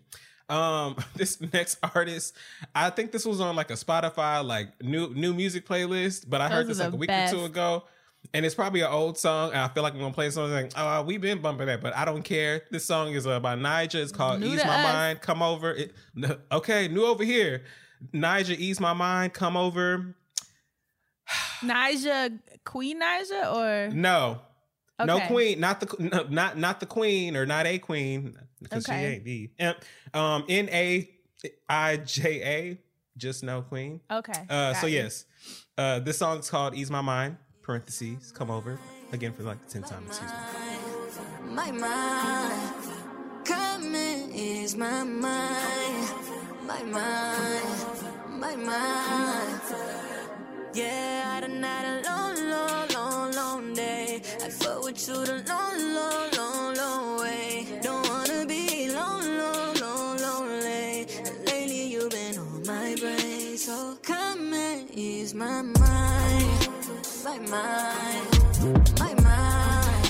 [0.49, 2.35] Um, this next artist,
[2.75, 6.49] I think this was on like a Spotify like new new music playlist, but I
[6.49, 7.83] heard this like a week or two ago.
[8.33, 10.71] And it's probably an old song, and I feel like I'm gonna play something like,
[10.77, 12.63] oh, we've been bumping that, but I don't care.
[12.71, 13.95] This song is uh, by Nija.
[13.95, 14.93] It's called New "Ease My us.
[14.93, 15.73] Mind." Come over.
[15.73, 15.93] It,
[16.51, 17.63] okay, new over here.
[18.13, 19.33] Nija, ease my mind.
[19.33, 20.15] Come over.
[21.61, 24.41] Nija, Queen Naija, or No,
[25.03, 29.21] No queen, not the no, not not the queen or not a queen because Okay.
[29.25, 31.09] she ain't the um N A
[31.69, 32.77] I J A.
[33.15, 34.01] Just no queen.
[34.09, 34.33] Okay.
[34.49, 34.91] Uh, so got it.
[34.91, 35.25] yes,
[35.77, 38.31] uh, this is called "Ease My Mind." Parentheses.
[38.31, 38.79] Come over
[39.13, 40.03] again for like the tenth time.
[40.07, 40.37] Excuse me.
[41.53, 42.91] My mind,
[43.45, 46.09] come and ease my mind.
[46.65, 47.92] My mind,
[48.43, 49.61] my mind.
[50.73, 54.21] Yeah, I done had a long, long, long, long day.
[54.45, 57.67] I fuck with you the long, long, long, long way.
[57.81, 61.07] Don't wanna be long, long, long, lonely.
[61.27, 63.57] And lately you've been on my brain.
[63.57, 66.67] So come and ease my mind.
[67.27, 68.29] My mind,
[69.03, 70.05] my mind.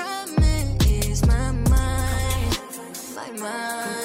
[0.00, 2.52] Come and ease my mind.
[3.18, 3.97] My mind,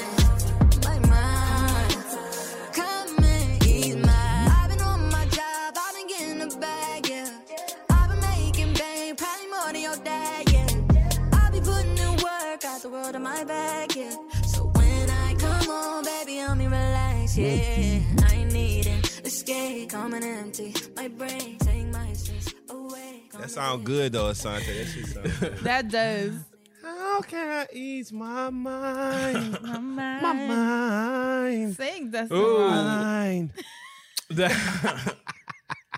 [13.33, 14.15] my bag, yeah.
[14.45, 17.57] So when I come home, baby, I'm me relax, yeah.
[17.57, 18.19] Mm-hmm.
[18.25, 20.73] I ain't needing escape, coming empty.
[20.95, 23.23] My brain, take my stress away.
[23.39, 24.65] That sound good though, Asante.
[24.65, 25.57] That shit sound good.
[25.59, 26.33] That does.
[26.83, 29.57] How can I ease my mind?
[29.63, 30.21] My mind.
[30.21, 31.75] My mind.
[31.75, 32.59] Sing that's Ooh.
[32.67, 33.51] Mind.
[34.29, 35.15] That,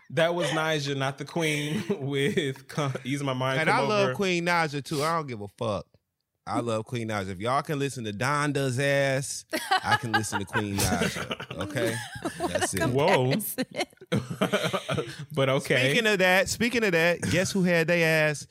[0.09, 3.91] that was Nija, not the queen, with come, "Ease My Mind." And Come I over.
[4.07, 5.01] love Queen Naija too.
[5.03, 5.85] I don't give a fuck.
[6.47, 7.29] I love Queen Naija.
[7.29, 9.45] If y'all can listen to Donda's ass,
[9.83, 11.59] I can listen to Queen Naija.
[11.63, 11.95] Okay,
[12.37, 12.87] that's it.
[12.87, 13.33] Whoa.
[15.33, 15.89] but okay.
[15.91, 18.45] Speaking of that, speaking of that, guess who had their ass?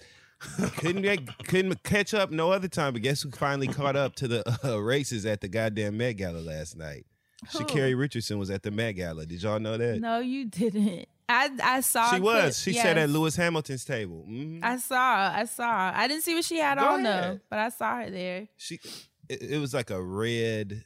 [0.77, 4.29] Couldn't get, couldn't catch up no other time, but guess who finally caught up to
[4.29, 7.07] the uh, races at the goddamn Met Gala last night?
[7.53, 7.61] Who?
[7.61, 9.25] Sha'Carri Richardson was at the Met Gala.
[9.25, 10.01] Did y'all know that?
[10.01, 11.07] No, you didn't.
[11.29, 12.15] I I saw.
[12.15, 12.41] she was.
[12.43, 12.55] clip.
[12.55, 12.83] She Yes.
[12.83, 14.27] sat at Lewis Hamilton's table.
[14.29, 14.61] Mhm.
[14.63, 15.33] I saw.
[15.35, 15.93] I saw.
[15.95, 18.49] I didn't see what she had Go on though, but I saw her there.
[18.57, 18.79] She,
[19.29, 20.85] it, it was like a red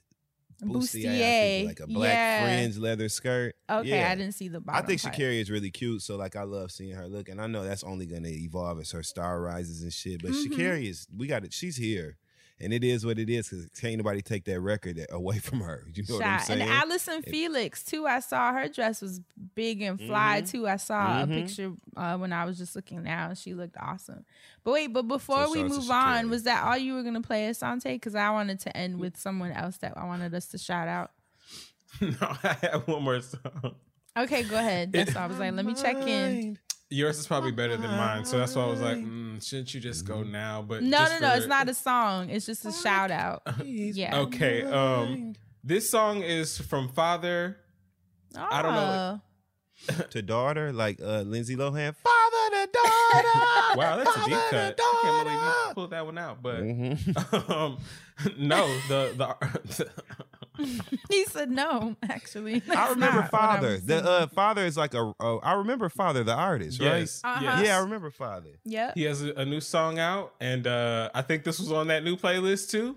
[0.63, 2.45] bustier, Bustier, like a black yeah.
[2.45, 3.55] fringe leather skirt.
[3.71, 4.11] Okay, Yeah.
[4.11, 4.83] I didn't see the bottom.
[4.83, 5.15] I think part.
[5.15, 7.85] Sha'Carri is really cute, so like I love seeing her look, and I know that's
[7.85, 10.23] only gonna evolve as her star rises and shit.
[10.23, 10.47] But Mhm.
[10.47, 11.53] Sha'Carri is, we got it.
[11.53, 12.17] She's here,
[12.61, 15.87] and it is what it is because can't nobody take that record away from her.
[15.95, 16.47] You know what I'm Shot.
[16.47, 16.61] saying?
[16.63, 18.07] And Allyson Felix too.
[18.07, 19.21] I saw her dress was
[19.55, 20.51] big and fly Mhm.
[20.51, 20.67] too.
[20.69, 21.23] I saw Mhm.
[21.23, 23.35] a picture uh, when I was just looking now.
[23.35, 24.25] She looked awesome.
[24.65, 26.95] But wait, but before So we shout out to move on, was that all you
[26.95, 27.95] were gonna play, Asante?
[27.95, 31.13] Because I wanted to end with someone else that I wanted us to shout out.
[32.01, 33.75] no, I have one more song.
[34.17, 34.93] Okay, go ahead.
[34.93, 35.55] That's all I was like.
[35.55, 36.59] Let me check in.
[36.91, 39.81] Yours is probably better than mine, so that's why I was like, mm, shouldn't you
[39.81, 40.23] just Mm-hmm.
[40.23, 40.63] go now?
[40.63, 41.35] But No, no, no.
[41.35, 42.31] It's not a song.
[42.31, 43.43] It's just a shout out.
[43.65, 44.21] Yeah.
[44.21, 44.63] Okay.
[44.65, 47.59] Um, this song is from Father.
[48.37, 49.21] I don't know.
[49.21, 50.03] Oh.
[50.11, 53.29] to daughter, like uh, Lindsay Lohan, father to daughter.
[53.77, 54.81] Wow, that's a deep cut.
[54.81, 56.43] I can't believe you pulled that one out.
[56.43, 57.53] But mm-hmm.
[57.53, 57.79] um,
[58.39, 59.89] no, the the
[61.11, 61.97] he said no.
[62.09, 63.79] Actually, I remember not what I Father.
[63.79, 65.13] The uh, Father is like a.
[65.21, 67.09] Uh, I remember Father, the artist, right?
[67.25, 67.63] Uh-huh.
[67.63, 68.59] Yeah, I remember Father.
[68.65, 68.93] Yeah.
[68.95, 72.05] He has a, a new song out, and uh, I think this was on that
[72.05, 72.97] new playlist too.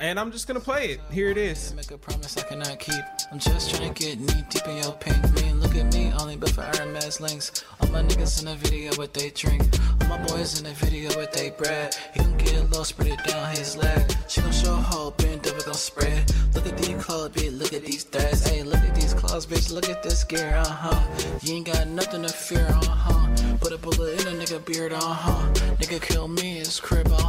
[0.00, 1.00] And I'm just gonna play it.
[1.12, 1.74] Here it is.
[1.74, 3.04] Make a promise I cannot keep.
[3.30, 5.16] I'm just trying to get knee deep in your pink.
[5.60, 7.64] Look at me, only built for Hermes links.
[7.80, 9.62] All my niggas in the video they drink.
[10.00, 11.94] All my boys in the video they bread.
[12.14, 14.10] He get low, spread it down his leg.
[14.26, 16.32] She gon' show hope, bend over gon' spread.
[16.54, 17.58] Look at these clothes, bitch.
[17.58, 18.48] Look at these threads.
[18.48, 19.70] Hey, look at these bitch.
[19.70, 21.38] Look at this gear, uh huh.
[21.42, 23.56] You ain't got nothing to fear, uh huh.
[23.60, 25.52] Put a bullet in a nigga beard, uh huh.
[25.78, 27.19] Nigga kill me his crib, uh.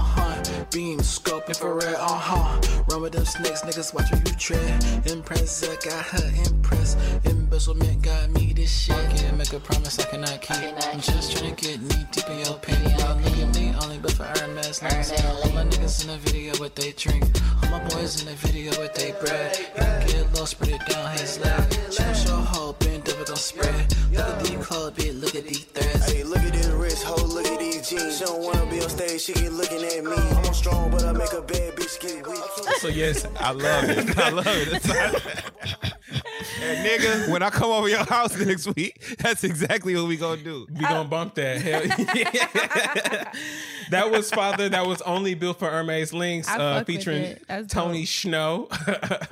[0.72, 2.84] Beam scope infrared, uh huh.
[2.90, 5.06] Run with them snakes, niggas watch where you tread.
[5.06, 6.98] Impress, I got her impressed.
[7.26, 8.96] Embezzlement got me this shit.
[8.96, 10.56] I can't make a promise I cannot keep.
[10.58, 12.90] I'm just trying to get knee deep in your penny.
[12.96, 15.12] Y'all look at me, only but for Hermes links.
[15.12, 17.26] All my niggas in the video what they drink.
[17.64, 19.54] All my boys in the video what they bread.
[19.58, 21.70] He can get low, spread it down his leg.
[21.98, 23.96] Gon' show hope, bend over gon' spread.
[24.12, 26.12] Look at these clothes, bitch, look at these threads.
[26.12, 28.18] Hey, look at this wrist, ho, look at these jeans.
[28.18, 30.14] She don't wanna be on stage, she keep looking at me.
[30.16, 32.40] I'm strong, but I make a bad bitch get weak.
[32.80, 34.18] So yes, I love it.
[34.18, 35.94] I love it.
[36.26, 40.18] It's- and nigga, when I come over your house next week, that's exactly what we
[40.18, 40.68] gonna do.
[40.72, 41.62] we gonna bump that.
[41.62, 41.86] Hell
[42.16, 43.32] yeah.
[43.92, 44.70] that was Father.
[44.70, 47.44] That was only built for Hermes Links, I uh, fuck with featuring it.
[47.48, 48.68] That's Tony Shhnow.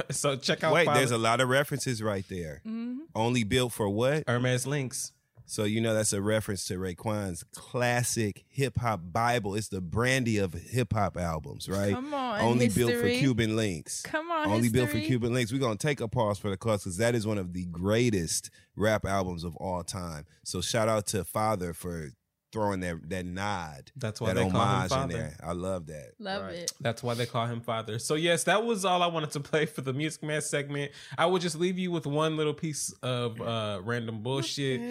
[0.14, 0.74] so check out.
[0.74, 0.99] Wait, Father.
[0.99, 2.61] there's a lot of references right there.
[2.68, 2.99] Mm-hmm.
[3.16, 4.24] Only built for what?
[4.28, 5.11] Hermes Links.
[5.50, 9.56] So you know that's a reference to Raekwon's classic hip hop Bible.
[9.56, 11.92] It's the brandy of hip hop albums, right?
[11.92, 13.10] Come on, Only built for.
[13.10, 14.04] Cuban links.
[14.04, 15.00] Come on, Only built for.
[15.00, 15.52] Cuban links.
[15.52, 18.52] We're gonna take a pause for the cause because that is one of the greatest
[18.76, 20.26] rap albums of all time.
[20.44, 22.12] So shout out to Father for
[22.52, 23.92] throwing that that nod.
[23.96, 25.14] That's why that they call him homage in father.
[25.14, 25.36] there.
[25.44, 26.14] I love that.
[26.20, 26.72] Love it.
[26.80, 28.00] That's why they call him father.
[28.00, 30.92] So yes, that was all I wanted to play for the Music Man segment.
[31.18, 34.82] I will just leave you with one little piece of uh, random bullshit.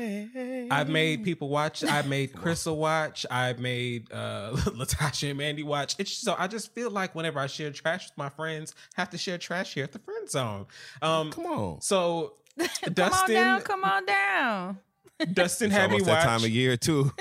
[0.70, 1.85] I've made people watch.
[1.85, 3.26] I've made Crystal watch.
[3.30, 5.97] I've made uh, Latasha and Mandy watch.
[5.98, 9.10] It's so I just feel like whenever I share trash with my friends, I have
[9.10, 10.66] to share trash here at the friend zone.
[11.02, 11.80] Um, Come on.
[11.80, 13.60] So Come Dustin, on down.
[13.62, 14.78] Come on down.
[15.32, 16.18] Dustin had me almost watch.
[16.22, 17.12] that time of year too.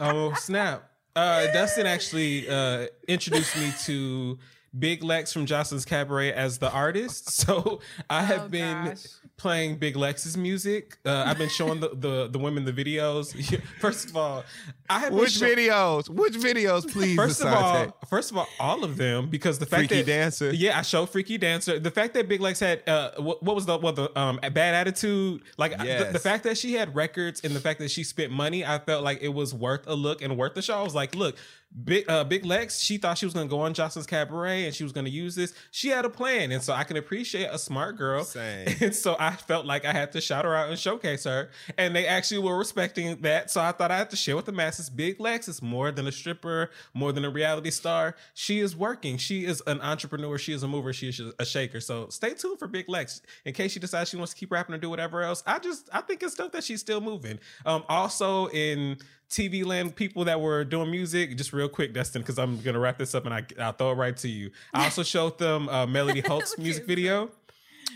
[0.00, 0.90] Oh snap!
[1.14, 4.38] Uh, Dustin actually uh, introduced me to
[4.78, 7.30] Big Lex from Joseline's Cabaret as the artist.
[7.46, 7.80] So
[8.10, 9.04] I have Oh, been gosh.
[9.38, 10.96] Playing Big Lex's music.
[11.04, 13.34] Uh, I've been showing the, the the women the videos.
[13.80, 14.44] First of all,
[14.88, 16.08] I have Which show- videos?
[16.08, 17.16] Which videos, please?
[17.16, 20.06] First of all, first of all, all of them because the fact that Freaky that
[20.10, 20.52] Dancer.
[20.54, 21.78] yeah, I showed Freaky Dancer.
[21.78, 24.74] The fact that Big Lex had uh, what, what was the what the um bad
[24.74, 25.42] attitude?
[25.58, 28.32] Like I- the, the fact that she had records and the fact that she spent
[28.32, 30.78] money, I felt like it was worth a look and worth the show.
[30.78, 31.36] I was like, look,
[31.84, 34.82] Big uh, Big Lex, she thought she was gonna go on Joseline's Cabaret and she
[34.82, 35.52] was gonna use this.
[35.72, 38.24] She had a plan, and so I can appreciate a smart girl.
[38.24, 38.68] Same.
[38.80, 41.94] And so I felt like I had to shout her out and showcase her, and
[41.94, 43.50] they actually were respecting that.
[43.50, 44.90] So I thought I had to share with the masses.
[44.90, 48.16] Big Lex is more than a stripper, more than a reality star.
[48.34, 49.16] She is working.
[49.16, 50.38] She is an entrepreneur.
[50.38, 50.92] She is a mover.
[50.92, 51.80] She is a shaker.
[51.80, 54.74] So stay tuned for Big Lex in case she decides she wants to keep rapping
[54.74, 55.42] or do whatever else.
[55.46, 57.38] I just I think it's dope that she's still moving.
[57.64, 58.98] Um, also in
[59.28, 62.98] TV land, people that were doing music, just real quick, Dustin, because I'm gonna wrap
[62.98, 64.50] this up and I, I'll throw it right to you.
[64.72, 67.30] I also showed them uh, Melody Holt's music video,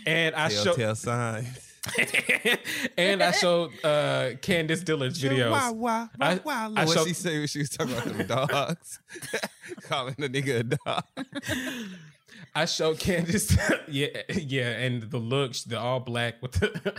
[0.05, 1.67] and I showed Telltale signs.
[2.97, 5.49] and I showed uh, Candiace Dillard's videos.
[5.51, 6.71] Why, why, why, why?
[6.75, 8.99] I What showed- she say when she was talking about them dogs?
[9.83, 11.03] Calling the nigga a dog.
[12.53, 13.57] I showed Candiace,
[13.87, 16.93] yeah, yeah, and the looks, the all black with the,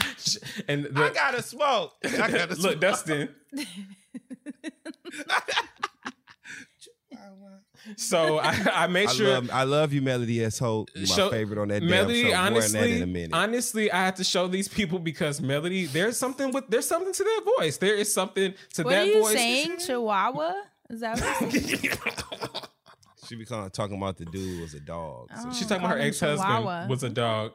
[0.66, 1.92] and the, I gotta smoke.
[2.04, 2.80] I gotta look, smoke.
[2.80, 3.28] Dustin.
[7.96, 10.58] So I, I made I sure love, I love you, Melody S.
[10.58, 10.90] Holt.
[10.96, 12.28] My show- favorite on that damn Melody, show.
[12.28, 13.30] More that honestly, in a minute.
[13.34, 17.24] honestly, I have to show these people because Melody, there's something with there's something to
[17.24, 17.78] their voice.
[17.78, 19.32] There is something to What that are you voice.
[19.34, 19.78] saying?
[19.78, 20.52] Chihuahua?
[20.90, 21.52] Is that what
[23.26, 25.28] she be calling, talking about the dude was a dog.
[25.34, 25.52] So Oh.
[25.52, 27.52] She's talking about her ex husband was a dog.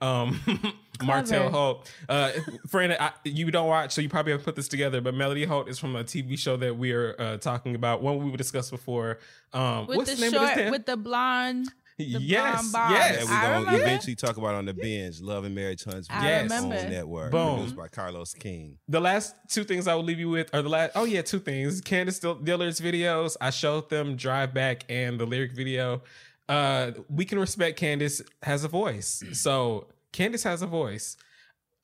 [0.00, 0.40] Um,
[1.02, 1.50] Martell Clever.
[1.50, 1.90] Holt.
[2.08, 2.30] Uh,
[2.68, 5.00] friend, I, you don't watch, so you probably have put this together.
[5.00, 8.02] But Melody Holt is from a TV show that we are uh, talking about.
[8.02, 9.18] One we were discussed before.
[9.52, 11.68] Um, With what's the the name of this damn- with the blonde.
[11.96, 13.20] The Yes, blonde yes.
[13.22, 13.82] And I we're gonna remember.
[13.82, 16.50] eventually talk about on the binge, Love and Marriage Hunts Yes.
[16.50, 17.30] on network.
[17.30, 17.54] Boom.
[17.58, 18.78] Produced by Carlos King.
[18.88, 20.90] the last two things I will leave you with are the last.
[20.96, 21.80] Oh yeah, two things.
[21.80, 23.36] Candiace Dill- Dillard's videos.
[23.40, 26.02] I showed them Drive Back and the lyric video.
[26.48, 29.22] Uh, we can respect Candiace has a voice.
[29.32, 31.16] So Candiace has a voice.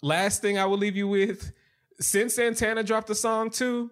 [0.02, 1.52] Last thing I will leave you with.
[2.00, 3.90] Since Santana dropped a song too.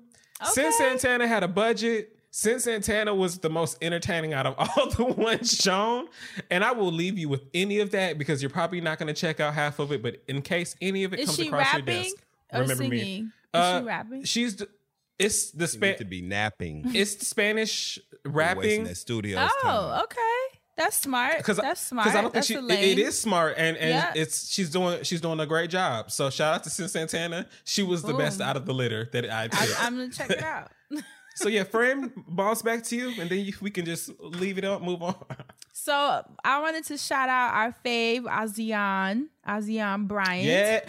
[0.52, 2.14] Since Santana had a budget.
[2.30, 6.08] Since Santana was the most entertaining out of all the ones shown,
[6.50, 9.18] and I will leave you with any of that because you're probably not going to
[9.18, 10.02] check out half of it.
[10.02, 12.16] But in case any of it Is comes she across your desk,
[12.52, 12.90] remember singing?
[12.90, 13.18] me.
[13.20, 14.24] Is Uh, she rapping?
[14.24, 14.68] She's the,
[15.18, 16.84] it's the She need Spa- to be napping.
[16.94, 20.02] it's the Spanish Wasting rapping that studio Oh, time.
[20.04, 20.57] okay.
[20.78, 21.36] That's smart.
[21.38, 22.06] because That's smart.
[22.06, 24.12] because I don't think That's she a it- it is smart and and Yeah.
[24.14, 26.10] it's she's doing she's doing a great job.
[26.10, 27.46] So shout out to Sin Santana.
[27.64, 29.74] She was the best out of the litter that I I.
[29.80, 30.70] I'm gonna check it out.
[31.38, 34.64] so yeah, frame balls back to you, and then you, we can just leave it
[34.64, 35.14] up, move on.
[35.80, 40.44] So I wanted to shout out our fave Asiahn, Asiahn Bryant.
[40.44, 40.80] yeah,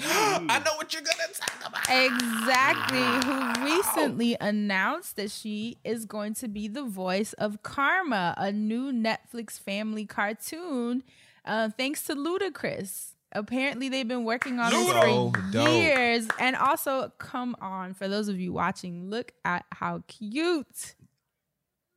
[0.49, 1.87] I know what you're gonna talk about.
[1.87, 2.99] Exactly.
[3.29, 8.91] Who recently announced that she is going to be the voice of Karma, a new
[8.91, 11.03] Netflix family cartoon,
[11.45, 13.11] uh, thanks to Ludacris.
[13.31, 15.69] Apparently, they've been working on this for dope.
[15.69, 16.27] years.
[16.39, 20.95] And also, come on, for those of you watching, look at how cute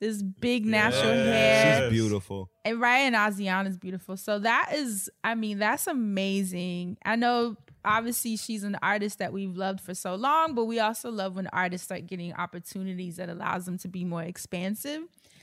[0.00, 1.82] this big natural hair.
[1.82, 2.50] She's beautiful.
[2.64, 4.16] And Ryan Asiahn is beautiful.
[4.16, 6.98] So that is, I mean, that's amazing.
[7.04, 11.10] I know obviously she's an artist that we've loved for so long, but we also
[11.10, 15.02] love when artists start getting opportunities that allows them to be more expansive.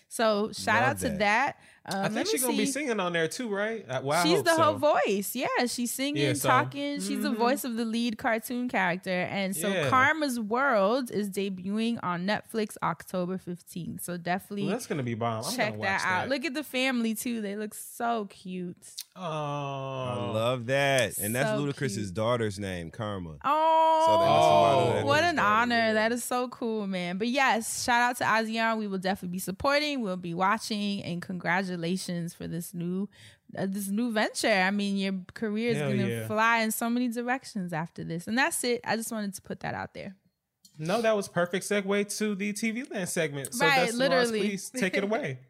[0.10, 1.20] So shout Love out to that.
[1.20, 1.60] that.
[1.94, 3.86] Um, I think she's gonna be singing on there too, right?
[3.90, 4.62] Uh, Well, She's the so.
[4.64, 5.36] whole voice.
[5.36, 7.00] Yeah, she's singing, Yeah, so- talking.
[7.02, 7.38] She's the Mhm.
[7.38, 9.10] voice of the lead cartoon character.
[9.10, 9.90] And so Yeah.
[9.90, 14.02] Karma's World is debuting on Netflix October 15th.
[14.04, 15.44] So definitely Well, that's gonna be bomb.
[15.46, 16.02] I'm check that out.
[16.02, 16.30] that.
[16.30, 17.42] Look at the family too.
[17.42, 18.78] They look so cute.
[19.16, 21.18] Oh, I love that.
[21.18, 22.14] And that's So Ludacris's cute.
[22.14, 23.36] daughter's name, Karma.
[23.44, 25.76] Oh, So that's somebody that what is an honor.
[25.76, 25.94] yeah.
[25.94, 27.18] That is so cool, man.
[27.18, 28.78] But yes, shout out to Asiahn.
[28.78, 30.02] We will definitely be supporting.
[30.02, 31.79] We'll be watching and congratulations
[32.34, 33.10] for this new
[33.58, 34.48] uh, this new venture.
[34.48, 36.28] I mean, your career is Hell going to yeah.
[36.28, 38.28] fly in so many directions after this.
[38.28, 38.82] And that's it.
[38.84, 40.16] I just wanted to put that out there.
[40.78, 43.54] No, that was perfect segue to the TV Land segment.
[43.54, 45.40] So Right, Dustin Ross, please take it away.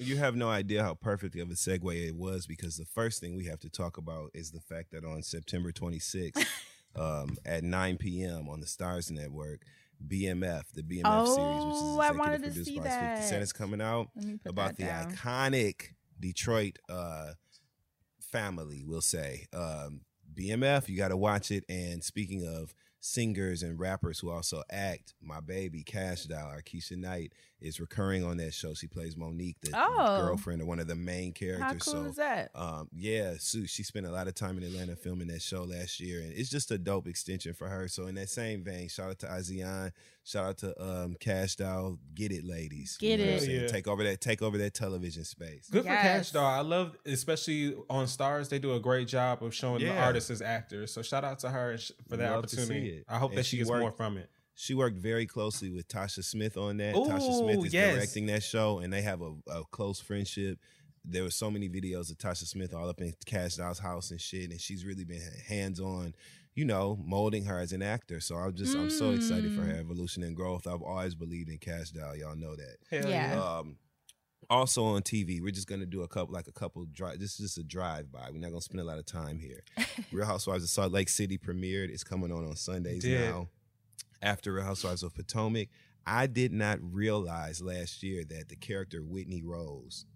[0.00, 3.34] You have no idea how perfect of a segue it was because the first thing
[3.34, 6.46] we have to talk about is the fact that on September 26th
[6.94, 8.48] um, at 9 p.m.
[8.48, 9.62] on the Starz Network,
[10.06, 12.90] BMF, the BMF series, which is Oh, I executive wanted to produced see by 50
[13.22, 13.42] Cent, that.
[13.42, 15.12] is coming out Let me put about the down.
[15.12, 17.32] iconic Detroit uh,
[18.20, 19.46] family, we'll say.
[19.52, 20.02] Um,
[20.34, 21.64] BMF, you got to watch it.
[21.68, 27.32] And speaking of singers and rappers who also act, my baby Cash Doll, Keisha Knight,
[27.60, 28.74] is recurring on that show.
[28.74, 30.26] She plays Monique, the Oh.
[30.26, 31.62] girlfriend of one of the main characters.
[31.62, 32.50] How cool so, is that?
[32.54, 35.98] Um, yeah, Sue, she spent a lot of time in Atlanta filming that show last
[36.00, 37.88] year, and it's just a dope extension for her.
[37.88, 39.92] So in that same vein, shout out to Asiahn,
[40.24, 43.48] shout out to um, Cash Doll, get it, ladies, Get You know it.
[43.48, 43.66] Yeah.
[43.66, 45.68] Take over that, take over that television space.
[45.70, 46.02] Good for Yes.
[46.02, 46.44] Cash Doll.
[46.46, 50.40] I love, especially on Starz, they do a great job of showing the artists as
[50.42, 50.92] actors.
[50.92, 51.76] So shout out to her
[52.08, 53.04] for that Love opportunity.
[53.08, 54.30] I hope And that she she gets more from it.
[54.60, 56.96] She worked very closely with Tasha Smith on that.
[56.96, 57.94] Ooh, Tasha Smith is yes.
[57.94, 60.58] directing that show, and they have a, a close friendship.
[61.04, 64.20] There were so many videos of Tasha Smith all up in Cash Doll's house and
[64.20, 66.12] shit, and she's really been hands on,
[66.56, 68.18] you know, molding her as an actor.
[68.18, 69.78] So I'm just I'm so excited for her Mm.
[69.78, 70.66] evolution and growth.
[70.66, 72.16] I've always believed in Cash Doll.
[72.16, 72.78] Y'all know that.
[72.90, 73.34] Hell Yeah.
[73.36, 73.40] yeah.
[73.58, 73.76] Um,
[74.50, 77.20] also on TV, we're just gonna do a couple, like a couple drive.
[77.20, 78.28] This is just a drive by.
[78.32, 79.62] We're not gonna spend a lot of time here.
[80.10, 81.90] Real Housewives of Salt Lake City premiered.
[81.90, 83.30] It's coming on on Sundays Did.
[83.30, 83.48] now.
[84.22, 85.68] After Real Housewives of Potomac,
[86.06, 90.06] I did not realize last year that the character Whitney Rose,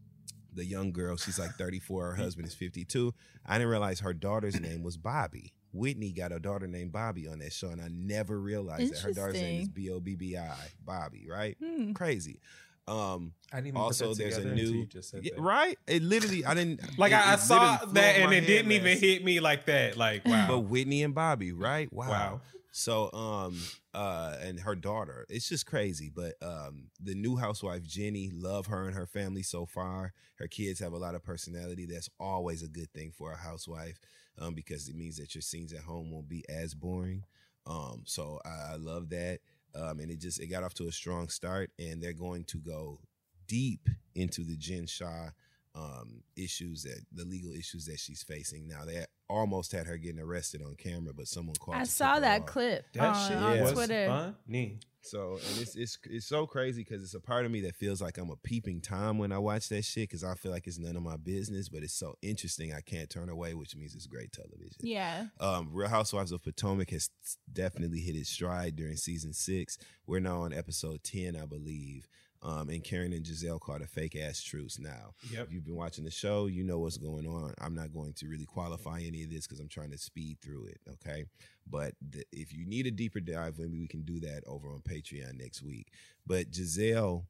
[0.52, 2.10] the young girl, she's like 34.
[2.10, 3.14] Her husband is 52.
[3.46, 5.52] I didn't realize her daughter's name was Bobby.
[5.72, 9.12] Whitney got a daughter named Bobby on that show, and I never realized that her
[9.12, 9.72] daughter's name is Interesting.
[9.74, 10.54] B O B B I,
[10.84, 11.26] Bobby.
[11.30, 11.56] Right?
[11.62, 11.92] Hmm.
[11.92, 12.40] Crazy.
[12.88, 15.78] Um, I didn't even also, that there's a new just said Yeah, right.
[15.86, 18.98] It literally, I didn't Like it- I, I it saw that and it didn't even
[18.98, 19.96] hit me like that.
[19.96, 20.46] Like wow.
[20.48, 21.92] But Whitney and Bobby, right?
[21.92, 22.08] Wow.
[22.08, 22.40] Wow.
[22.74, 23.59] So, um,
[23.93, 26.11] uh, and her daughter, it's just crazy.
[26.12, 30.15] But um, the new housewife Jenny, love her and her family so far.
[30.36, 31.86] Her kids have a lot of personality.
[31.86, 33.99] That's always a good thing for a housewife,
[34.39, 37.24] um, because it means that your scenes at home won't be as boring.
[37.66, 39.40] Um, so I, I love that.
[39.74, 42.59] Um, and it just it got off to a strong start, and they're going to
[42.59, 43.01] go
[43.47, 45.28] deep into the Jen Shah
[45.74, 48.85] um, issues that the legal issues that she's facing now.
[48.86, 51.78] They almost had her getting arrested on camera, but someone called.
[51.78, 52.46] I saw her that off.
[52.46, 54.34] clip that on, shit on was Twitter.
[54.46, 54.78] funny.
[55.04, 58.00] So and it's it's it's so crazy because it's a part of me that feels
[58.00, 60.78] like I'm a peeping tom when I watch that shit because I feel like it's
[60.78, 64.06] none of my business, but it's so interesting I can't turn away, which means it's
[64.06, 64.76] great television.
[64.80, 65.26] Yeah.
[65.40, 67.10] Um, Real Housewives of Potomac has
[67.52, 69.76] definitely hit its stride during season six.
[70.06, 72.06] We're now on episode ten, I believe.
[72.44, 74.78] Um, and Karen and Gizelle called a fake ass truce.
[74.81, 75.47] Now, Yep.
[75.47, 77.55] if you've been watching the show, you know what's going on.
[77.60, 80.66] I'm not going to really qualify any of this because I'm trying to speed through
[80.66, 80.81] it.
[80.94, 81.27] Okay,
[81.70, 84.81] but the, if you need a deeper dive, maybe we can do that over on
[84.81, 85.93] Patreon next week.
[86.27, 87.27] But Gizelle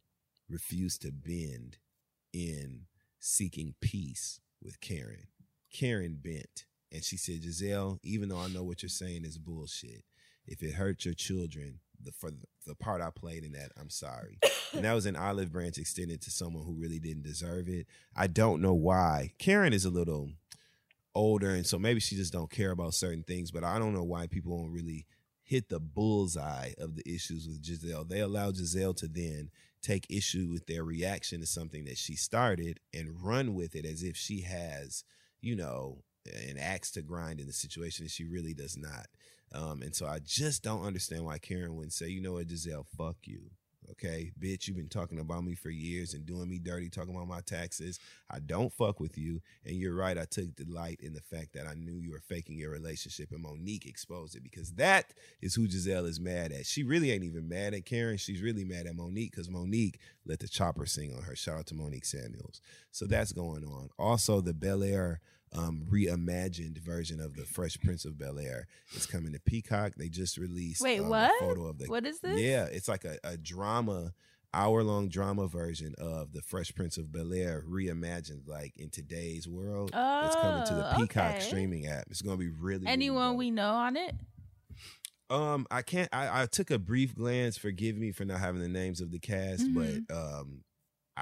[0.48, 1.76] refused to bend
[2.32, 2.86] in
[3.20, 5.26] seeking peace with Karen.
[5.70, 10.04] Karen bent and she said, Gizelle, even though I know what you're saying is bullshit,
[10.46, 12.30] if it hurt your children, the for
[12.66, 14.38] the, part I played in that, I'm sorry.
[14.72, 17.86] and that was an olive branch extended to someone who really didn't deserve it.
[18.16, 19.32] I don't know why.
[19.38, 20.30] Karen is a little
[21.14, 23.50] older, and so maybe she just don't care about certain things.
[23.50, 25.06] But I don't know why people don't really
[25.42, 28.08] hit the bullseye of the issues with Gizelle.
[28.08, 29.50] They allow Gizelle to then
[29.82, 34.02] take issue with their reaction to something that she started and run with it as
[34.02, 35.04] if she has,
[35.40, 36.04] you know,
[36.48, 39.06] an axe to grind in the situation, and she really does not.
[39.54, 42.86] Um, and so I just don't understand why Karen wouldn't say, you know what, Gizelle,
[42.96, 43.50] fuck you.
[43.90, 47.28] Okay, bitch, you've been talking about me for years and doing me dirty, talking about
[47.28, 47.98] my taxes.
[48.30, 49.42] I don't fuck with you.
[49.66, 50.16] And you're right.
[50.16, 53.42] I took delight in the fact that I knew you were faking your relationship and
[53.42, 55.12] Monique exposed it because that
[55.42, 56.64] is who Gizelle is mad at.
[56.64, 58.16] She really ain't even mad at Karen.
[58.16, 61.36] She's really mad at Monique because Monique let the chopper sing on her.
[61.36, 62.62] Shout out to Monique Samuels.
[62.92, 63.90] So that's going on.
[63.98, 65.20] Also, the Bel Air
[65.54, 69.92] um, reimagined version of the Fresh Prince of Bel Air is coming to Peacock.
[69.96, 71.30] They just released Wait, um, what?
[71.30, 72.40] a photo of the What is this?
[72.40, 74.14] Yeah, it's like a, a drama,
[74.54, 79.46] hour long drama version of the Fresh Prince of Bel Air reimagined, like in today's
[79.48, 79.90] world.
[79.94, 81.40] Oh, it's coming to the Oh, Peacock okay.
[81.40, 82.04] streaming app.
[82.10, 84.14] It's gonna be really really Anyone we know on it?
[85.30, 86.08] um, I can't.
[86.12, 87.56] I, I took a brief glance.
[87.56, 90.06] Forgive me for not having the names of the cast, Mhm.
[90.08, 90.62] but um,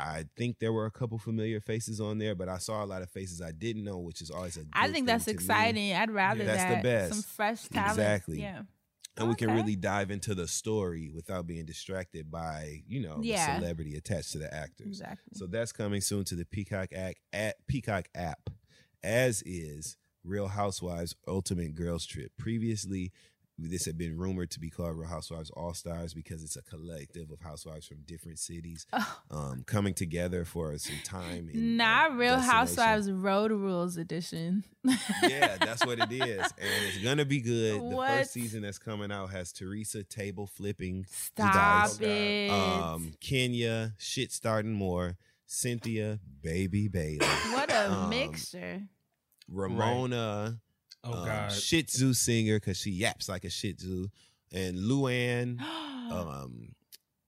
[0.01, 2.35] I think there were a couple familiar faces on there.
[2.35, 4.62] But I saw a lot of faces I didn't know, which is always a.
[4.72, 5.35] I think thing that's to me.
[5.35, 5.93] exciting.
[5.94, 6.82] I'd rather That's that.
[6.82, 7.12] the best.
[7.14, 7.90] Some fresh talent.
[7.98, 8.40] Exactly.
[8.40, 8.62] Yeah.
[9.16, 13.55] And we can really dive into the story without being distracted by you know Yeah.
[13.55, 14.86] the celebrity attached to the actors.
[14.86, 15.32] Exactly.
[15.35, 18.48] So that's coming soon to the Peacock act at Peacock app,
[19.02, 22.32] as is Real Housewives Ultimate Girls Trip.
[22.39, 23.12] Previously,
[23.69, 27.31] this had been rumored to be called Real Housewives All Stars because it's a collective
[27.31, 29.20] of housewives from different cities Oh.
[29.31, 31.51] um, coming together for some time.
[31.53, 32.39] in, Not uh, Real.
[32.39, 34.65] Housewives Road Rules edition.
[35.23, 37.81] yeah, that's what it is, and it's gonna be good.
[37.81, 38.09] The What?
[38.11, 41.05] first season that's coming out has Teresa table flipping.
[41.11, 42.51] Stop dice, it.
[42.51, 45.16] Um, Kenya shit starting more.
[45.47, 47.19] Cynthia, baby Bailey.
[47.53, 48.82] what a Um, mixture.
[49.49, 50.61] Ramona,
[51.05, 51.52] Oh, um, God.
[51.52, 54.09] Shih Tzu singer because she yaps like a Shih Tzu,
[54.52, 55.60] and Luann,
[56.10, 56.74] um,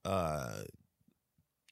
[0.04, 0.62] uh,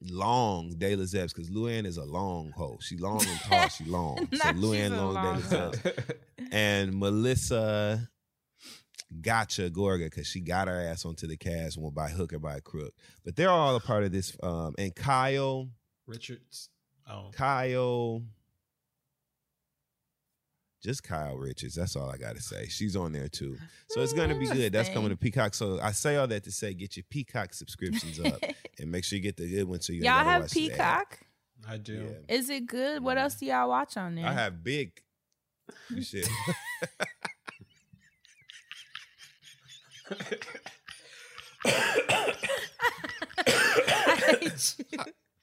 [0.03, 2.79] Long De Lesseps because Luann is a long hoe.
[2.81, 3.69] She long and tall.
[3.69, 4.29] She long.
[4.33, 6.15] so Luann Long De Lesseps
[6.51, 8.09] and Melissa
[9.21, 12.61] gotcha Gorga because she got her ass onto the cast one by hook or by
[12.61, 12.95] crook.
[13.25, 14.37] But they're all a part of this.
[14.43, 15.69] Um, and Kyle,
[16.07, 16.71] Richards.
[17.09, 17.31] Oh.
[17.33, 18.23] Kyle,
[20.83, 21.75] just Kyle Richards.
[21.75, 22.67] That's all I got to say.
[22.69, 23.57] She's on there too.
[23.89, 24.73] So it's going to be good.
[24.73, 25.55] That's coming to Peacock.
[25.55, 28.41] So I say all that to say get your Peacock subscriptions up
[28.79, 30.73] and make sure you get the good one so you y'all have watch the ad.
[30.73, 31.19] Peacock?
[31.69, 32.17] I do.
[32.29, 33.03] Is it good?
[33.03, 34.27] What else do y'all watch on there?
[34.27, 35.03] I have big.
[35.91, 36.29] You shit.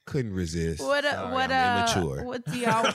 [0.06, 0.82] Couldn't resist.
[0.82, 2.24] What uh, Sorry, what I'm uh immature.
[2.24, 2.92] what do y'all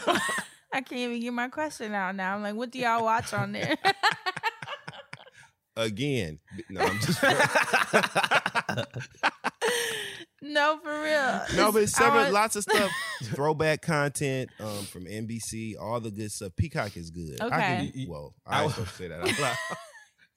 [0.74, 2.36] I can't even get my question out now.
[2.36, 3.78] I'm like, what do y'all watch on there?
[5.76, 6.40] Again,
[6.70, 7.22] no, I'm just
[10.42, 11.42] no, for real.
[11.56, 12.92] no, but It's- several, want- lots of stuff,
[13.24, 16.52] throwback content um, from NBC, all the good stuff.
[16.58, 17.42] Peacock is good.
[17.42, 17.92] I Okay.
[17.94, 19.56] can, well, I was supposed to say that out loud.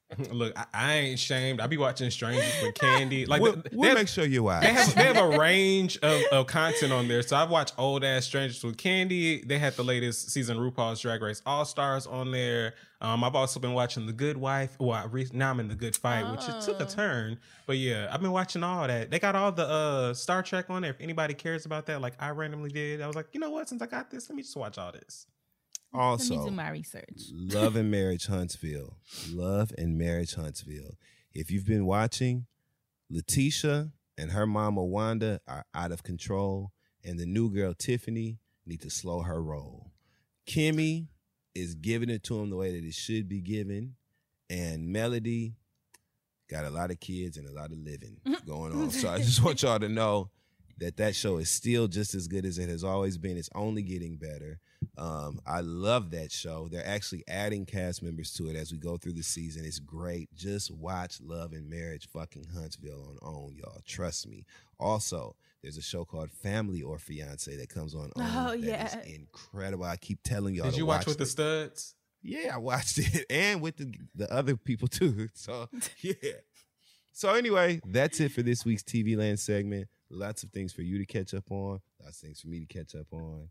[0.30, 1.60] Look, I, I ain't shamed.
[1.60, 3.26] I be watching Strangers with Candy.
[3.26, 4.62] Like we'll, they- we'll they- make sure you watch.
[4.62, 7.22] They have, they have a range of, of content on there.
[7.22, 9.42] So I've watched old ass Strangers with Candy.
[9.42, 12.74] They had the latest season RuPaul's Drag Race All Stars on there.
[13.00, 14.76] Um, I've also been watching The Good Wife.
[14.78, 16.86] Well, I re- now I'm in The Good Fight, which it took a Oh.
[16.86, 17.38] turn.
[17.66, 19.10] But yeah, I've been watching all that.
[19.10, 20.92] They got all the uh, Star Trek on there.
[20.92, 23.68] If anybody cares about that, like I randomly did, I was like, you know what?
[23.68, 25.26] Since I got this, let me just watch all this.
[25.92, 27.30] Also, Let me do my research.
[27.32, 28.98] Love and Marriage Huntsville.
[29.30, 30.96] Love and Marriage Huntsville.
[31.32, 32.46] If you've been watching,
[33.10, 36.72] Letitia and her mama Wanda are out of control,
[37.04, 39.92] and the new girl Tiffany need to slow her roll.
[40.46, 41.08] Kimmy
[41.54, 43.96] is giving it to him the way that it should be given,
[44.50, 45.56] and Melody
[46.48, 48.48] got a lot of kids and a lot of living mm-hmm.
[48.48, 48.90] going on.
[48.90, 50.30] So I just want y'all to know
[50.78, 53.36] that that show is still just as good as it has always been.
[53.36, 54.60] It's only getting better.
[54.98, 56.68] Um, I love that show.
[56.70, 59.64] They're actually adding cast members to it as we go through the season.
[59.64, 60.34] It's great.
[60.34, 63.82] Just watch Love and Marriage fucking Huntsville on OWN, y'all.
[63.86, 64.46] Trust me.
[64.78, 68.30] Also, there's a show called Family or Fiance that comes on OWN.
[68.36, 69.14] Oh, that is yeah.
[69.14, 69.84] incredible.
[69.84, 70.66] I keep telling y'all.
[70.66, 71.94] Did to you watch with the studs?
[72.22, 75.28] Yeah, I watched it and with the, the other people too.
[75.34, 75.68] So
[76.00, 76.12] yeah.
[77.12, 79.88] So anyway, that's it for this week's TV Land segment.
[80.10, 81.80] Lots of things for you to catch up on.
[82.02, 83.48] Lots of things for me to catch up on.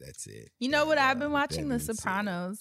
[0.00, 0.50] That's it.
[0.58, 1.68] You know what I've been watching?
[1.68, 2.60] The Sopranos.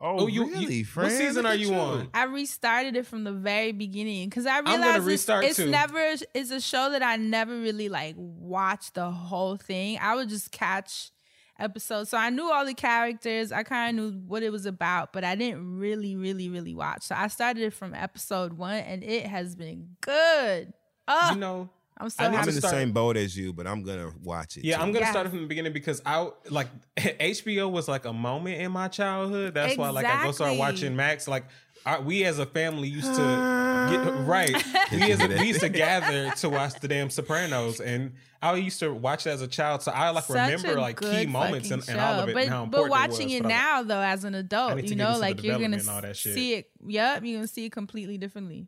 [0.00, 2.08] Oh, you- really, you- what season are you on?
[2.12, 5.98] I restarted it from the very beginning because I realized it's, it's never
[6.34, 9.98] it's a show that I never really like watched the whole thing.
[10.00, 11.10] I would just catch
[11.58, 13.52] episodes, so I knew all the characters.
[13.52, 17.04] I kind of knew what it was about, but I didn't really, really, really watch.
[17.04, 20.72] So I started it from episode one, and it has been good.
[21.06, 22.48] Oh, You know, I'm so I need I'm happy.
[22.56, 24.64] in the same boat as you, but I'm gonna watch it.
[24.64, 24.82] Yeah, too.
[24.82, 25.12] I'm gonna Yes.
[25.12, 28.88] start it from the beginning because I like HBO was like a moment in my
[28.88, 29.54] childhood.
[29.54, 31.28] That's why like I go start watching Max.
[31.28, 31.44] Like
[31.86, 33.20] I, we as a family used to
[33.90, 34.64] get right.
[34.90, 38.80] we as a, we used to gather to watch the damn Sopranos, and I used
[38.80, 39.82] to watch it as a child.
[39.82, 42.34] So I like Such remember like key moments and, fucking and all of it.
[42.34, 44.34] But and how but important watching it, it, was, but I- now though, as an
[44.34, 46.34] adult, you know, like you're gonna all that shit.
[46.34, 46.70] see it.
[46.86, 48.66] Yep, you're gonna see it completely differently.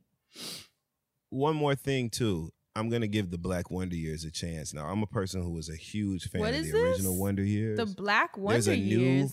[1.31, 2.53] One more thing too.
[2.77, 4.73] I'm gonna give the Black Wonder Years a chance.
[4.75, 7.21] Now, I'm a person who was a huge fan What of is the original this?
[7.21, 7.79] Wonder Years.
[7.79, 8.67] The Black Wonder Years.
[8.67, 9.33] There's a new Years.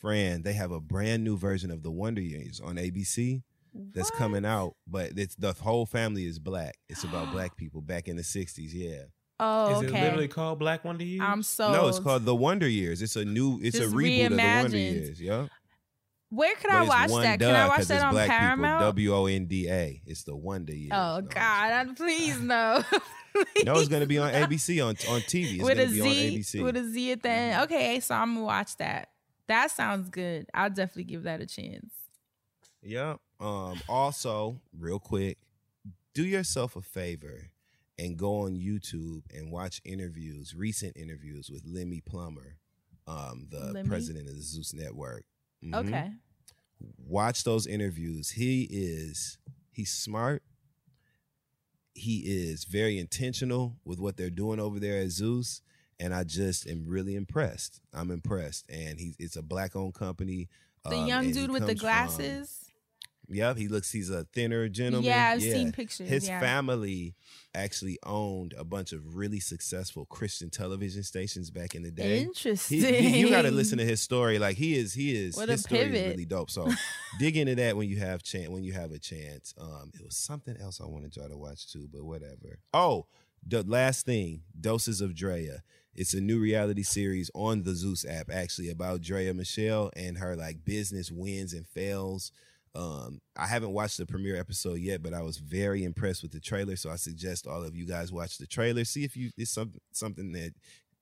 [0.00, 0.44] friend.
[0.44, 3.42] They have a brand new version of the Wonder Years on ABC
[3.92, 6.76] that's coming out, but it's the whole family is black.
[6.88, 8.70] It's about black people back in the '60s.
[8.72, 9.02] Yeah.
[9.38, 9.98] Oh, Is okay.
[9.98, 11.20] it literally called Black Wonder Years?
[11.22, 13.02] I'm so No, it's called the Wonder Years.
[13.02, 13.60] It's a new.
[13.62, 14.78] It's Just a reboot of the Wonder.
[14.78, 15.20] Years.
[15.20, 15.48] Yeah.
[16.30, 17.38] Where can I watch that?
[17.38, 18.80] Can I watch that on Paramount?
[18.80, 20.02] W O N D A.
[20.06, 20.90] It's the Wonder Years.
[20.94, 22.82] oh God, I, please no.
[23.66, 25.56] No, it's going to be on ABC on on TV.
[25.56, 26.06] It's with going a to be on
[26.40, 26.64] ABC.
[26.64, 27.62] with a Z at the end.
[27.64, 29.10] Okay, so I'm gonna watch that.
[29.46, 30.46] That sounds good.
[30.54, 31.92] I'll definitely give that a chance.
[32.82, 33.16] Yeah.
[33.38, 33.78] Um.
[33.90, 35.36] Also, real quick,
[36.14, 37.50] do yourself a favor
[37.98, 42.56] and go on YouTube and watch interviews, recent interviews with Lemmy Plummer,
[43.06, 43.86] um, the Lemmy?
[43.88, 45.24] president of the Zeus Network.
[45.64, 45.74] Mhm.
[45.74, 46.10] Okay.
[46.98, 48.30] watch those interviews.
[48.30, 49.38] He is
[49.72, 50.42] he's smart.
[51.94, 55.62] He is very intentional with what they're doing over there at Zeus,
[55.98, 57.80] and I just am really impressed.
[57.94, 60.48] I'm impressed, and he's it's a black owned company.
[60.84, 62.65] The um, young dude with the comes from- glasses.
[63.28, 63.90] Yep, he looks.
[63.92, 65.04] He's a thinner gentleman.
[65.08, 66.40] Yeah, I've seen pictures, His yeah.
[66.40, 67.14] family
[67.54, 72.20] actually owned a bunch of really successful Christian television stations back in the day.
[72.22, 72.80] Interesting.
[72.80, 74.38] He- he- you got to listen to his story.
[74.38, 75.36] Like he is, he is.
[75.36, 76.10] What his a story is pivot.
[76.10, 76.50] really dope.
[76.50, 76.70] So
[77.18, 78.48] dig into that when you have chance.
[78.48, 79.54] When you have a chance.
[79.58, 82.58] Um, it was something else I wanted y'all to watch too, but whatever.
[82.74, 83.06] Oh,
[83.46, 85.62] the last thing, Doses of Drea.
[85.94, 90.36] It's a new reality series on the Zeus app, actually about Drea Michelle and her
[90.36, 92.32] like business wins and fails.
[92.76, 96.40] Um, I haven't watched the premiere episode yet, but I was very impressed with the
[96.40, 96.76] trailer.
[96.76, 99.72] So I suggest all of you guys watch the trailer, see if you it's some
[99.92, 100.52] something that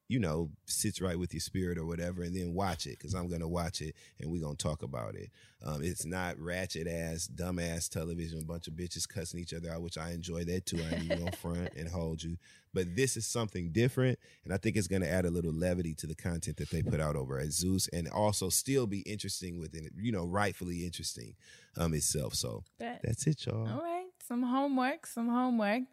[0.08, 3.28] you know sits right with your spirit or whatever, and then watch it because I'm
[3.28, 5.30] gonna watch it and we're gonna talk about it.
[5.64, 9.80] Um, it's not ratchet ass, dumbass television, a bunch of bitches cussing each other out,
[9.80, 10.78] which I enjoy that too.
[10.78, 12.36] I ain't even gonna front and hold you,
[12.74, 16.06] but this is something different, and I think it's gonna add a little levity to
[16.06, 19.86] the content that they put out over at Zeus, and also still be interesting within
[19.86, 21.34] it, you know, rightfully interesting
[21.76, 22.34] um itself.
[22.34, 23.00] So Bet.
[23.02, 23.66] that's it, y'all.
[23.68, 25.84] All right, some homework, some homework.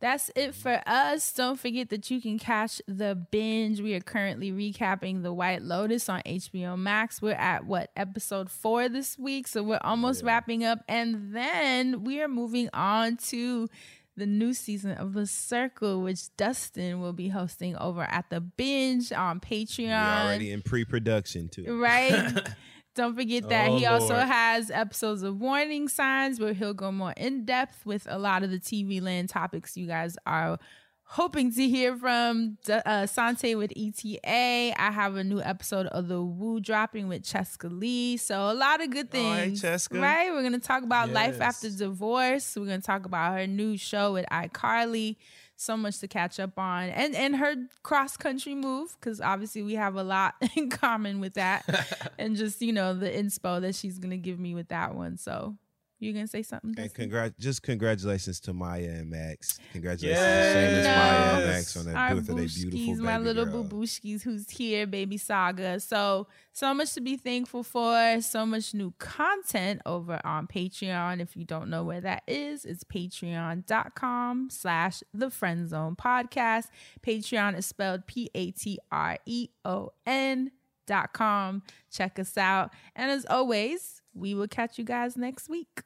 [0.00, 1.32] That's it for us.
[1.32, 3.80] Don't forget that you can catch the binge.
[3.80, 7.20] We are currently recapping The White Lotus on HBO Max.
[7.20, 12.20] We're at what episode four this week, so we're almost wrapping up, and then we
[12.20, 13.68] are moving on to
[14.16, 19.12] the new season of The Circle, which Dustin will be hosting over at the binge
[19.12, 19.88] on Patreon.
[19.88, 21.80] We're already in pre-production too.
[21.80, 22.48] Right?
[22.98, 27.14] Don't forget that Oh, he also has episodes of Warning Signs where he'll go more
[27.16, 30.58] in depth with a lot of the TV land topics you guys are
[31.04, 34.74] hoping to hear from uh, Sante with ETA.
[34.76, 38.16] I have a new episode of The Woo dropping with Cheska Lee.
[38.16, 39.62] So a lot of good things.
[39.62, 40.02] Cheska.
[40.02, 40.30] Right?
[40.32, 42.56] We're going to talk about life after divorce.
[42.56, 45.16] We're going to talk about her new show with iCarly.
[45.60, 49.74] So much to catch up on, and and her cross country move because obviously we
[49.74, 53.98] have a lot in common with that, and just you know the inspo that she's
[53.98, 55.16] gonna give me with that one.
[55.16, 55.56] So
[56.00, 56.70] you gonna say something?
[56.70, 57.10] And Dustin?
[57.10, 59.58] congrat, just congratulations to Maya and Max.
[59.72, 60.54] Congratulations Yes.
[60.54, 62.46] to Seamus, Maya, and Max on that Our that birthday.
[62.46, 63.62] Beautiful booshkies, my little girl.
[63.64, 65.80] boo-booshkies who's here, baby saga.
[65.80, 68.20] So, so much to be thankful for.
[68.20, 71.20] So much new content over on Patreon.
[71.20, 76.66] If you don't know where that is, it's patreon.com slash the friend zone podcast.
[77.02, 80.50] Patreon is spelled P A T R E O N
[80.86, 81.62] dot com.
[81.90, 82.72] Check us out.
[82.96, 85.82] And as always, we will catch you guys next week.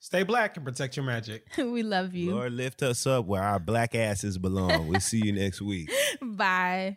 [0.00, 1.46] Stay black and protect your magic.
[1.58, 2.34] we love you.
[2.34, 4.88] Lord, lift us up where our black asses belong.
[4.88, 5.90] we'll see you next week.
[6.20, 6.96] Bye.